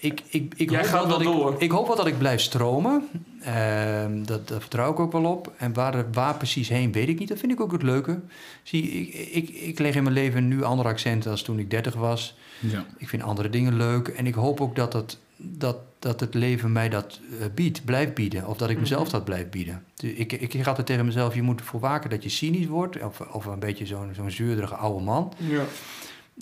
ik, 0.00 0.22
ik, 0.28 0.54
ik, 0.56 0.70
Jij 0.70 0.78
hoop, 0.78 0.88
gaat 0.88 1.00
wel 1.06 1.08
dat 1.08 1.22
wel 1.22 1.32
ik, 1.32 1.38
door. 1.38 1.54
ik 1.58 1.70
hoop 1.70 1.86
wel 1.86 1.96
dat 1.96 2.06
ik 2.06 2.18
blijf 2.18 2.40
stromen. 2.40 3.08
Ehm, 3.40 4.22
dat, 4.24 4.48
daar 4.48 4.60
vertrouw 4.60 4.90
ik 4.90 4.98
ook 5.00 5.12
wel 5.12 5.24
op. 5.24 5.52
En 5.56 5.72
waar, 5.72 6.12
waar 6.12 6.34
precies 6.36 6.68
heen, 6.68 6.92
weet 6.92 7.08
ik 7.08 7.18
niet. 7.18 7.28
Dat 7.28 7.38
vind 7.38 7.52
ik 7.52 7.60
ook 7.60 7.72
het 7.72 7.82
leuke. 7.82 8.20
Zie, 8.62 8.82
ik, 8.90 9.14
ik, 9.14 9.48
ik 9.48 9.78
leg 9.78 9.94
in 9.94 10.02
mijn 10.02 10.14
leven 10.14 10.48
nu 10.48 10.62
andere 10.62 10.88
accenten 10.88 11.30
als 11.30 11.42
toen 11.42 11.58
ik 11.58 11.70
30 11.70 11.94
was. 11.94 12.36
Ja. 12.60 12.86
Ik 12.98 13.08
vind 13.08 13.22
andere 13.22 13.50
dingen 13.50 13.76
leuk. 13.76 14.08
En 14.08 14.26
ik 14.26 14.34
hoop 14.34 14.60
ook 14.60 14.76
dat 14.76 14.92
het, 14.92 15.18
dat, 15.36 15.76
dat 15.98 16.20
het 16.20 16.34
leven 16.34 16.72
mij 16.72 16.88
dat 16.88 17.20
eh, 17.40 17.46
biedt, 17.54 17.84
blijft 17.84 18.14
bieden. 18.14 18.46
Of 18.46 18.56
dat 18.56 18.70
ik 18.70 18.80
mezelf 18.80 19.02
Mhm. 19.02 19.10
dat 19.12 19.24
blijf 19.24 19.48
bieden. 19.48 19.84
Dus 19.94 20.10
ik, 20.12 20.32
ik 20.32 20.52
zeg 20.52 20.66
altijd 20.68 20.86
tegen 20.86 21.04
mezelf, 21.06 21.34
je 21.34 21.42
moet 21.42 21.60
ervoor 21.60 21.80
waken 21.80 22.10
dat 22.10 22.22
je 22.22 22.28
cynisch 22.28 22.66
wordt. 22.66 23.02
Of, 23.02 23.20
of 23.20 23.44
een 23.46 23.58
beetje 23.58 23.86
zo'n 23.86 24.10
zo'n 24.14 24.30
zeurderige 24.30 24.74
oude 24.74 25.04
man. 25.04 25.32
Ja. 25.36 25.62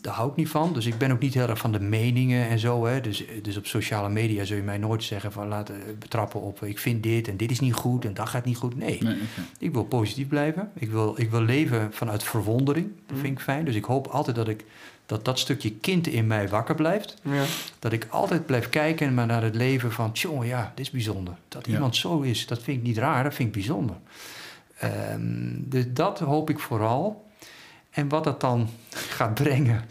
Daar 0.01 0.14
hou 0.14 0.30
ik 0.30 0.36
niet 0.36 0.49
van. 0.49 0.72
Dus 0.72 0.86
ik 0.86 0.99
ben 0.99 1.11
ook 1.12 1.20
niet 1.20 1.34
heel 1.34 1.49
erg 1.49 1.59
van 1.59 1.72
de 1.72 1.80
meningen 1.80 2.49
en 2.49 2.59
zo. 2.59 2.84
Hè. 2.86 3.01
Dus, 3.01 3.24
dus 3.42 3.57
op 3.57 3.66
sociale 3.66 4.09
media 4.09 4.44
zul 4.44 4.57
je 4.57 4.62
mij 4.62 4.78
nooit 4.78 5.03
zeggen 5.05 5.32
van 5.32 5.49
laat 5.49 5.68
eh, 5.70 5.76
betrappen 5.99 6.40
op 6.40 6.62
ik 6.64 6.78
vind 6.78 7.03
dit 7.03 7.28
en 7.28 7.36
dit 7.36 7.51
is 7.51 7.61
niet 7.61 7.74
goed 7.74 8.05
en 8.05 8.14
dat 8.14 8.28
gaat 8.28 8.44
niet 8.44 8.57
goed. 8.57 8.76
Nee, 8.76 8.99
ik 9.59 9.72
wil 9.72 9.84
positief 9.84 10.28
blijven. 10.28 10.70
Ik 10.74 10.90
wil, 10.90 11.14
ik 11.20 11.30
wil 11.30 11.40
leven 11.42 11.92
vanuit 11.92 12.22
verwondering. 12.22 12.88
Dat 13.07 13.16
Mhm. 13.16 13.20
vind 13.26 13.38
ik 13.38 13.44
fijn. 13.44 13.64
Dus 13.64 13.74
ik 13.74 13.84
hoop 13.84 14.07
altijd 14.07 14.36
dat 14.36 14.49
ik 14.49 14.64
dat, 15.07 15.24
dat 15.24 15.38
stukje 15.38 15.72
kind 15.72 16.07
in 16.07 16.26
mij 16.26 16.49
wakker 16.49 16.74
blijft. 16.74 17.16
Ja. 17.22 17.44
Dat 17.78 17.92
ik 17.92 18.07
altijd 18.11 18.47
blijf 18.47 18.68
kijken 18.68 19.14
maar 19.14 19.26
naar 19.26 19.42
het 19.42 19.55
leven 19.55 19.92
van... 19.92 20.12
tjonge, 20.12 20.47
ja, 20.47 20.72
dit 20.74 20.86
is 20.86 20.92
bijzonder. 20.92 21.34
Dat 21.49 21.66
Ja. 21.66 21.72
iemand 21.72 21.97
zo 21.97 22.20
is, 22.20 22.47
dat 22.47 22.62
vind 22.62 22.78
ik 22.78 22.82
niet 22.82 22.99
raar, 22.99 23.22
dat 23.24 23.34
vind 23.34 23.49
ik 23.49 23.55
bijzonder. 23.55 23.97
Ehm, 24.78 25.53
dus 25.57 25.84
dat 25.88 26.18
hoop 26.18 26.51
ik 26.51 26.59
vooral. 26.59 27.26
En 27.97 28.09
wat 28.09 28.24
dat 28.24 28.40
dan 28.40 28.68
gaat 28.90 29.34
brengen, 29.34 29.84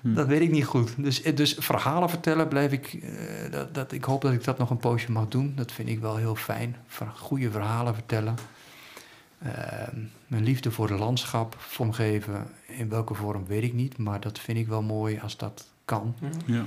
Hm. 0.00 0.14
dat 0.14 0.26
weet 0.26 0.40
ik 0.40 0.50
niet 0.50 0.64
goed. 0.64 0.94
Dus, 0.96 1.22
eh, 1.22 1.36
dus 1.36 1.56
verhalen 1.58 2.08
vertellen 2.08 2.48
blijf 2.48 2.72
ik... 2.72 2.92
eh, 3.02 3.10
dat, 3.50 3.74
dat, 3.74 3.92
ik 3.92 4.04
hoop 4.04 4.22
dat 4.22 4.32
ik 4.32 4.44
dat 4.44 4.58
nog 4.58 4.70
een 4.70 4.76
poosje 4.76 5.12
mag 5.12 5.28
doen. 5.28 5.52
Dat 5.56 5.72
vind 5.72 5.88
ik 5.88 6.00
wel 6.00 6.16
heel 6.16 6.34
fijn. 6.34 6.76
Ver- 6.86 7.12
Goede 7.16 7.50
verhalen 7.50 7.94
vertellen. 7.94 8.34
Ehm, 9.42 9.96
mijn 10.26 10.42
liefde 10.44 10.70
voor 10.70 10.88
het 10.90 10.98
landschap 10.98 11.54
vormgeven. 11.58 12.46
In 12.66 12.88
welke 12.88 13.14
vorm 13.14 13.46
weet 13.46 13.62
ik 13.62 13.72
niet. 13.72 13.98
Maar 13.98 14.20
dat 14.20 14.38
vind 14.38 14.58
ik 14.58 14.66
wel 14.68 14.82
mooi 14.82 15.18
als 15.22 15.36
dat 15.36 15.66
kan. 15.84 16.14
Ja. 16.20 16.28
Ja. 16.46 16.64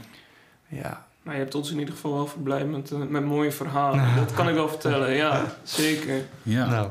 Ja, 0.67 1.05
Nou, 1.23 1.37
je 1.37 1.43
hebt 1.43 1.55
ons 1.55 1.71
in 1.71 1.79
ieder 1.79 1.93
geval 1.93 2.13
wel 2.13 2.27
verblijd 2.27 2.71
met, 2.71 2.91
eh, 2.91 2.97
met 2.99 3.25
mooie 3.25 3.51
verhalen. 3.51 4.15
Dat 4.25 4.33
kan 4.33 4.47
ik 4.49 4.53
wel 4.55 4.69
vertellen, 4.69 5.13
ja, 5.15 5.45
zeker. 5.63 6.25
Ja. 6.43 6.65
nou... 6.69 6.89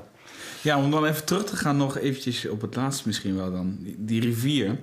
ja, 0.63 0.79
om 0.79 0.91
dan 0.91 1.05
even 1.05 1.25
terug 1.25 1.45
te 1.45 1.57
gaan 1.57 1.77
nog 1.77 1.99
eventjes 1.99 2.49
op 2.49 2.61
het 2.61 2.77
laatste 2.77 3.03
misschien 3.07 3.37
wel 3.37 3.53
dan. 3.53 3.77
Die, 3.81 3.97
die 3.99 4.21
rivier. 4.21 4.79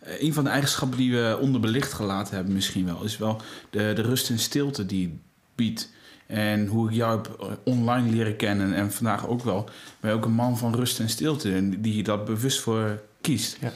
Eh, 0.00 0.22
een 0.22 0.32
van 0.32 0.44
de 0.44 0.50
eigenschappen 0.50 0.98
die 0.98 1.12
we 1.12 1.38
onderbelicht 1.40 1.92
gelaten 1.92 2.34
hebben 2.34 2.54
misschien 2.54 2.84
wel... 2.84 3.04
is 3.04 3.18
wel 3.18 3.40
de, 3.70 3.92
de 3.94 4.02
rust 4.02 4.30
en 4.30 4.38
stilte 4.38 4.86
die 4.86 5.06
het 5.06 5.16
biedt. 5.54 5.90
En 6.26 6.66
hoe 6.66 6.88
ik 6.88 6.94
jou 6.94 7.16
heb 7.16 7.36
eh, 7.40 7.46
online 7.64 8.10
leren 8.10 8.36
kennen 8.36 8.74
en 8.74 8.92
vandaag 8.92 9.26
ook 9.26 9.42
wel... 9.42 9.68
ben 10.00 10.10
je 10.10 10.16
ook 10.16 10.24
een 10.24 10.32
man 10.32 10.58
van 10.58 10.74
rust 10.74 11.00
en 11.00 11.08
stilte... 11.08 11.52
en 11.52 11.80
die 11.80 12.02
dat 12.02 12.24
bewust 12.24 12.60
voor 12.60 13.02
kiest. 13.20 13.56
Ja. 13.60 13.72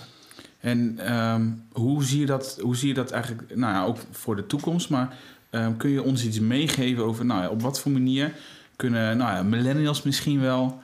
En 0.65 0.99
ehm, 0.99 1.51
hoe, 1.73 2.05
zie 2.05 2.21
je 2.21 2.27
dat, 2.27 2.59
hoe 2.61 2.77
zie 2.77 2.89
je 2.89 2.95
dat 2.95 3.11
eigenlijk, 3.11 3.57
nou 3.57 3.73
ja, 3.75 3.85
ook 3.85 3.97
voor 4.11 4.37
de 4.37 4.47
toekomst, 4.47 4.91
maar 4.91 5.17
ehm, 5.51 5.77
kun 5.77 5.91
je 5.91 6.03
ons 6.03 6.25
iets 6.25 6.41
meegeven 6.41 7.05
over, 7.05 7.25
nou 7.25 7.43
ja, 7.43 7.49
op 7.49 7.63
wat 7.63 7.81
voor 7.81 7.93
manier 7.93 8.33
kunnen, 8.77 9.17
nou 9.17 9.35
ja, 9.35 9.43
millennials 9.43 10.03
misschien 10.03 10.41
wel, 10.41 10.79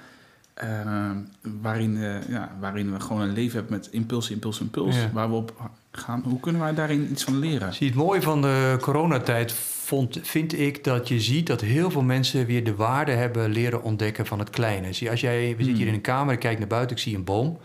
ehm, 0.61 1.16
waarin, 1.62 2.02
eh, 2.02 2.28
ja, 2.28 2.56
waarin 2.61 2.92
we 2.92 3.00
gewoon 3.00 3.22
een 3.22 3.32
leven 3.32 3.58
hebben 3.58 3.76
met 3.76 3.88
impuls, 3.90 4.30
impuls, 4.30 4.61
impuls, 4.61 4.96
Ja. 4.96 5.11
waar 5.12 5.28
we 5.28 5.34
op 5.34 5.70
gaan. 5.92 6.22
Hoe 6.26 6.40
kunnen 6.40 6.61
wij 6.61 6.74
daarin 6.74 7.08
iets 7.11 7.24
van 7.24 7.38
leren? 7.38 7.74
Zie, 7.74 7.86
het 7.86 7.96
mooie 7.96 8.22
van 8.22 8.42
de 8.42 8.76
coronatijd 8.80 9.52
vond, 9.52 10.18
vind 10.22 10.58
ik 10.58 10.84
dat 10.84 11.08
je 11.08 11.20
ziet 11.20 11.46
dat 11.46 11.61
heel 11.61 11.90
veel 11.90 12.02
mensen 12.02 12.46
weer 12.46 12.64
de 12.64 12.74
waarde 12.74 13.12
hebben 13.12 13.50
leren 13.50 13.82
ontdekken 13.82 14.26
van 14.26 14.38
het 14.38 14.50
kleine. 14.50 14.92
Zie, 14.92 15.11
als 15.11 15.20
jij, 15.20 15.40
we 15.56 15.62
zitten 15.62 15.74
hier 15.76 15.86
in 15.86 15.94
een 15.94 16.00
kamer, 16.00 16.34
ik 16.34 16.40
kijk 16.40 16.58
naar 16.58 16.68
buiten, 16.68 16.96
ik 16.96 17.02
zie 17.02 17.16
een 17.16 17.24
boom. 17.24 17.58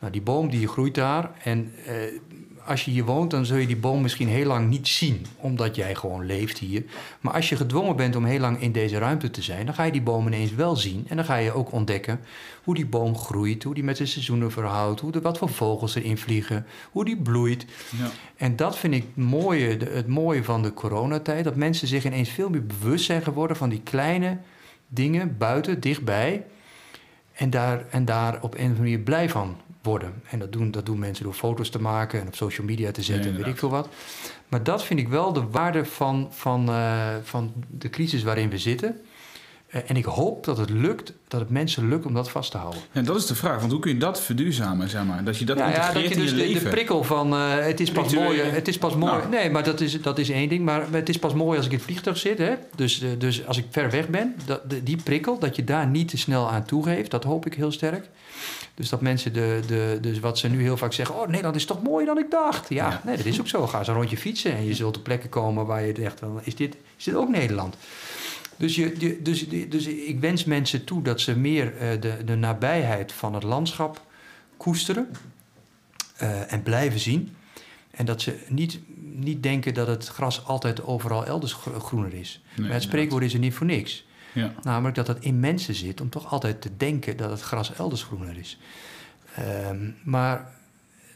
Nou, 0.00 0.12
die 0.12 0.22
boom 0.22 0.50
die 0.50 0.68
groeit 0.68 0.94
daar 0.94 1.30
en 1.44 1.72
eh, 1.86 1.94
als 2.70 2.84
je 2.84 2.90
hier 2.90 3.04
woont, 3.04 3.30
dan 3.30 3.44
zul 3.44 3.56
je 3.56 3.66
die 3.66 3.76
boom 3.76 4.02
misschien 4.02 4.28
heel 4.28 4.46
lang 4.46 4.68
niet 4.68 4.88
zien, 4.88 5.26
omdat 5.36 5.76
jij 5.76 5.94
gewoon 5.94 6.26
leeft 6.26 6.58
hier. 6.58 6.84
Maar 7.20 7.32
als 7.32 7.48
je 7.48 7.56
gedwongen 7.56 7.96
bent 7.96 8.16
om 8.16 8.24
heel 8.24 8.40
lang 8.40 8.60
in 8.60 8.72
deze 8.72 8.98
ruimte 8.98 9.30
te 9.30 9.42
zijn, 9.42 9.66
dan 9.66 9.74
ga 9.74 9.84
je 9.84 9.92
die 9.92 10.02
boom 10.02 10.26
ineens 10.26 10.54
wel 10.54 10.76
zien. 10.76 11.06
En 11.08 11.16
dan 11.16 11.24
ga 11.24 11.36
je 11.36 11.52
ook 11.52 11.72
ontdekken 11.72 12.20
hoe 12.64 12.74
die 12.74 12.86
boom 12.86 13.16
groeit, 13.16 13.62
hoe 13.62 13.74
die 13.74 13.84
met 13.84 13.96
de 13.96 14.06
seizoenen 14.06 14.52
verhoudt, 14.52 15.00
hoe 15.00 15.12
er, 15.12 15.20
wat 15.20 15.38
voor 15.38 15.48
vogels 15.48 15.94
erin 15.94 16.18
vliegen, 16.18 16.66
hoe 16.90 17.04
die 17.04 17.16
bloeit. 17.16 17.66
Ja. 17.98 18.10
En 18.36 18.56
dat 18.56 18.78
vind 18.78 18.94
ik 18.94 19.04
het 19.14 19.24
mooie, 19.24 19.76
het 19.76 20.06
mooie 20.06 20.44
van 20.44 20.62
de 20.62 20.74
coronatijd. 20.74 21.44
Dat 21.44 21.56
mensen 21.56 21.88
zich 21.88 22.04
ineens 22.04 22.28
veel 22.28 22.50
meer 22.50 22.66
bewust 22.66 23.04
zijn 23.04 23.22
geworden 23.22 23.56
van 23.56 23.68
die 23.68 23.82
kleine 23.82 24.38
dingen 24.88 25.36
buiten, 25.38 25.80
dichtbij. 25.80 26.44
En 27.32 27.50
daar, 27.50 27.84
en 27.90 28.04
daar 28.04 28.42
op 28.42 28.54
een 28.54 28.58
of 28.60 28.66
andere 28.66 28.80
manier 28.80 28.98
blij 28.98 29.28
van 29.28 29.56
worden. 29.82 30.22
En 30.30 30.38
dat 30.38 30.52
doen, 30.52 30.70
dat 30.70 30.86
doen 30.86 30.98
mensen 30.98 31.24
door 31.24 31.34
foto's 31.34 31.68
te 31.68 31.80
maken 31.80 32.20
en 32.20 32.26
op 32.26 32.34
social 32.34 32.66
media 32.66 32.90
te 32.90 33.02
zetten, 33.02 33.30
Ja, 33.30 33.36
weet 33.36 33.46
ik 33.46 33.58
veel 33.58 33.70
wat. 33.70 33.88
Maar 34.48 34.62
dat 34.62 34.84
vind 34.84 35.00
ik 35.00 35.08
wel 35.08 35.32
de 35.32 35.44
waarde 35.50 35.84
van, 35.84 36.28
van, 36.30 36.68
eh, 36.68 37.08
van 37.22 37.52
de 37.70 37.90
crisis 37.90 38.22
waarin 38.22 38.50
we 38.50 38.58
zitten. 38.58 39.00
Eh, 39.70 39.80
en 39.86 39.96
ik 39.96 40.04
hoop 40.04 40.44
dat 40.44 40.58
het 40.58 40.70
lukt, 40.70 41.12
dat 41.28 41.40
het 41.40 41.50
mensen 41.50 41.88
lukt 41.88 42.06
om 42.06 42.14
dat 42.14 42.30
vast 42.30 42.50
te 42.50 42.56
houden. 42.56 42.80
En 42.92 43.04
dat 43.04 43.16
is 43.16 43.26
de 43.26 43.34
vraag, 43.34 43.58
want 43.60 43.72
hoe 43.72 43.80
kun 43.80 43.92
je 43.92 43.98
dat 43.98 44.20
verduurzamen, 44.20 44.88
zeg 44.88 45.04
maar? 45.04 45.24
Dat 45.24 45.38
je 45.38 45.44
dat 45.44 45.58
Ja, 45.58 45.68
ja, 45.68 45.70
integreert 45.70 46.04
dat 46.04 46.12
je 46.14 46.20
dus 46.20 46.30
in 46.30 46.36
de, 46.36 46.42
je 46.42 46.48
de 46.48 46.54
leven. 46.54 46.70
prikkel 46.70 47.04
van 47.04 47.32
eh, 47.32 47.54
het 47.58 47.80
is 47.80 47.90
pas 47.90 48.14
mooi. 48.14 48.40
Het 48.40 48.68
is 48.68 48.78
pas 48.78 48.94
mooi. 48.96 49.12
Nou. 49.12 49.28
Nee, 49.28 49.50
maar 49.50 49.64
dat 49.64 49.80
is, 49.80 50.02
dat 50.02 50.18
is 50.18 50.30
één 50.30 50.48
ding. 50.48 50.64
Maar 50.64 50.86
het 50.90 51.08
is 51.08 51.18
pas 51.18 51.34
mooi 51.34 51.56
als 51.56 51.66
ik 51.66 51.72
in 51.72 51.78
het 51.78 51.86
vliegtuig 51.86 52.16
zit. 52.16 52.38
Hè? 52.38 52.54
Dus, 52.74 53.04
dus 53.18 53.46
als 53.46 53.58
ik 53.58 53.64
ver 53.70 53.90
weg 53.90 54.08
ben, 54.08 54.34
dat, 54.44 54.60
die 54.82 55.02
prikkel, 55.02 55.38
dat 55.38 55.56
je 55.56 55.64
daar 55.64 55.86
niet 55.86 56.08
te 56.08 56.18
snel 56.18 56.50
aan 56.50 56.64
toegeeft, 56.64 57.10
dat 57.10 57.24
hoop 57.24 57.46
ik 57.46 57.54
heel 57.54 57.72
sterk. 57.72 58.08
Dus 58.80 58.88
dat 58.88 59.00
mensen 59.00 59.32
de, 59.32 59.60
de, 59.66 59.98
dus 60.00 60.18
wat 60.18 60.38
ze 60.38 60.48
nu 60.48 60.62
heel 60.62 60.76
vaak 60.76 60.92
zeggen: 60.92 61.14
Oh, 61.20 61.26
Nederland 61.26 61.56
is 61.56 61.64
toch 61.64 61.82
mooier 61.82 62.06
dan 62.06 62.18
ik 62.18 62.30
dacht. 62.30 62.68
Ja, 62.68 62.88
Ja. 62.90 63.00
nee, 63.04 63.16
dat 63.16 63.26
is 63.26 63.40
ook 63.40 63.48
zo. 63.48 63.66
Ga 63.66 63.78
eens 63.78 63.88
een 63.88 63.94
rondje 63.94 64.16
fietsen 64.16 64.52
en 64.56 64.64
je 64.64 64.74
zult 64.74 64.96
op 64.96 65.02
plekken 65.04 65.28
komen 65.28 65.66
waar 65.66 65.82
je 65.84 65.92
echt 65.92 66.18
van: 66.18 66.40
Is 66.44 66.54
dit, 66.56 66.76
is 66.96 67.04
dit 67.04 67.14
ook 67.14 67.28
Nederland? 67.28 67.76
Dus, 68.56 68.74
je, 68.74 69.18
dus, 69.22 69.48
dus 69.48 69.86
ik 69.86 70.20
wens 70.20 70.44
mensen 70.44 70.84
toe 70.84 71.02
dat 71.02 71.20
ze 71.20 71.36
meer 71.36 71.76
eh, 71.76 72.00
de, 72.00 72.16
de 72.24 72.34
nabijheid 72.34 73.12
van 73.12 73.34
het 73.34 73.42
landschap 73.42 74.00
koesteren 74.56 75.08
eh, 76.16 76.52
en 76.52 76.62
blijven 76.62 77.00
zien. 77.00 77.34
En 77.90 78.04
dat 78.06 78.22
ze 78.22 78.38
niet, 78.48 78.78
niet 79.14 79.42
denken 79.42 79.74
dat 79.74 79.86
het 79.86 80.06
gras 80.06 80.44
altijd 80.46 80.84
overal 80.84 81.26
elders 81.26 81.52
gro- 81.52 81.78
groener 81.80 82.14
is. 82.14 82.40
Nee, 82.56 82.66
maar 82.66 82.74
het 82.74 82.82
spreekwoord 82.84 83.24
is 83.24 83.32
er 83.32 83.38
niet 83.38 83.54
voor 83.54 83.66
niks. 83.66 84.04
Ja. 84.32 84.52
Namelijk 84.62 84.96
dat 84.96 85.06
het 85.06 85.18
in 85.20 85.40
mensen 85.40 85.74
zit 85.74 86.00
om 86.00 86.08
toch 86.10 86.30
altijd 86.32 86.60
te 86.60 86.76
denken 86.76 87.16
dat 87.16 87.30
het 87.30 87.40
gras 87.40 87.74
elders 87.74 88.02
groener 88.02 88.38
is. 88.38 88.58
Ehm, 89.34 89.90
maar 90.02 90.52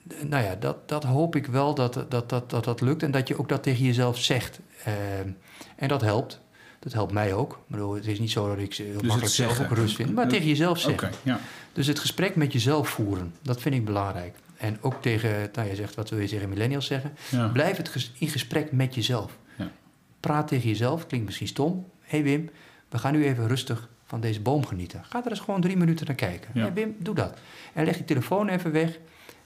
eh, 0.09 0.25
nou 0.25 0.45
ja, 0.45 0.55
dat, 0.55 0.89
dat 0.89 1.05
hoop 1.05 1.37
ik 1.37 1.47
wel 1.47 1.75
dat 1.75 2.05
dat, 2.09 2.29
dat, 2.29 2.51
dat 2.51 2.65
dat 2.65 2.81
lukt 2.81 3.03
en 3.03 3.11
dat 3.11 3.29
je 3.29 3.39
ook 3.39 3.49
dat 3.49 3.63
tegen 3.63 3.85
jezelf 3.85 4.19
zegt. 4.19 4.61
Ehm, 4.85 5.29
en 5.77 5.89
dat 5.89 6.01
helpt. 6.01 6.43
Dat 6.79 6.93
helpt 6.93 7.13
mij 7.13 7.33
ook. 7.33 7.59
Bedoel, 7.67 7.95
het 7.95 8.07
is 8.07 8.19
niet 8.19 8.31
zo 8.31 8.49
dat 8.49 8.59
ik 8.59 8.75
ze 8.75 8.83
heel 8.83 8.93
het 8.95 9.03
makkelijk 9.03 9.35
zelf 9.35 9.61
ook 9.61 9.71
rust 9.71 9.97
vind, 9.97 10.15
maar 10.15 10.29
tegen 10.29 10.47
jezelf 10.47 10.79
zeggen. 10.79 11.11
ja. 11.23 11.41
Dus 11.73 11.87
het 11.87 11.99
gesprek 11.99 12.37
met 12.37 12.53
jezelf 12.53 12.89
voeren, 12.89 13.35
dat 13.43 13.61
vind 13.61 13.75
ik 13.75 13.85
belangrijk. 13.85 14.35
En 14.57 14.79
ook 14.81 15.03
tegen, 15.03 15.51
nou 15.53 15.69
je 15.69 15.75
zegt, 15.75 15.95
wat 15.95 16.11
wil 16.11 16.19
je 16.19 16.29
tegen 16.29 16.49
millennials 16.49 16.87
zeggen? 16.87 17.13
ja. 17.31 17.49
Blijf 17.49 17.77
het 17.77 17.89
ges- 17.89 18.13
in 18.19 18.29
gesprek 18.29 18.73
met 18.73 18.95
jezelf. 18.95 19.37
Ja. 19.57 19.71
Praat 20.21 20.49
tegen 20.49 20.69
jezelf, 20.69 21.07
klinkt 21.07 21.27
misschien 21.27 21.49
stom. 21.49 21.87
Hé 22.01 22.09
hey 22.19 22.23
Wim, 22.23 22.51
we 22.95 23.01
gaan 23.01 23.13
nu 23.13 23.25
even 23.25 23.49
rustig 23.49 23.89
van 24.07 24.21
deze 24.21 24.41
boom 24.41 24.67
genieten. 24.67 25.05
Ga 25.09 25.25
er 25.25 25.31
eens 25.31 25.41
gewoon 25.41 25.61
drie 25.61 25.77
minuten 25.77 26.07
naar 26.07 26.15
kijken. 26.15 26.51
Ja. 26.55 26.61
Hey 26.63 26.73
Wim, 26.73 26.97
doe 26.99 27.15
dat. 27.15 27.39
En 27.73 27.85
leg 27.85 27.97
je 27.99 28.05
telefoon 28.05 28.49
even 28.49 28.73
weg. 28.73 28.99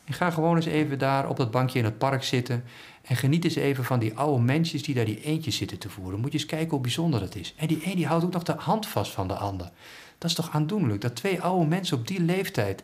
En 0.05 0.15
ga 0.15 0.31
gewoon 0.31 0.57
eens 0.57 0.67
even 0.67 0.99
daar 0.99 1.29
op 1.29 1.37
dat 1.37 1.51
bankje 1.51 1.79
in 1.79 1.85
het 1.85 1.99
park 1.99 2.23
zitten. 2.25 2.65
En 3.03 3.17
geniet 3.17 3.45
eens 3.45 3.55
even 3.55 3.85
van 3.85 3.99
die 3.99 4.15
oude 4.15 4.43
mensjes 4.43 4.83
die 4.83 4.95
daar 4.95 5.05
die 5.05 5.23
eentjes 5.23 5.57
zitten 5.57 5.79
te 5.79 5.89
voeren. 5.89 6.21
Moet 6.21 6.33
je 6.33 6.39
eens 6.39 6.47
kijken 6.47 6.71
hoe 6.71 6.81
bijzonder 6.81 7.21
het 7.21 7.37
is. 7.37 7.55
En 7.57 7.67
die 7.67 7.81
een 7.85 7.95
die 7.97 8.07
houdt 8.07 8.25
ook 8.25 8.33
nog 8.33 8.43
de 8.43 8.55
hand 8.59 8.87
vast 8.87 9.13
van 9.13 9.29
de 9.29 9.35
ander. 9.35 9.71
Dat 10.19 10.31
is 10.31 10.37
toch 10.37 10.51
aandoenlijk, 10.53 11.01
dat 11.01 11.17
twee 11.17 11.41
oude 11.41 11.67
mensen 11.67 11.97
op 11.99 12.07
die 12.09 12.21
leeftijd 12.23 12.83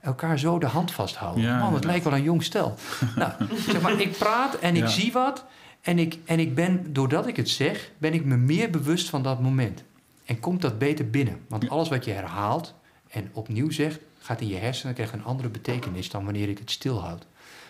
elkaar 0.00 0.38
zo 0.38 0.58
de 0.58 0.66
hand 0.66 0.92
vasthouden. 0.92 1.42
Ja, 1.42 1.58
Man, 1.58 1.74
het 1.74 1.84
lijkt 1.84 2.04
wel 2.04 2.12
een 2.14 2.22
jong 2.22 2.42
stel. 2.42 2.74
nou, 3.16 3.32
zeg 3.68 3.80
maar, 3.80 4.00
ik 4.00 4.18
praat 4.18 4.54
en 4.58 4.76
ik 4.76 4.82
Ja. 4.82 4.88
zie 4.88 5.12
wat. 5.12 5.44
En 5.80 5.98
ik, 5.98 6.18
en 6.24 6.38
ik 6.38 6.54
ben, 6.54 6.92
doordat 6.92 7.26
ik 7.26 7.36
het 7.36 7.48
zeg, 7.48 7.90
ben 7.98 8.14
ik 8.14 8.24
me 8.24 8.36
meer 8.36 8.70
bewust 8.70 9.08
van 9.10 9.22
dat 9.22 9.40
moment. 9.40 9.82
En 10.26 10.40
komt 10.40 10.62
dat 10.62 10.78
beter 10.78 11.10
binnen. 11.10 11.40
Want 11.48 11.68
alles 11.68 11.88
wat 11.88 12.04
je 12.04 12.10
herhaalt 12.10 12.74
en 13.08 13.30
opnieuw 13.32 13.70
zegt, 13.70 13.98
gaat 14.18 14.40
in 14.40 14.48
je 14.48 14.56
hersenen 14.56 14.94
krijgt 14.94 15.12
een 15.12 15.24
andere 15.24 15.48
betekenis 15.48 16.10
dan 16.10 16.24
wanneer 16.24 16.48
ik 16.48 16.58
het 16.58 16.70
stilhoud. 16.70 17.26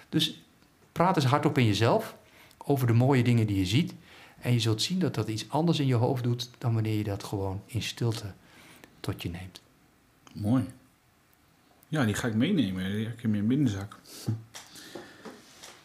Dus 0.08 0.42
praat 0.92 1.16
eens 1.16 1.24
hardop 1.24 1.58
in 1.58 1.66
jezelf 1.66 2.16
over 2.58 2.86
de 2.86 2.92
mooie 2.92 3.22
dingen 3.24 3.46
die 3.46 3.58
je 3.58 3.66
ziet. 3.66 3.94
En 4.40 4.52
je 4.52 4.60
zult 4.60 4.82
zien 4.82 4.98
dat 4.98 5.14
dat 5.14 5.28
iets 5.28 5.44
anders 5.48 5.78
in 5.80 5.86
je 5.86 5.94
hoofd 5.94 6.22
doet 6.22 6.50
dan 6.58 6.74
wanneer 6.74 6.96
je 6.96 7.04
dat 7.04 7.24
gewoon 7.24 7.62
in 7.66 7.82
stilte 7.82 8.32
tot 9.00 9.22
je 9.22 9.30
neemt. 9.30 9.60
Mooi. 10.32 10.64
Ja, 11.88 12.04
die 12.04 12.14
ga 12.14 12.28
ik 12.28 12.34
meenemen. 12.34 12.92
Die 12.92 13.04
heb 13.04 13.12
ik 13.16 13.22
in 13.22 13.30
mijn 13.30 13.46
binnenzak. 13.46 13.98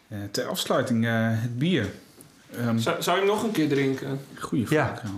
Eh, 0.08 0.18
ter 0.30 0.46
afsluiting, 0.46 1.06
eh, 1.06 1.40
het 1.40 1.58
bier. 1.58 1.94
Ehm 2.50 2.78
Zou, 2.78 3.02
zou 3.02 3.16
je 3.16 3.24
hem 3.24 3.34
nog 3.34 3.42
een 3.42 3.50
keer 3.50 3.68
drinken? 3.68 4.20
goeie 4.38 4.66
vraag. 4.66 5.02
Ja. 5.02 5.10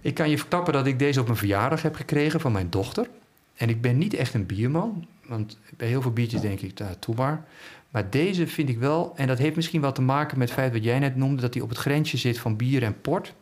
Ik 0.00 0.14
kan 0.14 0.30
je 0.30 0.38
verklappen 0.38 0.72
dat 0.72 0.86
ik 0.86 0.98
deze 0.98 1.20
op 1.20 1.26
mijn 1.26 1.38
verjaardag 1.38 1.82
heb 1.82 1.94
gekregen 1.94 2.40
van 2.40 2.52
mijn 2.52 2.70
dochter. 2.70 3.08
En 3.54 3.68
ik 3.68 3.80
ben 3.80 3.98
niet 3.98 4.14
echt 4.14 4.34
een 4.34 4.46
bierman, 4.46 5.06
want 5.26 5.58
bij 5.76 5.88
heel 5.88 6.02
veel 6.02 6.10
biertjes 6.12 6.40
denk 6.40 6.60
ik, 6.60 6.78
nou, 6.78 6.94
toe 6.98 7.14
maar. 7.14 7.44
Maar 7.90 8.10
deze 8.10 8.46
vind 8.46 8.68
ik 8.68 8.78
wel, 8.78 9.12
en 9.16 9.26
dat 9.26 9.38
heeft 9.38 9.56
misschien 9.56 9.80
wel 9.80 9.92
te 9.92 10.02
maken 10.02 10.38
met 10.38 10.48
het 10.48 10.58
feit 10.58 10.72
wat 10.72 10.84
jij 10.84 10.98
net 10.98 11.16
noemde, 11.16 11.40
dat 11.42 11.54
hij 11.54 11.62
op 11.62 11.68
het 11.68 11.78
grensje 11.78 12.16
zit 12.16 12.38
van 12.38 12.56
bier 12.56 12.82
en 12.82 13.00
port. 13.00 13.34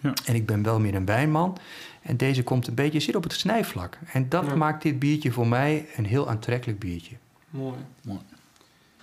Ja. 0.00 0.12
En 0.24 0.34
ik 0.34 0.46
ben 0.46 0.62
wel 0.62 0.80
meer 0.80 0.94
een 0.94 1.04
wijnman. 1.06 1.58
En 2.02 2.16
deze 2.16 2.42
komt 2.42 2.66
een 2.66 2.74
beetje, 2.74 3.00
zit 3.00 3.16
op 3.16 3.22
het 3.22 3.32
snijvlak. 3.32 3.98
En 4.12 4.28
dat 4.28 4.46
Ja. 4.46 4.54
maakt 4.54 4.82
dit 4.82 4.98
biertje 4.98 5.32
voor 5.32 5.46
mij 5.48 5.86
een 5.96 6.06
heel 6.06 6.28
aantrekkelijk 6.28 6.78
biertje. 6.78 7.14
Mooi. 7.50 7.78
Mooi. 8.02 8.18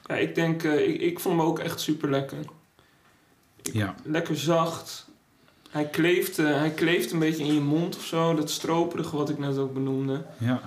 Ja, 0.05 0.15
ik 0.15 0.35
denk, 0.35 0.63
eh, 0.63 0.87
ik, 0.87 1.01
ik 1.01 1.19
vond 1.19 1.37
hem 1.37 1.45
ook 1.47 1.59
echt 1.59 1.79
super 1.79 2.09
lekker. 2.09 2.37
Ja. 3.61 3.95
Lekker 4.03 4.37
zacht. 4.37 5.09
Hij 5.71 5.85
kleeft, 5.85 6.39
eh, 6.39 6.45
hij 6.45 6.69
kleeft 6.71 7.11
een 7.11 7.19
beetje 7.19 7.43
in 7.43 7.53
je 7.53 7.59
mond 7.61 7.95
of 7.97 8.03
zo. 8.05 8.35
Dat 8.35 8.49
stroperige 8.49 9.15
wat 9.15 9.29
ik 9.29 9.37
net 9.39 9.57
ook 9.57 9.73
benoemde. 9.73 10.21
Ja. 10.37 10.59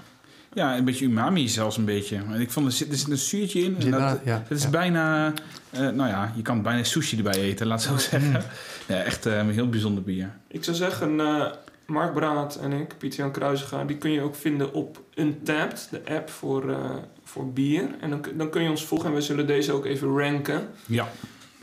ja, 0.52 0.76
een 0.76 0.84
beetje 0.84 1.04
umami 1.04 1.48
zelfs 1.48 1.76
een 1.76 1.84
beetje. 1.84 2.22
Ik 2.38 2.50
vond, 2.50 2.66
er 2.66 2.72
zit, 2.72 2.90
er 2.90 2.96
zit 2.96 3.10
een 3.10 3.16
zuurtje 3.16 3.60
in. 3.60 3.76
En 3.80 3.90
dat, 3.90 4.20
ja, 4.24 4.42
het 4.48 4.58
is 4.58 4.62
ja. 4.62 4.68
bijna, 4.70 5.32
eh, 5.70 5.80
nou 5.80 6.08
ja, 6.08 6.32
je 6.36 6.42
kan 6.42 6.62
bijna 6.62 6.82
sushi 6.84 7.16
erbij 7.16 7.34
eten, 7.40 7.66
laat 7.66 7.82
zo 7.82 7.96
zeggen. 7.96 8.30
Mm. 8.30 8.94
Ja, 8.94 9.02
echt 9.02 9.26
eh, 9.26 9.36
een 9.36 9.50
heel 9.50 9.68
bijzonder 9.68 10.02
bier. 10.02 10.30
Ik 10.48 10.64
zou 10.64 10.76
zeggen, 10.76 11.20
eh, 11.20 11.44
Mark 11.86 12.14
Braat 12.14 12.56
en 12.56 12.72
ik, 12.72 12.94
Pieter-Jan 12.98 13.30
Kruisega, 13.32 13.84
die 13.84 13.96
kun 13.96 14.10
je 14.10 14.20
ook 14.20 14.34
vinden 14.34 14.72
op 14.72 15.00
Untapped, 15.14 15.88
de 15.90 16.00
app 16.14 16.30
voor, 16.30 16.70
eh, 16.70 16.90
voor 17.24 17.52
bier. 17.52 17.84
En 18.00 18.10
dan, 18.10 18.20
kun- 18.20 18.36
dan 18.38 18.50
kun 18.50 18.62
je 18.62 18.70
ons 18.70 18.84
volgen 18.84 19.08
en 19.08 19.14
we 19.14 19.20
zullen 19.20 19.46
deze 19.46 19.72
ook 19.72 19.84
even 19.84 20.18
ranken. 20.18 20.68
Ja. 20.86 21.08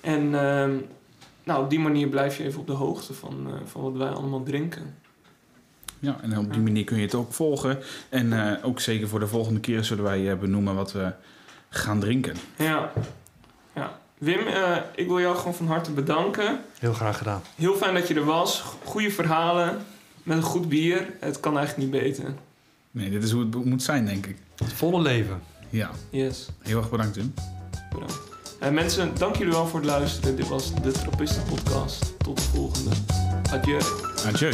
En 0.01 0.35
ehm, 0.39 0.71
nou, 1.43 1.63
op 1.63 1.69
die 1.69 1.79
manier 1.79 2.07
blijf 2.07 2.37
je 2.37 2.43
even 2.43 2.59
op 2.59 2.67
de 2.67 2.73
hoogte 2.73 3.13
van, 3.13 3.47
eh, 3.47 3.53
van 3.65 3.81
wat 3.81 3.93
wij 3.93 4.09
allemaal 4.09 4.43
drinken. 4.43 4.95
Ja, 5.99 6.17
en 6.21 6.37
op 6.37 6.53
die 6.53 6.61
manier 6.61 6.83
kun 6.83 6.97
je 6.97 7.03
het 7.03 7.15
ook 7.15 7.33
volgen. 7.33 7.79
En 8.09 8.33
eh, 8.57 8.65
ook 8.65 8.79
zeker 8.79 9.07
voor 9.07 9.19
de 9.19 9.27
volgende 9.27 9.59
keer 9.59 9.83
zullen 9.83 10.03
wij 10.03 10.31
eh, 10.31 10.37
benoemen 10.37 10.75
wat 10.75 10.91
we 10.91 11.13
gaan 11.69 11.99
drinken. 11.99 12.35
Ja. 12.57 12.91
ja. 13.75 13.99
Wim, 14.17 14.47
eh, 14.47 14.77
ik 14.95 15.07
wil 15.07 15.19
jou 15.19 15.35
gewoon 15.37 15.53
van 15.55 15.67
harte 15.67 15.91
bedanken. 15.91 16.59
Heel 16.79 16.93
graag 16.93 17.17
gedaan. 17.17 17.41
Heel 17.55 17.75
fijn 17.75 17.93
dat 17.93 18.07
je 18.07 18.13
er 18.13 18.25
was. 18.25 18.63
Goede 18.83 19.11
verhalen. 19.11 19.77
Met 20.23 20.37
een 20.37 20.43
goed 20.43 20.69
bier. 20.69 21.13
Het 21.19 21.39
kan 21.39 21.57
eigenlijk 21.57 21.91
niet 21.91 22.01
beter. 22.03 22.33
Nee, 22.91 23.09
dit 23.09 23.23
is 23.23 23.31
hoe 23.31 23.41
het 23.45 23.65
moet 23.65 23.83
zijn, 23.83 24.05
denk 24.05 24.25
ik. 24.25 24.37
Het 24.55 24.73
volle 24.73 25.01
leven. 25.01 25.41
Ja, 25.69 25.89
Yes. 26.09 26.49
heel 26.59 26.77
erg 26.77 26.89
bedankt, 26.89 27.13
Tim. 27.13 27.33
Bedankt. 27.93 28.30
Eh, 28.61 28.69
mensen, 28.71 29.11
dank 29.17 29.35
jullie 29.35 29.53
wel 29.53 29.67
voor 29.67 29.79
het 29.79 29.89
luisteren. 29.89 30.35
Dit 30.35 30.47
was 30.47 30.73
de 30.73 30.91
Trappisten 30.91 31.43
Podcast. 31.43 32.13
Tot 32.17 32.37
de 32.37 32.43
volgende. 32.43 32.89
Adieu. 33.51 33.79
Adieu. 34.25 34.53